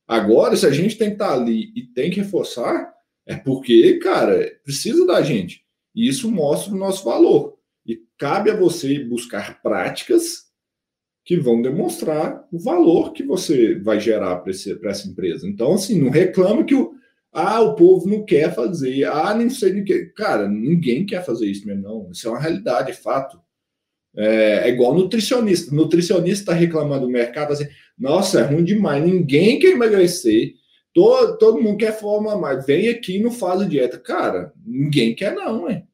Agora, 0.06 0.54
se 0.54 0.66
a 0.66 0.70
gente 0.70 0.98
tem 0.98 1.08
que 1.08 1.14
estar 1.14 1.32
ali 1.32 1.72
e 1.74 1.84
tem 1.84 2.10
que 2.10 2.20
reforçar, 2.20 2.92
é 3.26 3.34
porque, 3.34 3.98
cara, 3.98 4.46
precisa 4.62 5.06
da 5.06 5.22
gente. 5.22 5.64
E 5.94 6.06
isso 6.06 6.30
mostra 6.30 6.74
o 6.74 6.76
nosso 6.78 7.02
valor. 7.02 7.56
E 7.86 7.98
cabe 8.18 8.50
a 8.50 8.56
você 8.56 9.02
buscar 9.02 9.62
práticas 9.62 10.50
que 11.24 11.38
vão 11.38 11.62
demonstrar 11.62 12.46
o 12.52 12.58
valor 12.58 13.12
que 13.14 13.22
você 13.22 13.78
vai 13.78 13.98
gerar 13.98 14.36
para 14.40 14.50
essa 14.50 15.08
empresa. 15.08 15.48
Então, 15.48 15.74
assim, 15.74 15.98
não 15.98 16.10
reclama 16.10 16.64
que 16.64 16.74
o, 16.74 16.92
ah, 17.32 17.60
o 17.60 17.74
povo 17.74 18.06
não 18.06 18.22
quer 18.22 18.54
fazer, 18.54 19.04
ah, 19.04 19.32
nem 19.34 19.48
sei 19.48 19.72
nem 19.72 19.84
que. 19.84 20.06
Cara, 20.16 20.46
ninguém 20.46 21.06
quer 21.06 21.24
fazer 21.24 21.46
isso 21.46 21.66
mesmo, 21.66 21.82
não. 21.82 22.10
Isso 22.10 22.26
é 22.26 22.30
uma 22.30 22.40
realidade, 22.40 22.90
é 22.90 22.94
fato. 22.94 23.40
É, 24.16 24.68
é 24.68 24.68
igual 24.68 24.94
nutricionista. 24.94 25.74
Nutricionista 25.74 26.52
está 26.52 26.52
reclamando 26.52 27.06
do 27.06 27.12
mercado 27.12 27.52
assim, 27.52 27.68
nossa, 27.98 28.40
é 28.40 28.42
ruim 28.42 28.64
demais, 28.64 29.04
ninguém 29.04 29.58
quer 29.58 29.70
emagrecer, 29.70 30.54
todo, 30.92 31.38
todo 31.38 31.60
mundo 31.60 31.78
quer 31.78 31.98
forma 31.98 32.36
mais, 32.36 32.64
vem 32.66 32.88
aqui 32.88 33.16
e 33.16 33.22
não 33.22 33.30
faz 33.30 33.68
dieta. 33.68 33.98
Cara, 33.98 34.52
ninguém 34.64 35.14
quer 35.14 35.34
não, 35.34 35.70
hein? 35.70 35.86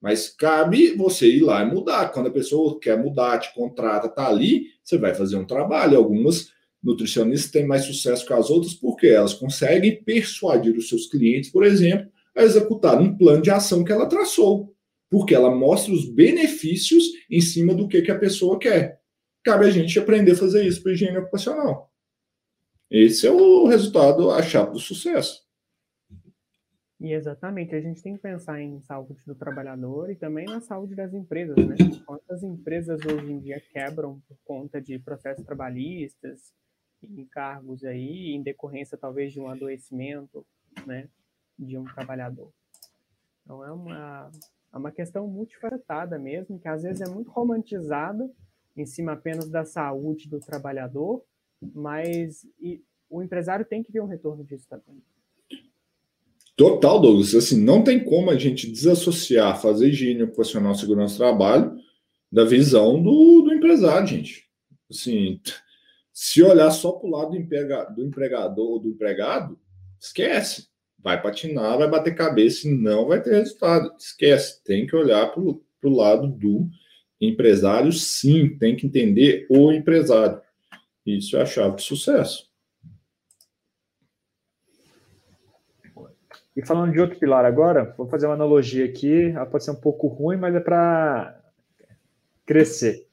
Mas 0.00 0.28
cabe 0.28 0.94
você 0.94 1.26
ir 1.26 1.40
lá 1.40 1.62
e 1.62 1.66
mudar. 1.66 2.12
Quando 2.12 2.28
a 2.28 2.32
pessoa 2.32 2.78
quer 2.78 2.96
mudar, 2.96 3.38
te 3.38 3.52
contrata, 3.52 4.08
tá 4.08 4.28
ali, 4.28 4.66
você 4.82 4.96
vai 4.96 5.12
fazer 5.12 5.36
um 5.36 5.44
trabalho. 5.44 5.96
Algumas 5.96 6.52
nutricionistas 6.82 7.50
têm 7.50 7.66
mais 7.66 7.84
sucesso 7.84 8.24
que 8.24 8.32
as 8.32 8.48
outras 8.48 8.74
porque 8.74 9.08
elas 9.08 9.34
conseguem 9.34 10.00
persuadir 10.04 10.76
os 10.76 10.88
seus 10.88 11.06
clientes, 11.06 11.50
por 11.50 11.64
exemplo, 11.64 12.08
a 12.36 12.44
executar 12.44 13.00
um 13.00 13.16
plano 13.16 13.42
de 13.42 13.50
ação 13.50 13.82
que 13.82 13.90
ela 13.90 14.06
traçou 14.06 14.72
porque 15.10 15.34
ela 15.34 15.54
mostra 15.54 15.92
os 15.92 16.08
benefícios 16.08 17.04
em 17.30 17.40
cima 17.40 17.74
do 17.74 17.88
que, 17.88 18.02
que 18.02 18.10
a 18.10 18.18
pessoa 18.18 18.58
quer. 18.58 19.00
Cabe 19.44 19.66
a 19.66 19.70
gente 19.70 19.98
aprender 19.98 20.32
a 20.32 20.36
fazer 20.36 20.66
isso 20.66 20.82
para 20.82 20.92
higiene 20.92 21.18
ocupacional. 21.18 21.90
Esse 22.90 23.26
é 23.26 23.30
o 23.30 23.66
resultado, 23.66 24.30
a 24.30 24.42
chave 24.42 24.72
do 24.72 24.78
sucesso. 24.78 25.46
E 27.00 27.12
exatamente, 27.12 27.74
a 27.74 27.80
gente 27.80 28.02
tem 28.02 28.16
que 28.16 28.22
pensar 28.22 28.60
em 28.60 28.80
saúde 28.80 29.20
do 29.24 29.34
trabalhador 29.34 30.10
e 30.10 30.16
também 30.16 30.46
na 30.46 30.60
saúde 30.60 30.96
das 30.96 31.14
empresas, 31.14 31.56
né? 31.56 31.76
Quantas 32.04 32.42
empresas 32.42 33.00
hoje 33.06 33.30
em 33.30 33.38
dia 33.38 33.62
quebram 33.72 34.20
por 34.26 34.36
conta 34.44 34.80
de 34.80 34.98
processos 34.98 35.44
trabalhistas, 35.44 36.52
encargos 37.02 37.84
aí, 37.84 38.34
em 38.34 38.42
decorrência 38.42 38.98
talvez 38.98 39.32
de 39.32 39.40
um 39.40 39.48
adoecimento, 39.48 40.44
né, 40.84 41.08
de 41.56 41.78
um 41.78 41.84
trabalhador. 41.84 42.52
Então 43.44 43.64
é 43.64 43.70
uma 43.70 44.30
é 44.72 44.76
uma 44.76 44.90
questão 44.90 45.26
multifacetada 45.26 46.18
mesmo, 46.18 46.58
que 46.58 46.68
às 46.68 46.82
vezes 46.82 47.00
é 47.00 47.08
muito 47.08 47.30
romantizada 47.30 48.30
em 48.76 48.86
cima 48.86 49.12
apenas 49.12 49.48
da 49.48 49.64
saúde 49.64 50.28
do 50.28 50.38
trabalhador, 50.38 51.24
mas 51.60 52.46
o 53.10 53.22
empresário 53.22 53.64
tem 53.64 53.82
que 53.82 53.90
ver 53.90 54.00
um 54.00 54.06
retorno 54.06 54.44
disso 54.44 54.66
também. 54.68 55.02
Total, 56.56 57.00
Douglas. 57.00 57.34
Assim, 57.34 57.62
não 57.62 57.82
tem 57.82 58.02
como 58.02 58.30
a 58.30 58.36
gente 58.36 58.70
desassociar 58.70 59.60
fazer 59.60 59.88
higiene 59.88 60.24
ocupacional 60.24 60.74
segurança 60.74 61.14
do 61.14 61.18
trabalho 61.18 61.78
da 62.30 62.44
visão 62.44 63.02
do, 63.02 63.42
do 63.42 63.54
empresário, 63.54 64.06
gente. 64.06 64.48
Assim, 64.90 65.40
se 66.12 66.42
olhar 66.42 66.70
só 66.70 66.92
para 66.92 67.06
o 67.06 67.10
lado 67.10 67.30
do, 67.30 67.94
do 67.94 68.04
empregador 68.04 68.70
ou 68.70 68.80
do 68.80 68.88
empregado, 68.88 69.58
esquece 70.00 70.68
vai 70.98 71.20
patinar, 71.20 71.78
vai 71.78 71.88
bater 71.88 72.14
cabeça 72.14 72.68
e 72.68 72.74
não 72.74 73.06
vai 73.06 73.22
ter 73.22 73.30
resultado. 73.30 73.92
Esquece, 73.98 74.62
tem 74.64 74.86
que 74.86 74.96
olhar 74.96 75.30
para 75.32 75.40
o 75.40 75.62
lado 75.84 76.26
do 76.28 76.68
empresário, 77.20 77.92
sim, 77.92 78.56
tem 78.58 78.76
que 78.76 78.86
entender 78.86 79.46
o 79.50 79.72
empresário. 79.72 80.40
Isso 81.06 81.36
é 81.36 81.42
a 81.42 81.46
chave 81.46 81.76
de 81.76 81.82
sucesso. 81.82 82.48
E 86.56 86.66
falando 86.66 86.92
de 86.92 87.00
outro 87.00 87.18
pilar 87.18 87.44
agora, 87.44 87.94
vou 87.96 88.08
fazer 88.08 88.26
uma 88.26 88.34
analogia 88.34 88.84
aqui, 88.84 89.30
ela 89.30 89.46
pode 89.46 89.64
ser 89.64 89.70
um 89.70 89.80
pouco 89.80 90.08
ruim, 90.08 90.36
mas 90.36 90.54
é 90.54 90.60
para 90.60 91.40
crescer 92.44 93.07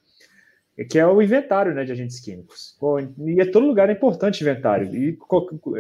que 0.84 1.00
é 1.00 1.08
o 1.08 1.22
inventário 1.22 1.74
né, 1.74 1.86
de 1.86 1.94
agentes 1.94 2.20
químicos. 2.20 2.76
Pô, 2.78 3.00
e 3.00 3.40
a 3.40 3.50
todo 3.50 3.66
lugar 3.66 3.90
é 3.90 3.94
importante 3.94 4.42
inventário. 4.42 4.94
E 4.94 5.18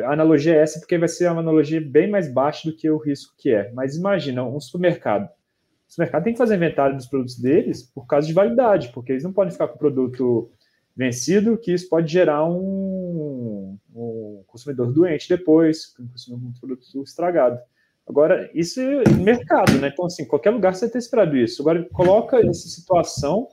a 0.05 0.13
analogia 0.13 0.55
é 0.55 0.60
essa, 0.60 0.79
porque 0.79 0.97
vai 0.97 1.10
ser 1.10 1.29
uma 1.29 1.41
analogia 1.41 1.81
bem 1.81 2.10
mais 2.10 2.31
baixa 2.31 2.69
do 2.69 2.75
que 2.75 2.89
o 2.89 2.97
risco 2.97 3.34
que 3.38 3.49
é. 3.49 3.71
Mas 3.73 3.97
imagina, 3.97 4.45
um 4.45 4.60
supermercado. 4.60 5.25
O 5.25 5.91
supermercado 5.91 6.23
tem 6.23 6.34
que 6.34 6.39
fazer 6.39 6.55
inventário 6.55 6.95
dos 6.95 7.07
produtos 7.07 7.38
deles 7.38 7.84
por 7.84 8.07
causa 8.07 8.26
de 8.26 8.34
validade, 8.34 8.91
porque 8.93 9.11
eles 9.11 9.24
não 9.24 9.34
podem 9.34 9.51
ficar 9.51 9.67
com 9.67 9.76
o 9.76 9.80
produto 9.80 10.49
vencido, 10.95 11.57
que 11.57 11.74
isso 11.74 11.89
pode 11.89 12.11
gerar 12.11 12.45
um, 12.45 13.78
um 13.93 14.43
consumidor 14.47 14.93
doente 14.93 15.28
depois, 15.28 15.93
um 16.30 16.53
produto 16.57 17.03
estragado. 17.03 17.59
Agora, 18.07 18.49
isso 18.53 18.80
é 18.80 19.09
mercado, 19.09 19.74
né? 19.74 19.89
Então, 19.91 20.05
assim, 20.05 20.26
qualquer 20.26 20.51
lugar 20.51 20.74
você 20.74 20.89
tem 20.89 20.99
esperado 20.99 21.36
isso. 21.36 21.61
Agora, 21.61 21.84
coloca 21.91 22.38
essa 22.38 22.69
situação 22.69 23.49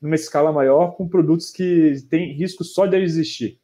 numa 0.00 0.14
escala 0.14 0.52
maior 0.52 0.96
com 0.96 1.08
produtos 1.08 1.50
que 1.50 1.94
têm 2.08 2.32
risco 2.32 2.64
só 2.64 2.86
de 2.86 2.96
existir. 2.96 3.60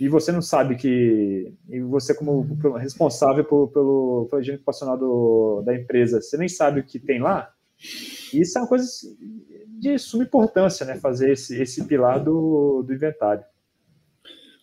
E 0.00 0.08
você 0.08 0.32
não 0.32 0.42
sabe 0.42 0.76
que. 0.76 1.52
E 1.68 1.80
você, 1.80 2.14
como 2.14 2.42
responsável 2.76 3.44
por, 3.44 3.68
pelo, 3.68 4.28
higiene 4.40 4.56
ocupacional 4.56 4.98
do, 4.98 5.62
da 5.64 5.74
empresa, 5.74 6.20
você 6.20 6.36
nem 6.36 6.48
sabe 6.48 6.80
o 6.80 6.84
que 6.84 6.98
tem 6.98 7.20
lá. 7.20 7.52
Isso 8.32 8.58
é 8.58 8.62
uma 8.62 8.68
coisa 8.68 8.86
de 9.78 9.98
suma 9.98 10.24
importância, 10.24 10.84
né? 10.84 10.96
Fazer 10.96 11.32
esse, 11.32 11.60
esse 11.60 11.84
pilar 11.86 12.22
do, 12.22 12.82
do 12.82 12.92
inventário. 12.92 13.44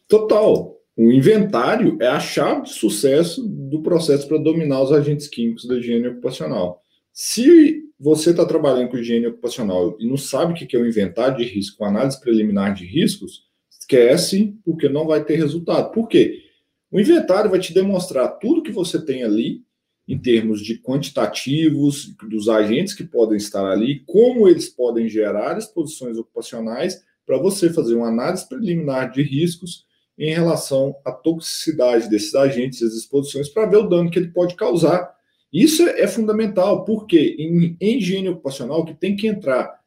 Total. 0.08 0.78
O 0.98 1.12
inventário 1.12 1.98
é 2.02 2.08
a 2.08 2.20
chave 2.20 2.64
de 2.64 2.72
sucesso 2.72 3.48
do 3.48 3.82
processo 3.82 4.28
para 4.28 4.38
dominar 4.38 4.82
os 4.82 4.92
agentes 4.92 5.28
químicos 5.28 5.66
da 5.66 5.76
higiene 5.76 6.10
ocupacional. 6.10 6.81
Se 7.14 7.84
você 8.00 8.32
está 8.32 8.46
trabalhando 8.46 8.90
com 8.90 8.98
higiene 8.98 9.28
ocupacional 9.28 9.98
e 10.00 10.08
não 10.08 10.18
sabe 10.18 10.54
o 10.54 10.56
que 10.56 10.76
é 10.76 10.80
o 10.80 10.88
inventário 10.88 11.38
de 11.38 11.44
risco, 11.44 11.84
análise 11.84 12.20
preliminar 12.20 12.74
de 12.74 12.86
riscos, 12.86 13.44
esquece, 13.70 14.56
porque 14.64 14.88
não 14.88 15.06
vai 15.06 15.24
ter 15.24 15.36
resultado. 15.36 15.92
Por 15.92 16.08
quê? 16.08 16.42
O 16.90 17.00
inventário 17.00 17.50
vai 17.50 17.60
te 17.60 17.74
demonstrar 17.74 18.40
tudo 18.40 18.64
que 18.64 18.72
você 18.72 19.04
tem 19.04 19.24
ali, 19.24 19.62
em 20.08 20.18
termos 20.18 20.62
de 20.62 20.82
quantitativos, 20.82 22.14
dos 22.30 22.50
agentes 22.50 22.94
que 22.94 23.04
podem 23.04 23.38
estar 23.38 23.66
ali, 23.66 24.04
como 24.06 24.48
eles 24.48 24.68
podem 24.70 25.08
gerar 25.08 25.58
exposições 25.58 26.18
ocupacionais, 26.18 27.02
para 27.26 27.38
você 27.38 27.70
fazer 27.72 27.96
uma 27.96 28.08
análise 28.08 28.48
preliminar 28.48 29.12
de 29.12 29.22
riscos 29.22 29.86
em 30.18 30.34
relação 30.34 30.96
à 31.06 31.12
toxicidade 31.12 32.10
desses 32.10 32.36
agentes, 32.36 32.82
as 32.82 32.94
exposições, 32.94 33.48
para 33.48 33.68
ver 33.68 33.78
o 33.78 33.88
dano 33.88 34.10
que 34.10 34.20
ele 34.20 34.30
pode 34.30 34.56
causar 34.56 35.14
isso 35.52 35.84
é 35.84 36.08
fundamental, 36.08 36.86
porque 36.86 37.36
em, 37.38 37.78
higiene 37.82 38.30
ocupacional, 38.30 38.82
o 38.82 38.86
que 38.86 38.94
tem 38.94 39.16
que 39.16 39.28
entrar 39.28 39.82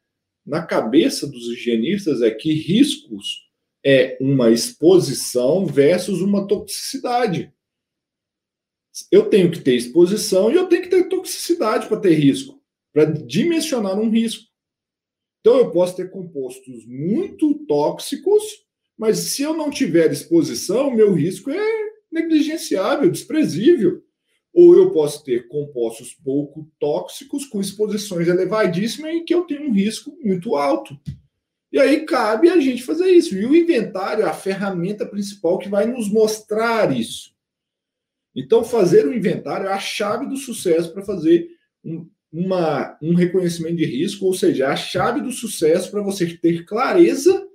na 0.45 0.63
cabeça 0.63 1.25
dos 1.25 1.47
higienistas 1.47 2.21
é 2.21 2.29
que 2.29 2.53
riscos 2.53 3.49
é 3.83 4.15
uma 4.21 4.51
exposição 4.51 5.65
versus 5.65 6.21
uma 6.21 6.47
toxicidade. 6.47 7.51
Eu 9.11 9.27
tenho 9.27 9.51
que 9.51 9.59
ter 9.59 9.75
exposição 9.75 10.51
e 10.51 10.55
eu 10.55 10.67
tenho 10.67 10.83
que 10.83 10.89
ter 10.89 11.09
toxicidade 11.09 11.87
para 11.87 11.99
ter 11.99 12.13
risco, 12.13 12.61
para 12.93 13.05
dimensionar 13.05 13.99
um 13.99 14.09
risco. 14.09 14.45
Então 15.41 15.57
eu 15.57 15.71
posso 15.71 15.95
ter 15.95 16.11
compostos 16.11 16.85
muito 16.85 17.65
tóxicos, 17.65 18.43
mas 18.97 19.17
se 19.17 19.41
eu 19.41 19.53
não 19.53 19.71
tiver 19.71 20.11
exposição, 20.11 20.91
meu 20.91 21.13
risco 21.13 21.49
é 21.49 21.85
negligenciável, 22.11 23.09
desprezível 23.11 24.04
ou 24.55 24.73
eu 24.73 24.89
posso 24.91 25.21
ter 25.21 25.49
compostos 25.49 26.13
pouco 26.13 26.65
tóxicos 26.79 27.45
com 27.45 27.59
exposições 27.59 28.29
elevadíssimas 28.29 29.11
em 29.11 29.25
que 29.25 29.35
eu 29.35 29.41
tenho 29.41 29.69
um 29.69 29.73
risco 29.73 30.17
muito 30.23 30.55
alto. 30.55 30.97
E 31.73 31.77
aí 31.77 32.05
cabe 32.05 32.49
a 32.49 32.57
gente 32.57 32.81
fazer 32.81 33.11
isso. 33.11 33.35
E 33.35 33.45
o 33.45 33.53
inventário 33.53 34.23
é 34.23 34.29
a 34.29 34.33
ferramenta 34.33 35.05
principal 35.05 35.57
que 35.57 35.67
vai 35.67 35.85
nos 35.85 36.09
mostrar 36.09 36.95
isso. 36.95 37.35
Então, 38.33 38.63
fazer 38.63 39.05
o 39.05 39.13
inventário 39.13 39.67
é 39.67 39.73
a 39.73 39.79
chave 39.79 40.25
do 40.25 40.37
sucesso 40.37 40.93
para 40.93 41.03
fazer 41.03 41.49
um, 41.83 42.09
uma, 42.31 42.97
um 43.01 43.13
reconhecimento 43.13 43.75
de 43.75 43.85
risco, 43.85 44.25
ou 44.25 44.33
seja, 44.33 44.69
a 44.69 44.75
chave 44.77 45.19
do 45.19 45.33
sucesso 45.33 45.91
para 45.91 46.01
você 46.01 46.25
ter 46.37 46.63
clareza 46.63 47.45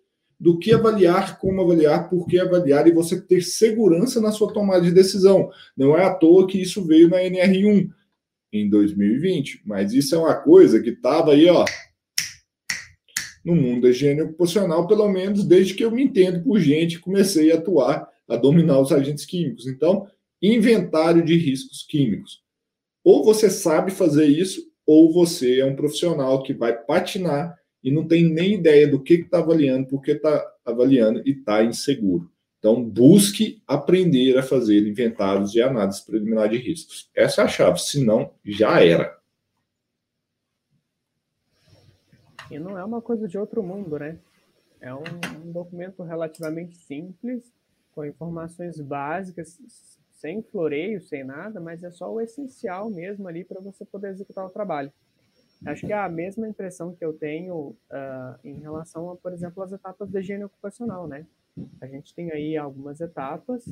do 0.40 0.58
que 0.58 0.72
avaliar, 0.72 1.38
como 1.38 1.60
avaliar, 1.60 2.08
por 2.08 2.26
que 2.26 2.38
avaliar 2.38 2.88
e 2.88 2.92
você 2.92 3.20
ter 3.20 3.42
segurança 3.42 4.22
na 4.22 4.32
sua 4.32 4.50
tomada 4.50 4.80
de 4.80 4.90
decisão. 4.90 5.50
Não 5.76 5.94
é 5.94 6.02
à 6.02 6.14
toa 6.14 6.46
que 6.46 6.58
isso 6.58 6.82
veio 6.86 7.10
na 7.10 7.18
NR1 7.18 7.90
em 8.50 8.70
2020, 8.70 9.60
mas 9.66 9.92
isso 9.92 10.14
é 10.14 10.18
uma 10.18 10.34
coisa 10.34 10.80
que 10.80 10.90
estava 10.90 11.32
aí, 11.32 11.46
ó, 11.46 11.66
no 13.44 13.54
mundo 13.54 13.82
da 13.82 13.90
higiene 13.90 14.22
ocupacional, 14.22 14.86
pelo 14.86 15.08
menos 15.10 15.44
desde 15.44 15.74
que 15.74 15.84
eu 15.84 15.90
me 15.90 16.04
entendo 16.04 16.42
por 16.42 16.58
gente, 16.58 16.98
comecei 16.98 17.52
a 17.52 17.56
atuar, 17.56 18.08
a 18.26 18.36
dominar 18.36 18.80
os 18.80 18.92
agentes 18.92 19.26
químicos. 19.26 19.66
Então, 19.66 20.08
inventário 20.40 21.22
de 21.22 21.36
riscos 21.36 21.86
químicos. 21.86 22.42
Ou 23.04 23.22
você 23.22 23.50
sabe 23.50 23.90
fazer 23.90 24.26
isso, 24.26 24.62
ou 24.86 25.12
você 25.12 25.60
é 25.60 25.66
um 25.66 25.76
profissional 25.76 26.42
que 26.42 26.54
vai 26.54 26.72
patinar 26.72 27.59
e 27.82 27.90
não 27.90 28.06
tem 28.06 28.24
nem 28.24 28.54
ideia 28.54 28.86
do 28.86 29.02
que 29.02 29.14
está 29.14 29.38
avaliando, 29.38 29.88
por 29.88 30.02
que 30.02 30.12
está 30.12 30.46
avaliando 30.64 31.22
e 31.26 31.32
está 31.32 31.62
inseguro. 31.62 32.30
Então, 32.58 32.82
busque 32.84 33.62
aprender 33.66 34.36
a 34.36 34.42
fazer 34.42 34.86
inventários 34.86 35.54
e 35.54 35.62
análise 35.62 36.04
preliminar 36.04 36.48
de 36.48 36.58
riscos. 36.58 37.10
Essa 37.14 37.42
é 37.42 37.44
a 37.44 37.48
chave, 37.48 37.78
senão 37.78 38.34
já 38.44 38.84
era. 38.84 39.18
E 42.50 42.58
não 42.58 42.76
é 42.76 42.84
uma 42.84 43.00
coisa 43.00 43.26
de 43.26 43.38
outro 43.38 43.62
mundo, 43.62 43.98
né? 43.98 44.18
É 44.78 44.94
um, 44.94 45.04
um 45.46 45.52
documento 45.52 46.02
relativamente 46.02 46.76
simples, 46.76 47.50
com 47.92 48.04
informações 48.04 48.78
básicas, 48.78 49.58
sem 50.12 50.42
floreio, 50.42 51.00
sem 51.00 51.24
nada, 51.24 51.60
mas 51.60 51.82
é 51.82 51.90
só 51.90 52.12
o 52.12 52.20
essencial 52.20 52.90
mesmo 52.90 53.26
ali 53.26 53.42
para 53.42 53.60
você 53.60 53.86
poder 53.86 54.10
executar 54.10 54.44
o 54.44 54.50
trabalho. 54.50 54.92
Acho 55.66 55.86
que 55.86 55.92
é 55.92 55.98
a 55.98 56.08
mesma 56.08 56.48
impressão 56.48 56.94
que 56.94 57.04
eu 57.04 57.12
tenho 57.12 57.76
uh, 57.90 58.38
em 58.42 58.60
relação 58.60 59.10
a, 59.10 59.16
por 59.16 59.32
exemplo, 59.32 59.62
as 59.62 59.72
etapas 59.72 60.10
da 60.10 60.20
higiene 60.20 60.44
ocupacional, 60.44 61.06
né? 61.06 61.26
A 61.80 61.86
gente 61.86 62.14
tem 62.14 62.32
aí 62.32 62.56
algumas 62.56 63.00
etapas 63.00 63.66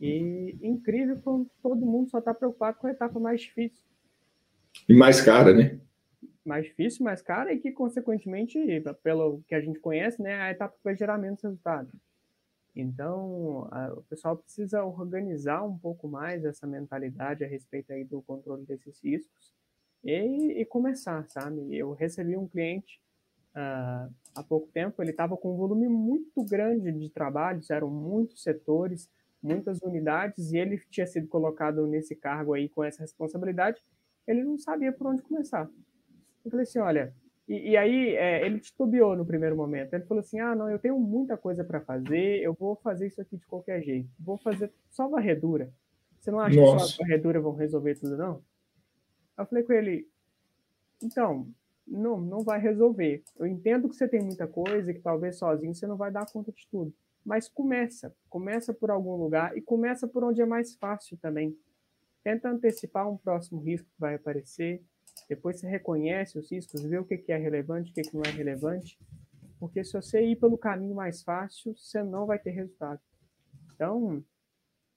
e 0.00 0.56
incrível 0.62 1.20
como 1.22 1.50
todo 1.60 1.84
mundo 1.84 2.08
só 2.08 2.18
está 2.18 2.32
preocupado 2.32 2.78
com 2.78 2.86
a 2.86 2.92
etapa 2.92 3.18
mais 3.18 3.40
difícil. 3.40 3.82
E 4.88 4.94
mais 4.94 5.20
cara, 5.20 5.52
né? 5.52 5.80
Mais 6.44 6.66
difícil, 6.66 7.04
mais 7.04 7.20
cara 7.20 7.52
e 7.52 7.58
que, 7.58 7.72
consequentemente, 7.72 8.58
pelo 9.02 9.42
que 9.48 9.54
a 9.56 9.60
gente 9.60 9.80
conhece, 9.80 10.22
né, 10.22 10.34
a 10.40 10.50
etapa 10.50 10.76
vai 10.84 10.94
gerar 10.94 11.18
menos 11.18 11.42
resultado. 11.42 11.90
Então, 12.76 13.66
a, 13.72 13.92
o 13.94 14.02
pessoal 14.02 14.36
precisa 14.36 14.84
organizar 14.84 15.64
um 15.64 15.78
pouco 15.78 16.06
mais 16.06 16.44
essa 16.44 16.66
mentalidade 16.66 17.42
a 17.42 17.48
respeito 17.48 17.92
aí 17.92 18.04
do 18.04 18.22
controle 18.22 18.64
desses 18.64 19.02
riscos 19.02 19.53
e, 20.04 20.60
e 20.60 20.64
começar, 20.66 21.26
sabe? 21.28 21.74
Eu 21.74 21.92
recebi 21.92 22.36
um 22.36 22.46
cliente 22.46 23.00
uh, 23.56 24.12
há 24.34 24.42
pouco 24.46 24.68
tempo, 24.68 25.02
ele 25.02 25.10
estava 25.10 25.36
com 25.36 25.54
um 25.54 25.56
volume 25.56 25.88
muito 25.88 26.44
grande 26.44 26.92
de 26.92 27.08
trabalhos, 27.10 27.70
eram 27.70 27.90
muitos 27.90 28.42
setores, 28.42 29.10
muitas 29.42 29.80
unidades, 29.82 30.52
e 30.52 30.58
ele 30.58 30.78
tinha 30.90 31.06
sido 31.06 31.28
colocado 31.28 31.86
nesse 31.86 32.14
cargo 32.14 32.54
aí 32.54 32.68
com 32.68 32.82
essa 32.82 33.02
responsabilidade, 33.02 33.80
ele 34.26 34.42
não 34.42 34.58
sabia 34.58 34.92
por 34.92 35.06
onde 35.06 35.22
começar. 35.22 35.68
Eu 36.44 36.50
falei 36.50 36.64
assim, 36.64 36.78
olha, 36.78 37.14
e, 37.46 37.70
e 37.70 37.76
aí 37.76 38.16
é, 38.16 38.44
ele 38.44 38.58
titubeou 38.58 39.14
no 39.16 39.24
primeiro 39.24 39.56
momento. 39.56 39.92
Ele 39.92 40.04
falou 40.04 40.20
assim, 40.20 40.40
ah, 40.40 40.54
não, 40.54 40.70
eu 40.70 40.78
tenho 40.78 40.98
muita 40.98 41.36
coisa 41.36 41.62
para 41.62 41.80
fazer, 41.80 42.40
eu 42.42 42.54
vou 42.54 42.76
fazer 42.76 43.06
isso 43.06 43.20
aqui 43.20 43.36
de 43.36 43.46
qualquer 43.46 43.82
jeito, 43.82 44.08
vou 44.18 44.38
fazer 44.38 44.72
só 44.90 45.08
varredura. 45.08 45.70
Você 46.18 46.30
não 46.30 46.40
acha 46.40 46.58
Nossa. 46.58 46.86
que 46.86 46.92
só 46.92 47.02
varredura 47.02 47.40
vão 47.40 47.54
resolver 47.54 47.94
tudo, 47.96 48.16
não? 48.16 48.42
Eu 49.36 49.46
falei 49.46 49.64
com 49.64 49.72
ele, 49.72 50.08
então, 51.02 51.48
não, 51.86 52.20
não 52.20 52.40
vai 52.42 52.60
resolver. 52.60 53.22
Eu 53.36 53.46
entendo 53.46 53.88
que 53.88 53.96
você 53.96 54.08
tem 54.08 54.22
muita 54.22 54.46
coisa 54.46 54.90
e 54.90 54.94
que 54.94 55.00
talvez 55.00 55.38
sozinho 55.38 55.74
você 55.74 55.86
não 55.86 55.96
vai 55.96 56.10
dar 56.10 56.30
conta 56.30 56.52
de 56.52 56.66
tudo. 56.70 56.94
Mas 57.24 57.48
começa, 57.48 58.14
começa 58.28 58.72
por 58.72 58.90
algum 58.90 59.16
lugar 59.16 59.56
e 59.56 59.60
começa 59.60 60.06
por 60.06 60.24
onde 60.24 60.42
é 60.42 60.46
mais 60.46 60.74
fácil 60.76 61.16
também. 61.18 61.56
Tenta 62.22 62.48
antecipar 62.48 63.10
um 63.10 63.16
próximo 63.16 63.60
risco 63.60 63.88
que 63.88 64.00
vai 64.00 64.14
aparecer. 64.14 64.82
Depois 65.28 65.58
você 65.58 65.68
reconhece 65.68 66.38
os 66.38 66.50
riscos, 66.50 66.82
vê 66.82 66.98
o 66.98 67.04
que, 67.04 67.22
é 67.28 67.36
relevante, 67.36 67.90
o 67.90 67.94
que 67.94 68.14
não 68.14 68.22
é 68.26 68.30
relevante. 68.30 68.98
Porque 69.58 69.84
se 69.84 69.92
você 69.92 70.22
ir 70.22 70.36
pelo 70.36 70.58
caminho 70.58 70.94
mais 70.94 71.22
fácil, 71.22 71.74
você 71.74 72.02
não 72.02 72.26
vai 72.26 72.38
ter 72.38 72.50
resultado. 72.50 73.00
Então, 73.74 74.22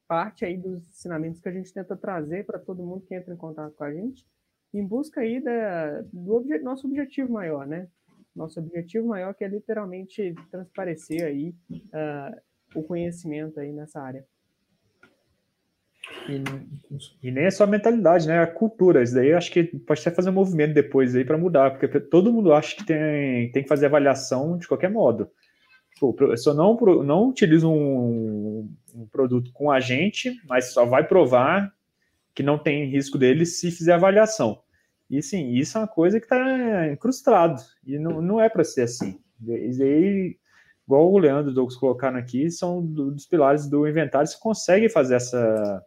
parte 0.08 0.46
aí 0.46 0.58
dos 0.58 0.88
ensinamentos 0.88 1.42
que 1.42 1.50
a 1.50 1.52
gente 1.52 1.74
tenta 1.74 1.96
trazer 1.96 2.46
para 2.46 2.60
todo 2.60 2.86
mundo 2.86 3.06
que 3.06 3.16
entra 3.16 3.34
em 3.34 3.38
contato 3.38 3.74
com 3.76 3.84
a 3.84 3.94
gente, 3.94 4.26
em 4.74 4.86
busca 4.86 5.22
aí 5.22 5.42
da, 5.42 6.02
do 6.14 6.36
obje, 6.36 6.58
nosso 6.60 6.88
objetivo 6.88 7.32
maior, 7.32 7.66
né? 7.66 7.88
Nosso 8.36 8.60
objetivo 8.60 9.08
maior 9.08 9.34
que 9.34 9.44
é 9.44 9.48
literalmente 9.48 10.36
transparecer 10.52 11.24
aí 11.24 11.54
uh, 11.72 12.42
o 12.76 12.84
conhecimento 12.84 13.60
aí 13.60 13.72
nessa 13.72 14.00
área. 14.00 14.26
E, 16.30 17.28
e, 17.28 17.32
nem 17.32 17.46
é 17.46 17.52
só 17.52 17.64
a 17.64 17.68
mentalidade, 17.68 18.28
né? 18.28 18.36
É 18.36 18.40
a 18.40 18.48
cultura. 18.48 19.04
Isso 19.04 19.16
daí 19.16 19.30
eu 19.30 19.38
acho 19.38 19.52
que 19.52 19.64
pode 19.64 20.02
até 20.02 20.12
fazer 20.12 20.30
um 20.30 20.34
movimento 20.34 20.74
depois 20.74 21.16
aí 21.16 21.26
para 21.26 21.38
mudar, 21.38 21.72
porque 21.72 22.00
todo 22.00 22.32
mundo 22.32 22.54
acha 22.54 22.76
que 22.76 22.86
tem, 22.86 23.52
tem 23.52 23.64
que 23.64 23.70
fazer 23.70 23.88
avaliação 23.88 24.58
de 24.58 24.68
qualquer 24.68 24.90
modo. 24.90 25.30
O 26.02 26.14
professor 26.14 26.54
não, 26.54 26.76
não 27.04 27.34
um, 27.64 28.70
um 28.94 29.06
produto 29.08 29.52
com 29.52 29.72
agente, 29.72 30.40
mas 30.48 30.74
só 30.74 30.86
vai 30.86 31.08
provar 31.08 31.74
que 32.34 32.44
não 32.44 32.58
tem 32.58 32.90
risco 32.90 33.18
dele 33.18 33.46
se 33.46 33.72
fizer 33.72 33.94
avaliação. 33.94 34.62
E 35.10 35.22
sim, 35.22 35.54
isso 35.54 35.78
é 35.78 35.82
uma 35.82 35.88
coisa 35.88 36.20
que 36.20 36.26
está 36.26 36.92
incrustado, 36.92 37.62
e 37.86 37.98
não, 37.98 38.22
não 38.22 38.42
é 38.42 38.50
para 38.50 38.64
ser 38.64 38.82
assim. 38.84 39.20
E 39.42 39.82
aí, 39.82 40.38
igual 40.86 41.12
o 41.12 41.18
Leandro 41.18 41.50
e 41.50 41.52
o 41.52 41.56
Douglas 41.56 41.78
colocaram 41.78 42.18
aqui, 42.18 42.52
são 42.52 42.86
dos 42.86 43.26
pilares 43.26 43.68
do 43.68 43.88
inventário, 43.88 44.28
você 44.28 44.38
consegue 44.38 44.90
fazer 44.90 45.16
essa 45.16 45.84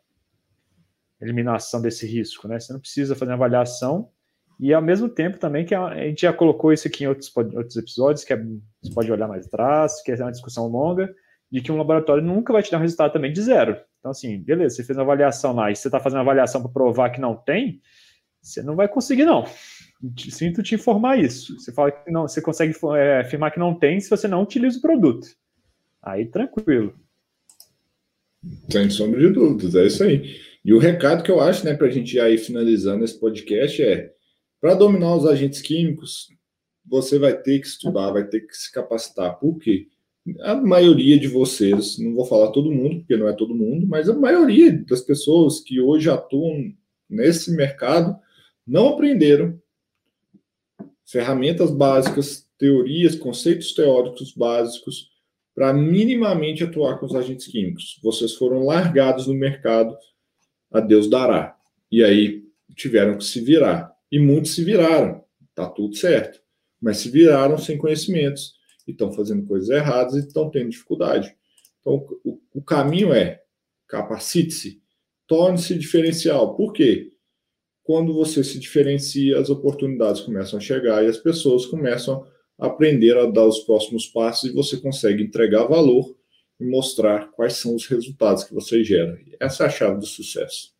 eliminação 1.20 1.82
desse 1.82 2.06
risco, 2.06 2.48
né? 2.48 2.58
Você 2.58 2.72
não 2.72 2.80
precisa 2.80 3.14
fazer 3.14 3.32
avaliação, 3.32 4.08
e 4.60 4.74
ao 4.74 4.82
mesmo 4.82 5.08
tempo 5.08 5.38
também 5.38 5.64
que 5.64 5.74
a, 5.74 5.94
gente 6.06 6.20
já 6.20 6.32
colocou 6.34 6.70
isso 6.70 6.86
aqui 6.86 7.04
em 7.04 7.06
outros, 7.06 7.34
outros 7.34 7.76
episódios, 7.76 8.24
que 8.24 8.34
é, 8.34 8.36
você 8.82 8.92
pode 8.92 9.10
olhar 9.10 9.26
mais 9.26 9.46
atrás, 9.46 10.02
que 10.02 10.12
é 10.12 10.16
uma 10.16 10.30
discussão 10.30 10.66
longa, 10.66 11.10
de 11.50 11.62
que 11.62 11.72
um 11.72 11.78
laboratório 11.78 12.22
nunca 12.22 12.52
vai 12.52 12.62
te 12.62 12.70
dar 12.70 12.76
um 12.76 12.82
resultado 12.82 13.12
também 13.12 13.32
de 13.32 13.40
zero. 13.40 13.76
Então, 13.98 14.10
assim, 14.10 14.38
beleza, 14.42 14.76
você 14.76 14.84
fez 14.84 14.98
uma 14.98 15.04
avaliação 15.04 15.54
lá 15.54 15.70
e 15.70 15.76
você 15.76 15.88
está 15.88 15.98
fazendo 15.98 16.18
uma 16.18 16.24
avaliação 16.24 16.60
para 16.60 16.70
provar 16.70 17.08
que 17.08 17.20
não 17.20 17.34
tem, 17.34 17.80
você 18.42 18.62
não 18.62 18.76
vai 18.76 18.86
conseguir, 18.86 19.24
não. 19.24 19.44
Sinto 20.30 20.62
te 20.62 20.74
informar 20.74 21.18
isso. 21.18 21.58
Você 21.58 21.72
fala 21.72 21.90
que 21.90 22.10
não, 22.10 22.28
você 22.28 22.42
consegue 22.42 22.74
é, 22.96 23.20
afirmar 23.20 23.50
que 23.50 23.58
não 23.58 23.74
tem 23.74 23.98
se 23.98 24.10
você 24.10 24.28
não 24.28 24.42
utiliza 24.42 24.78
o 24.78 24.82
produto. 24.82 25.26
Aí, 26.02 26.26
tranquilo. 26.26 26.94
Sem 28.70 28.88
sombra 28.90 29.20
de 29.20 29.30
dúvidas, 29.30 29.74
é 29.74 29.86
isso 29.86 30.02
aí. 30.02 30.36
E 30.62 30.74
o 30.74 30.78
recado 30.78 31.22
que 31.22 31.30
eu 31.30 31.40
acho, 31.40 31.64
né, 31.64 31.74
para 31.74 31.86
a 31.86 31.90
gente 31.90 32.14
já 32.14 32.28
ir 32.28 32.38
finalizando 32.38 33.04
esse 33.04 33.18
podcast 33.18 33.82
é: 33.82 34.12
para 34.60 34.74
dominar 34.74 35.16
os 35.16 35.26
agentes 35.26 35.62
químicos, 35.62 36.28
você 36.84 37.18
vai 37.18 37.36
ter 37.36 37.60
que 37.60 37.66
estudar, 37.66 38.10
vai 38.10 38.24
ter 38.24 38.40
que 38.40 38.56
se 38.56 38.70
capacitar. 38.72 39.38
Por 39.38 39.58
quê? 39.58 39.88
A 40.40 40.54
maioria 40.54 41.18
de 41.18 41.28
vocês, 41.28 41.98
não 41.98 42.14
vou 42.14 42.26
falar 42.26 42.50
todo 42.50 42.70
mundo, 42.70 42.98
porque 42.98 43.16
não 43.16 43.28
é 43.28 43.32
todo 43.32 43.54
mundo, 43.54 43.86
mas 43.86 44.08
a 44.08 44.14
maioria 44.14 44.72
das 44.86 45.00
pessoas 45.00 45.60
que 45.60 45.80
hoje 45.80 46.10
atuam 46.10 46.74
nesse 47.08 47.50
mercado 47.52 48.16
não 48.66 48.88
aprenderam 48.88 49.60
ferramentas 51.04 51.70
básicas, 51.70 52.46
teorias, 52.58 53.16
conceitos 53.16 53.72
teóricos 53.72 54.32
básicos 54.32 55.10
para 55.54 55.72
minimamente 55.72 56.62
atuar 56.62 56.98
com 56.98 57.06
os 57.06 57.14
agentes 57.14 57.46
químicos. 57.46 57.98
Vocês 58.02 58.34
foram 58.34 58.64
largados 58.64 59.26
no 59.26 59.34
mercado, 59.34 59.96
a 60.70 60.78
Deus 60.80 61.08
dará. 61.08 61.56
E 61.90 62.04
aí 62.04 62.44
tiveram 62.76 63.18
que 63.18 63.24
se 63.24 63.40
virar. 63.40 63.89
E 64.10 64.18
muitos 64.18 64.54
se 64.54 64.64
viraram, 64.64 65.24
tá 65.54 65.68
tudo 65.68 65.94
certo. 65.96 66.40
Mas 66.80 66.98
se 66.98 67.10
viraram 67.10 67.58
sem 67.58 67.78
conhecimentos 67.78 68.54
e 68.86 68.92
estão 68.92 69.12
fazendo 69.12 69.46
coisas 69.46 69.68
erradas 69.68 70.14
e 70.14 70.26
estão 70.26 70.50
tendo 70.50 70.70
dificuldade. 70.70 71.34
Então, 71.80 72.06
o, 72.24 72.40
o 72.54 72.62
caminho 72.62 73.12
é 73.12 73.40
capacite-se, 73.86 74.80
torne-se 75.26 75.76
diferencial. 75.78 76.56
Por 76.56 76.72
quê? 76.72 77.12
Quando 77.82 78.14
você 78.14 78.44
se 78.44 78.58
diferencia, 78.58 79.38
as 79.38 79.50
oportunidades 79.50 80.20
começam 80.20 80.58
a 80.58 80.62
chegar 80.62 81.04
e 81.04 81.08
as 81.08 81.18
pessoas 81.18 81.66
começam 81.66 82.24
a 82.58 82.66
aprender 82.66 83.16
a 83.16 83.26
dar 83.26 83.46
os 83.46 83.60
próximos 83.60 84.06
passos 84.06 84.50
e 84.50 84.52
você 84.52 84.76
consegue 84.76 85.22
entregar 85.22 85.64
valor 85.64 86.16
e 86.60 86.64
mostrar 86.64 87.30
quais 87.32 87.54
são 87.54 87.74
os 87.74 87.86
resultados 87.86 88.44
que 88.44 88.54
você 88.54 88.84
gera. 88.84 89.18
Essa 89.40 89.64
é 89.64 89.66
a 89.66 89.70
chave 89.70 89.98
do 89.98 90.06
sucesso. 90.06 90.72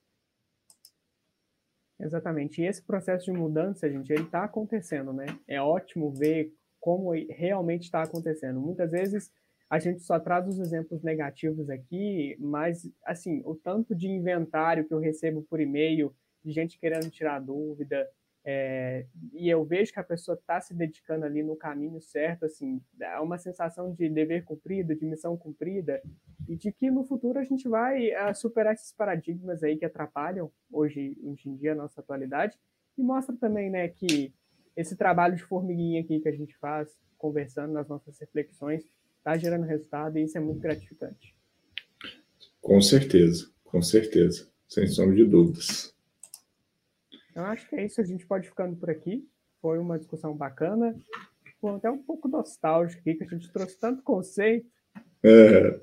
Exatamente. 2.01 2.63
E 2.63 2.67
esse 2.67 2.83
processo 2.83 3.27
de 3.27 3.33
mudança, 3.33 3.91
gente, 3.91 4.13
ele 4.13 4.23
está 4.23 4.45
acontecendo, 4.45 5.13
né? 5.13 5.27
É 5.47 5.61
ótimo 5.61 6.11
ver 6.11 6.53
como 6.81 7.13
realmente 7.13 7.83
está 7.83 8.03
acontecendo. 8.03 8.59
Muitas 8.61 8.91
vezes 8.91 9.31
a 9.69 9.79
gente 9.79 10.03
só 10.03 10.19
traz 10.19 10.49
os 10.49 10.59
exemplos 10.59 11.03
negativos 11.03 11.69
aqui, 11.71 12.37
mas, 12.41 12.91
assim, 13.05 13.43
o 13.45 13.55
tanto 13.55 13.95
de 13.95 14.09
inventário 14.09 14.87
que 14.87 14.93
eu 14.93 14.99
recebo 14.99 15.43
por 15.43 15.61
e-mail, 15.61 16.13
de 16.45 16.53
gente 16.53 16.79
querendo 16.79 17.11
tirar 17.11 17.39
dúvida, 17.39 18.09
é, 18.45 19.07
e 19.33 19.49
eu 19.49 19.65
vejo 19.65 19.93
que 19.93 20.01
a 20.01 20.05
pessoa 20.05 20.35
está 20.35 20.61
se 20.61 20.75
dedicando 20.75 21.27
ali 21.27 21.43
no 21.43 21.57
caminho 21.57 22.01
certo, 22.01 22.47
assim, 22.47 22.81
é 23.01 23.19
uma 23.21 23.39
sensação 23.39 23.93
de 23.93 24.09
dever 24.09 24.45
cumprido, 24.45 24.95
de 24.95 25.05
missão 25.05 25.37
cumprida, 25.37 26.01
e 26.49 26.57
de 26.57 26.73
que 26.73 26.91
no 26.91 27.05
futuro 27.05 27.39
a 27.39 27.45
gente 27.45 27.69
vai 27.69 28.09
uh, 28.09 28.35
superar 28.35 28.75
esses 28.75 28.93
paradigmas 28.93 29.63
aí 29.63 29.77
que 29.77 29.85
atrapalham 29.85 30.51
hoje, 30.73 31.17
hoje 31.23 31.49
em 31.49 31.57
dia 31.57 31.73
a 31.73 31.77
nossa 31.77 32.01
atualidade, 32.01 32.59
e 32.97 33.03
mostra 33.03 33.37
também, 33.37 33.71
né, 33.71 33.89
que 33.89 34.33
esse 34.77 34.97
trabalho 34.97 35.37
de 35.37 35.43
formiguinha 35.43 36.01
aqui 36.01 36.21
que 36.21 36.29
a 36.29 36.35
gente 36.35 36.57
faz, 36.57 36.89
conversando 37.19 37.73
nas 37.73 37.89
nossas 37.89 38.19
reflexões, 38.19 38.89
está 39.19 39.37
gerando 39.37 39.67
resultado 39.67 40.19
e 40.19 40.25
isso 40.25 40.39
é 40.39 40.41
muito 40.41 40.61
gratificante. 40.61 41.35
Com 42.61 42.81
certeza, 42.81 43.51
com 43.65 43.83
certeza, 43.83 44.49
sem 44.67 44.87
sombra 44.87 45.15
de 45.15 45.27
dúvidas. 45.27 45.95
Eu 47.35 47.45
acho 47.45 47.69
que 47.69 47.77
é 47.77 47.85
isso, 47.85 48.01
a 48.01 48.05
gente 48.05 48.27
pode 48.27 48.49
ficando 48.49 48.77
por 48.77 48.91
aqui. 48.91 49.25
Foi 49.61 49.79
uma 49.79 49.99
discussão 49.99 50.35
bacana, 50.35 50.97
foi 51.61 51.75
até 51.75 51.91
um 51.91 51.99
pouco 51.99 52.29
nostálgico 52.29 53.01
aqui, 53.01 53.15
que 53.15 53.25
a 53.25 53.29
gente 53.29 53.53
trouxe 53.53 53.79
tanto 53.79 54.03
conceito. 54.03 54.67
É. 55.23 55.79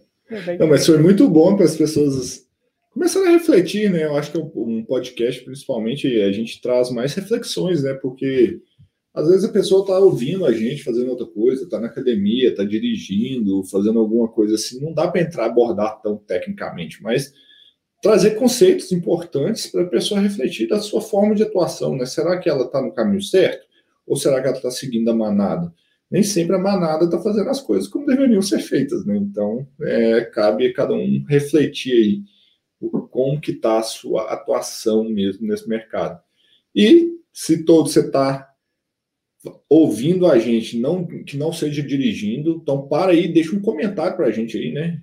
Não, 0.60 0.68
mas 0.68 0.86
foi 0.86 0.98
muito 0.98 1.30
bom 1.30 1.56
para 1.56 1.66
as 1.66 1.78
pessoas 1.78 2.48
começarem 2.92 3.30
a 3.30 3.32
refletir, 3.32 3.92
né? 3.92 4.06
Eu 4.06 4.18
acho 4.18 4.32
que 4.32 4.38
é 4.38 4.42
um 4.42 4.84
podcast, 4.84 5.44
principalmente, 5.46 6.08
a 6.22 6.32
gente 6.32 6.60
traz 6.60 6.90
mais 6.92 7.14
reflexões, 7.14 7.84
né? 7.84 7.94
Porque 7.94 8.60
às 9.14 9.28
vezes 9.28 9.46
a 9.46 9.52
pessoa 9.52 9.82
está 9.82 9.98
ouvindo 9.98 10.46
a 10.46 10.52
gente 10.52 10.84
fazendo 10.84 11.10
outra 11.10 11.26
coisa, 11.28 11.64
está 11.64 11.80
na 11.80 11.88
academia, 11.88 12.50
está 12.50 12.64
dirigindo, 12.64 13.64
fazendo 13.64 14.00
alguma 14.00 14.28
coisa 14.28 14.56
assim. 14.56 14.82
Não 14.82 14.94
dá 14.94 15.08
para 15.08 15.22
entrar 15.22 15.46
abordar 15.46 16.02
tão 16.02 16.18
tecnicamente, 16.18 17.02
mas 17.02 17.34
trazer 18.02 18.32
conceitos 18.32 18.92
importantes 18.92 19.68
para 19.68 19.84
a 19.84 19.88
pessoa 19.88 20.20
refletir 20.20 20.68
da 20.68 20.80
sua 20.80 21.02
forma 21.02 21.36
de 21.36 21.44
atuação, 21.44 21.96
né? 21.96 22.06
Será 22.06 22.38
que 22.38 22.50
ela 22.50 22.66
está 22.66 22.82
no 22.82 22.94
caminho 22.94 23.22
certo? 23.22 23.66
Ou 24.06 24.16
será 24.16 24.42
que 24.42 24.48
ela 24.48 24.58
está 24.58 24.72
seguindo 24.72 25.10
a 25.10 25.16
manada? 25.16 25.74
Nem 26.10 26.24
sempre 26.24 26.56
a 26.56 26.60
manada 26.60 27.06
está 27.06 27.20
fazendo 27.20 27.50
as 27.50 27.60
coisas 27.60 27.88
como 27.88 28.06
deveriam 28.06 28.42
ser 28.42 28.60
feitas, 28.60 29.06
né? 29.06 29.18
Então, 29.18 29.68
é, 29.82 30.22
cabe 30.22 30.68
a 30.68 30.74
cada 30.74 30.94
um 30.94 31.26
refletir 31.28 31.94
aí 31.94 32.24
como 33.10 33.42
que 33.42 33.52
está 33.52 33.80
a 33.80 33.84
sua 33.84 34.32
atuação 34.32 35.04
mesmo 35.04 35.48
nesse 35.48 35.68
mercado. 35.68 36.22
E 36.76 37.18
se 37.34 37.66
todo 37.66 37.90
você 37.90 38.02
está 38.02 38.48
ouvindo 39.70 40.28
a 40.28 40.38
gente, 40.38 40.80
não 40.80 41.06
que 41.06 41.38
não 41.38 41.52
seja 41.52 41.82
dirigindo, 41.82 42.60
então 42.62 42.88
para 42.88 43.12
aí, 43.12 43.28
deixa 43.28 43.56
um 43.56 43.62
comentário 43.62 44.16
para 44.16 44.28
a 44.28 44.32
gente 44.32 44.58
aí, 44.58 44.72
né? 44.72 45.02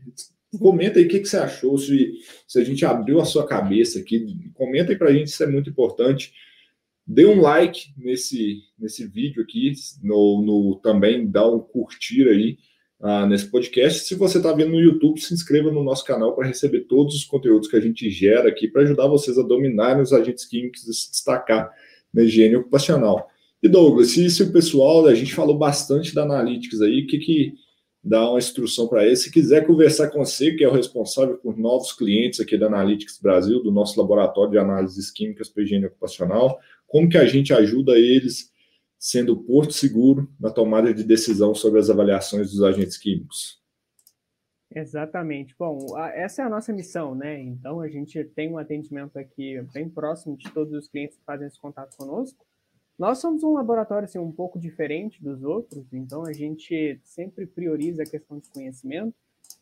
Comenta 0.59 0.99
aí 0.99 1.07
o 1.07 1.09
que, 1.09 1.21
que 1.21 1.29
você 1.29 1.37
achou, 1.37 1.77
se, 1.79 2.13
se 2.47 2.61
a 2.61 2.65
gente 2.65 2.85
abriu 2.85 3.21
a 3.21 3.25
sua 3.25 3.47
cabeça 3.47 3.99
aqui. 3.99 4.51
Comenta 4.55 4.93
aí 4.93 4.99
para 4.99 5.11
a 5.11 5.13
gente, 5.13 5.29
isso 5.29 5.43
é 5.43 5.47
muito 5.47 5.71
importante. 5.71 6.33
Dê 7.07 7.27
um 7.27 7.41
like 7.41 7.89
nesse, 7.99 8.61
nesse 8.79 9.07
vídeo 9.07 9.43
aqui, 9.43 9.73
no, 10.03 10.43
no 10.43 10.81
também 10.83 11.27
dá 11.27 11.47
um 11.47 11.61
curtir 11.61 12.29
aí 12.29 12.59
uh, 13.01 13.27
nesse 13.27 13.51
podcast. 13.51 14.05
Se 14.05 14.15
você 14.15 14.39
está 14.39 14.53
vendo 14.53 14.73
no 14.73 14.81
YouTube, 14.81 15.21
se 15.21 15.35
inscreva 15.35 15.71
no 15.71 15.85
nosso 15.85 16.05
canal 16.05 16.35
para 16.35 16.47
receber 16.47 16.81
todos 16.83 17.15
os 17.15 17.25
conteúdos 17.25 17.69
que 17.69 17.77
a 17.77 17.81
gente 17.81 18.09
gera 18.11 18.49
aqui 18.49 18.69
para 18.69 18.83
ajudar 18.83 19.07
vocês 19.07 19.39
a 19.39 19.43
dominarem 19.43 20.03
os 20.03 20.13
agentes 20.13 20.47
químicos 20.47 20.89
e 20.89 20.95
se 20.95 21.11
destacar 21.11 21.71
na 22.13 22.23
higiene 22.23 22.57
ocupacional. 22.57 23.29
E 23.63 23.69
Douglas, 23.69 24.11
se, 24.11 24.29
se 24.31 24.43
o 24.43 24.53
pessoal, 24.53 25.07
a 25.07 25.15
gente 25.15 25.35
falou 25.35 25.59
bastante 25.59 26.15
da 26.15 26.23
Analytics 26.23 26.81
aí, 26.81 27.03
o 27.03 27.07
que, 27.07 27.19
que 27.19 27.55
dar 28.05 28.29
uma 28.29 28.39
instrução 28.39 28.87
para 28.87 29.05
ele. 29.07 29.17
Se 29.17 29.33
quiser 29.33 29.67
conversar 29.67 30.11
com 30.11 30.19
você, 30.19 30.53
que 30.53 30.63
é 30.63 30.69
o 30.69 30.73
responsável 30.73 31.39
por 31.39 31.57
novos 31.57 31.93
clientes 31.93 32.39
aqui 32.39 32.59
da 32.59 32.67
Analytics 32.67 33.19
Brasil, 33.19 33.63
do 33.63 33.73
nosso 33.73 33.99
laboratório 33.99 34.53
de 34.53 34.59
análises 34.59 35.11
químicas 35.11 35.49
para 35.49 35.63
higiene 35.63 35.87
ocupacional, 35.87 36.61
como 36.87 37.09
que 37.09 37.17
a 37.17 37.25
gente 37.25 37.55
ajuda 37.55 37.93
eles 37.99 38.53
sendo 38.99 39.37
porto 39.37 39.73
seguro 39.73 40.31
na 40.39 40.51
tomada 40.51 40.93
de 40.93 41.03
decisão 41.03 41.55
sobre 41.55 41.81
as 41.81 41.89
avaliações 41.89 42.51
dos 42.51 42.63
agentes 42.63 42.99
químicos? 42.99 43.63
Exatamente. 44.75 45.55
Bom, 45.59 45.79
essa 46.15 46.43
é 46.43 46.45
a 46.45 46.49
nossa 46.49 46.73
missão, 46.73 47.15
né? 47.15 47.41
Então, 47.41 47.81
a 47.81 47.89
gente 47.89 48.23
tem 48.25 48.51
um 48.51 48.59
atendimento 48.59 49.19
aqui 49.19 49.63
bem 49.73 49.89
próximo 49.89 50.37
de 50.37 50.51
todos 50.51 50.73
os 50.75 50.89
clientes 50.89 51.17
que 51.17 51.25
fazem 51.25 51.47
esse 51.47 51.61
contato 51.61 51.97
conosco. 51.97 52.45
Nós 52.97 53.19
somos 53.19 53.43
um 53.43 53.53
laboratório 53.53 54.05
assim, 54.05 54.19
um 54.19 54.31
pouco 54.31 54.59
diferente 54.59 55.23
dos 55.23 55.43
outros, 55.43 55.93
então 55.93 56.25
a 56.25 56.33
gente 56.33 57.01
sempre 57.03 57.45
prioriza 57.45 58.05
a 58.05 58.07
questão 58.07 58.39
de 58.39 58.49
conhecimento. 58.51 59.15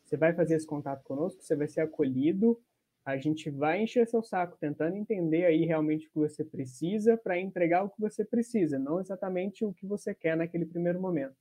Você 0.05 0.18
vai 0.18 0.35
fazer 0.35 0.57
esse 0.57 0.66
contato 0.66 1.03
conosco, 1.03 1.43
você 1.43 1.57
vai 1.57 1.66
ser 1.66 1.80
acolhido, 1.80 2.61
a 3.05 3.16
gente 3.16 3.49
vai 3.51 3.83
encher 3.83 4.07
seu 4.07 4.22
saco 4.22 4.59
tentando 4.61 4.97
entender 4.97 5.47
aí 5.47 5.64
realmente 5.64 6.07
o 6.07 6.11
que 6.11 6.18
você 6.18 6.45
precisa 6.45 7.16
para 7.16 7.41
entregar 7.41 7.85
o 7.85 7.89
que 7.89 7.99
você 7.99 8.22
precisa, 8.22 8.78
não 8.78 9.01
exatamente 9.01 9.64
o 9.64 9.72
que 9.72 9.87
você 9.87 10.14
quer 10.14 10.37
naquele 10.37 10.66
primeiro 10.66 11.01
momento. 11.01 11.35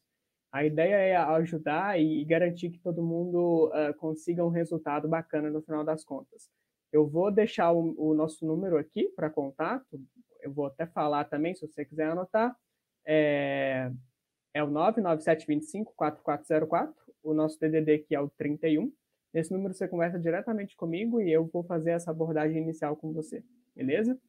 A 0.51 0.65
ideia 0.65 0.95
é 0.95 1.15
ajudar 1.15 1.99
e 1.99 2.23
garantir 2.23 2.69
que 2.71 2.79
todo 2.79 3.03
mundo 3.03 3.67
uh, 3.67 3.93
consiga 3.97 4.45
um 4.45 4.49
resultado 4.49 5.07
bacana 5.09 5.49
no 5.49 5.61
final 5.61 5.83
das 5.83 6.03
contas. 6.03 6.49
Eu 6.91 7.07
vou 7.07 7.31
deixar 7.31 7.71
o, 7.71 7.95
o 7.97 8.13
nosso 8.13 8.45
número 8.45 8.77
aqui 8.77 9.09
para 9.15 9.29
contato, 9.29 9.99
eu 10.41 10.51
vou 10.51 10.65
até 10.65 10.85
falar 10.85 11.23
também, 11.25 11.55
se 11.55 11.65
você 11.65 11.85
quiser 11.85 12.11
anotar, 12.11 12.53
é, 13.05 13.89
é 14.53 14.63
o 14.63 14.67
99725-4404, 14.67 16.93
o 17.23 17.33
nosso 17.33 17.59
DDD 17.59 17.99
que 17.99 18.15
é 18.15 18.19
o 18.19 18.29
31. 18.29 18.91
Nesse 19.33 19.53
número 19.53 19.73
você 19.73 19.87
conversa 19.87 20.19
diretamente 20.19 20.75
comigo 20.75 21.21
e 21.21 21.31
eu 21.31 21.45
vou 21.45 21.63
fazer 21.63 21.91
essa 21.91 22.11
abordagem 22.11 22.61
inicial 22.61 22.97
com 22.97 23.13
você, 23.13 23.43
beleza? 23.75 24.19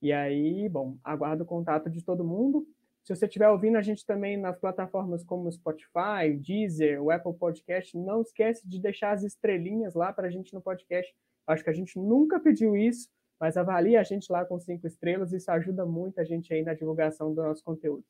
E 0.00 0.12
aí, 0.12 0.68
bom, 0.68 0.96
aguardo 1.02 1.44
o 1.44 1.46
contato 1.46 1.90
de 1.90 2.02
todo 2.02 2.24
mundo. 2.24 2.66
Se 3.02 3.14
você 3.14 3.26
estiver 3.26 3.48
ouvindo 3.48 3.76
a 3.76 3.82
gente 3.82 4.04
também 4.04 4.36
nas 4.36 4.58
plataformas 4.58 5.24
como 5.24 5.50
Spotify, 5.50 6.36
Deezer, 6.38 7.02
o 7.02 7.10
Apple 7.10 7.34
Podcast, 7.34 7.96
não 7.96 8.20
esquece 8.20 8.68
de 8.68 8.80
deixar 8.80 9.12
as 9.12 9.22
estrelinhas 9.22 9.94
lá 9.94 10.12
para 10.12 10.28
a 10.28 10.30
gente 10.30 10.52
no 10.52 10.60
podcast. 10.60 11.12
Acho 11.46 11.64
que 11.64 11.70
a 11.70 11.74
gente 11.74 11.98
nunca 11.98 12.38
pediu 12.38 12.76
isso, 12.76 13.08
mas 13.40 13.56
avalie 13.56 13.96
a 13.96 14.02
gente 14.02 14.30
lá 14.30 14.44
com 14.44 14.58
cinco 14.58 14.86
estrelas, 14.86 15.32
isso 15.32 15.50
ajuda 15.50 15.86
muito 15.86 16.20
a 16.20 16.24
gente 16.24 16.52
aí 16.52 16.62
na 16.62 16.74
divulgação 16.74 17.32
do 17.34 17.42
nosso 17.42 17.62
conteúdo. 17.62 18.04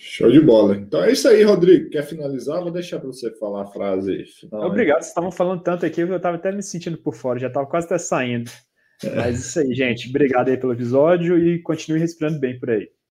Show 0.00 0.30
de 0.30 0.40
bola. 0.40 0.76
Então 0.76 1.02
é 1.02 1.10
isso 1.10 1.26
aí, 1.26 1.42
Rodrigo. 1.42 1.90
Quer 1.90 2.04
finalizar? 2.04 2.62
Vou 2.62 2.70
deixar 2.70 3.00
para 3.00 3.08
você 3.08 3.32
falar 3.32 3.62
a 3.62 3.66
frase 3.66 4.24
final. 4.26 4.66
Obrigado, 4.66 4.98
vocês 5.00 5.08
estavam 5.08 5.32
falando 5.32 5.62
tanto 5.62 5.84
aqui 5.84 6.06
que 6.06 6.12
eu 6.12 6.16
estava 6.16 6.36
até 6.36 6.52
me 6.52 6.62
sentindo 6.62 6.96
por 6.98 7.14
fora, 7.14 7.40
já 7.40 7.48
estava 7.48 7.66
quase 7.66 7.86
até 7.86 7.98
saindo. 7.98 8.50
É. 9.02 9.14
Mas 9.14 9.40
isso 9.40 9.58
aí, 9.58 9.74
gente. 9.74 10.08
Obrigado 10.08 10.48
aí 10.48 10.56
pelo 10.56 10.72
episódio 10.72 11.38
e 11.38 11.60
continue 11.62 11.98
respirando 11.98 12.38
bem 12.38 12.58
por 12.58 12.70
aí. 12.70 12.88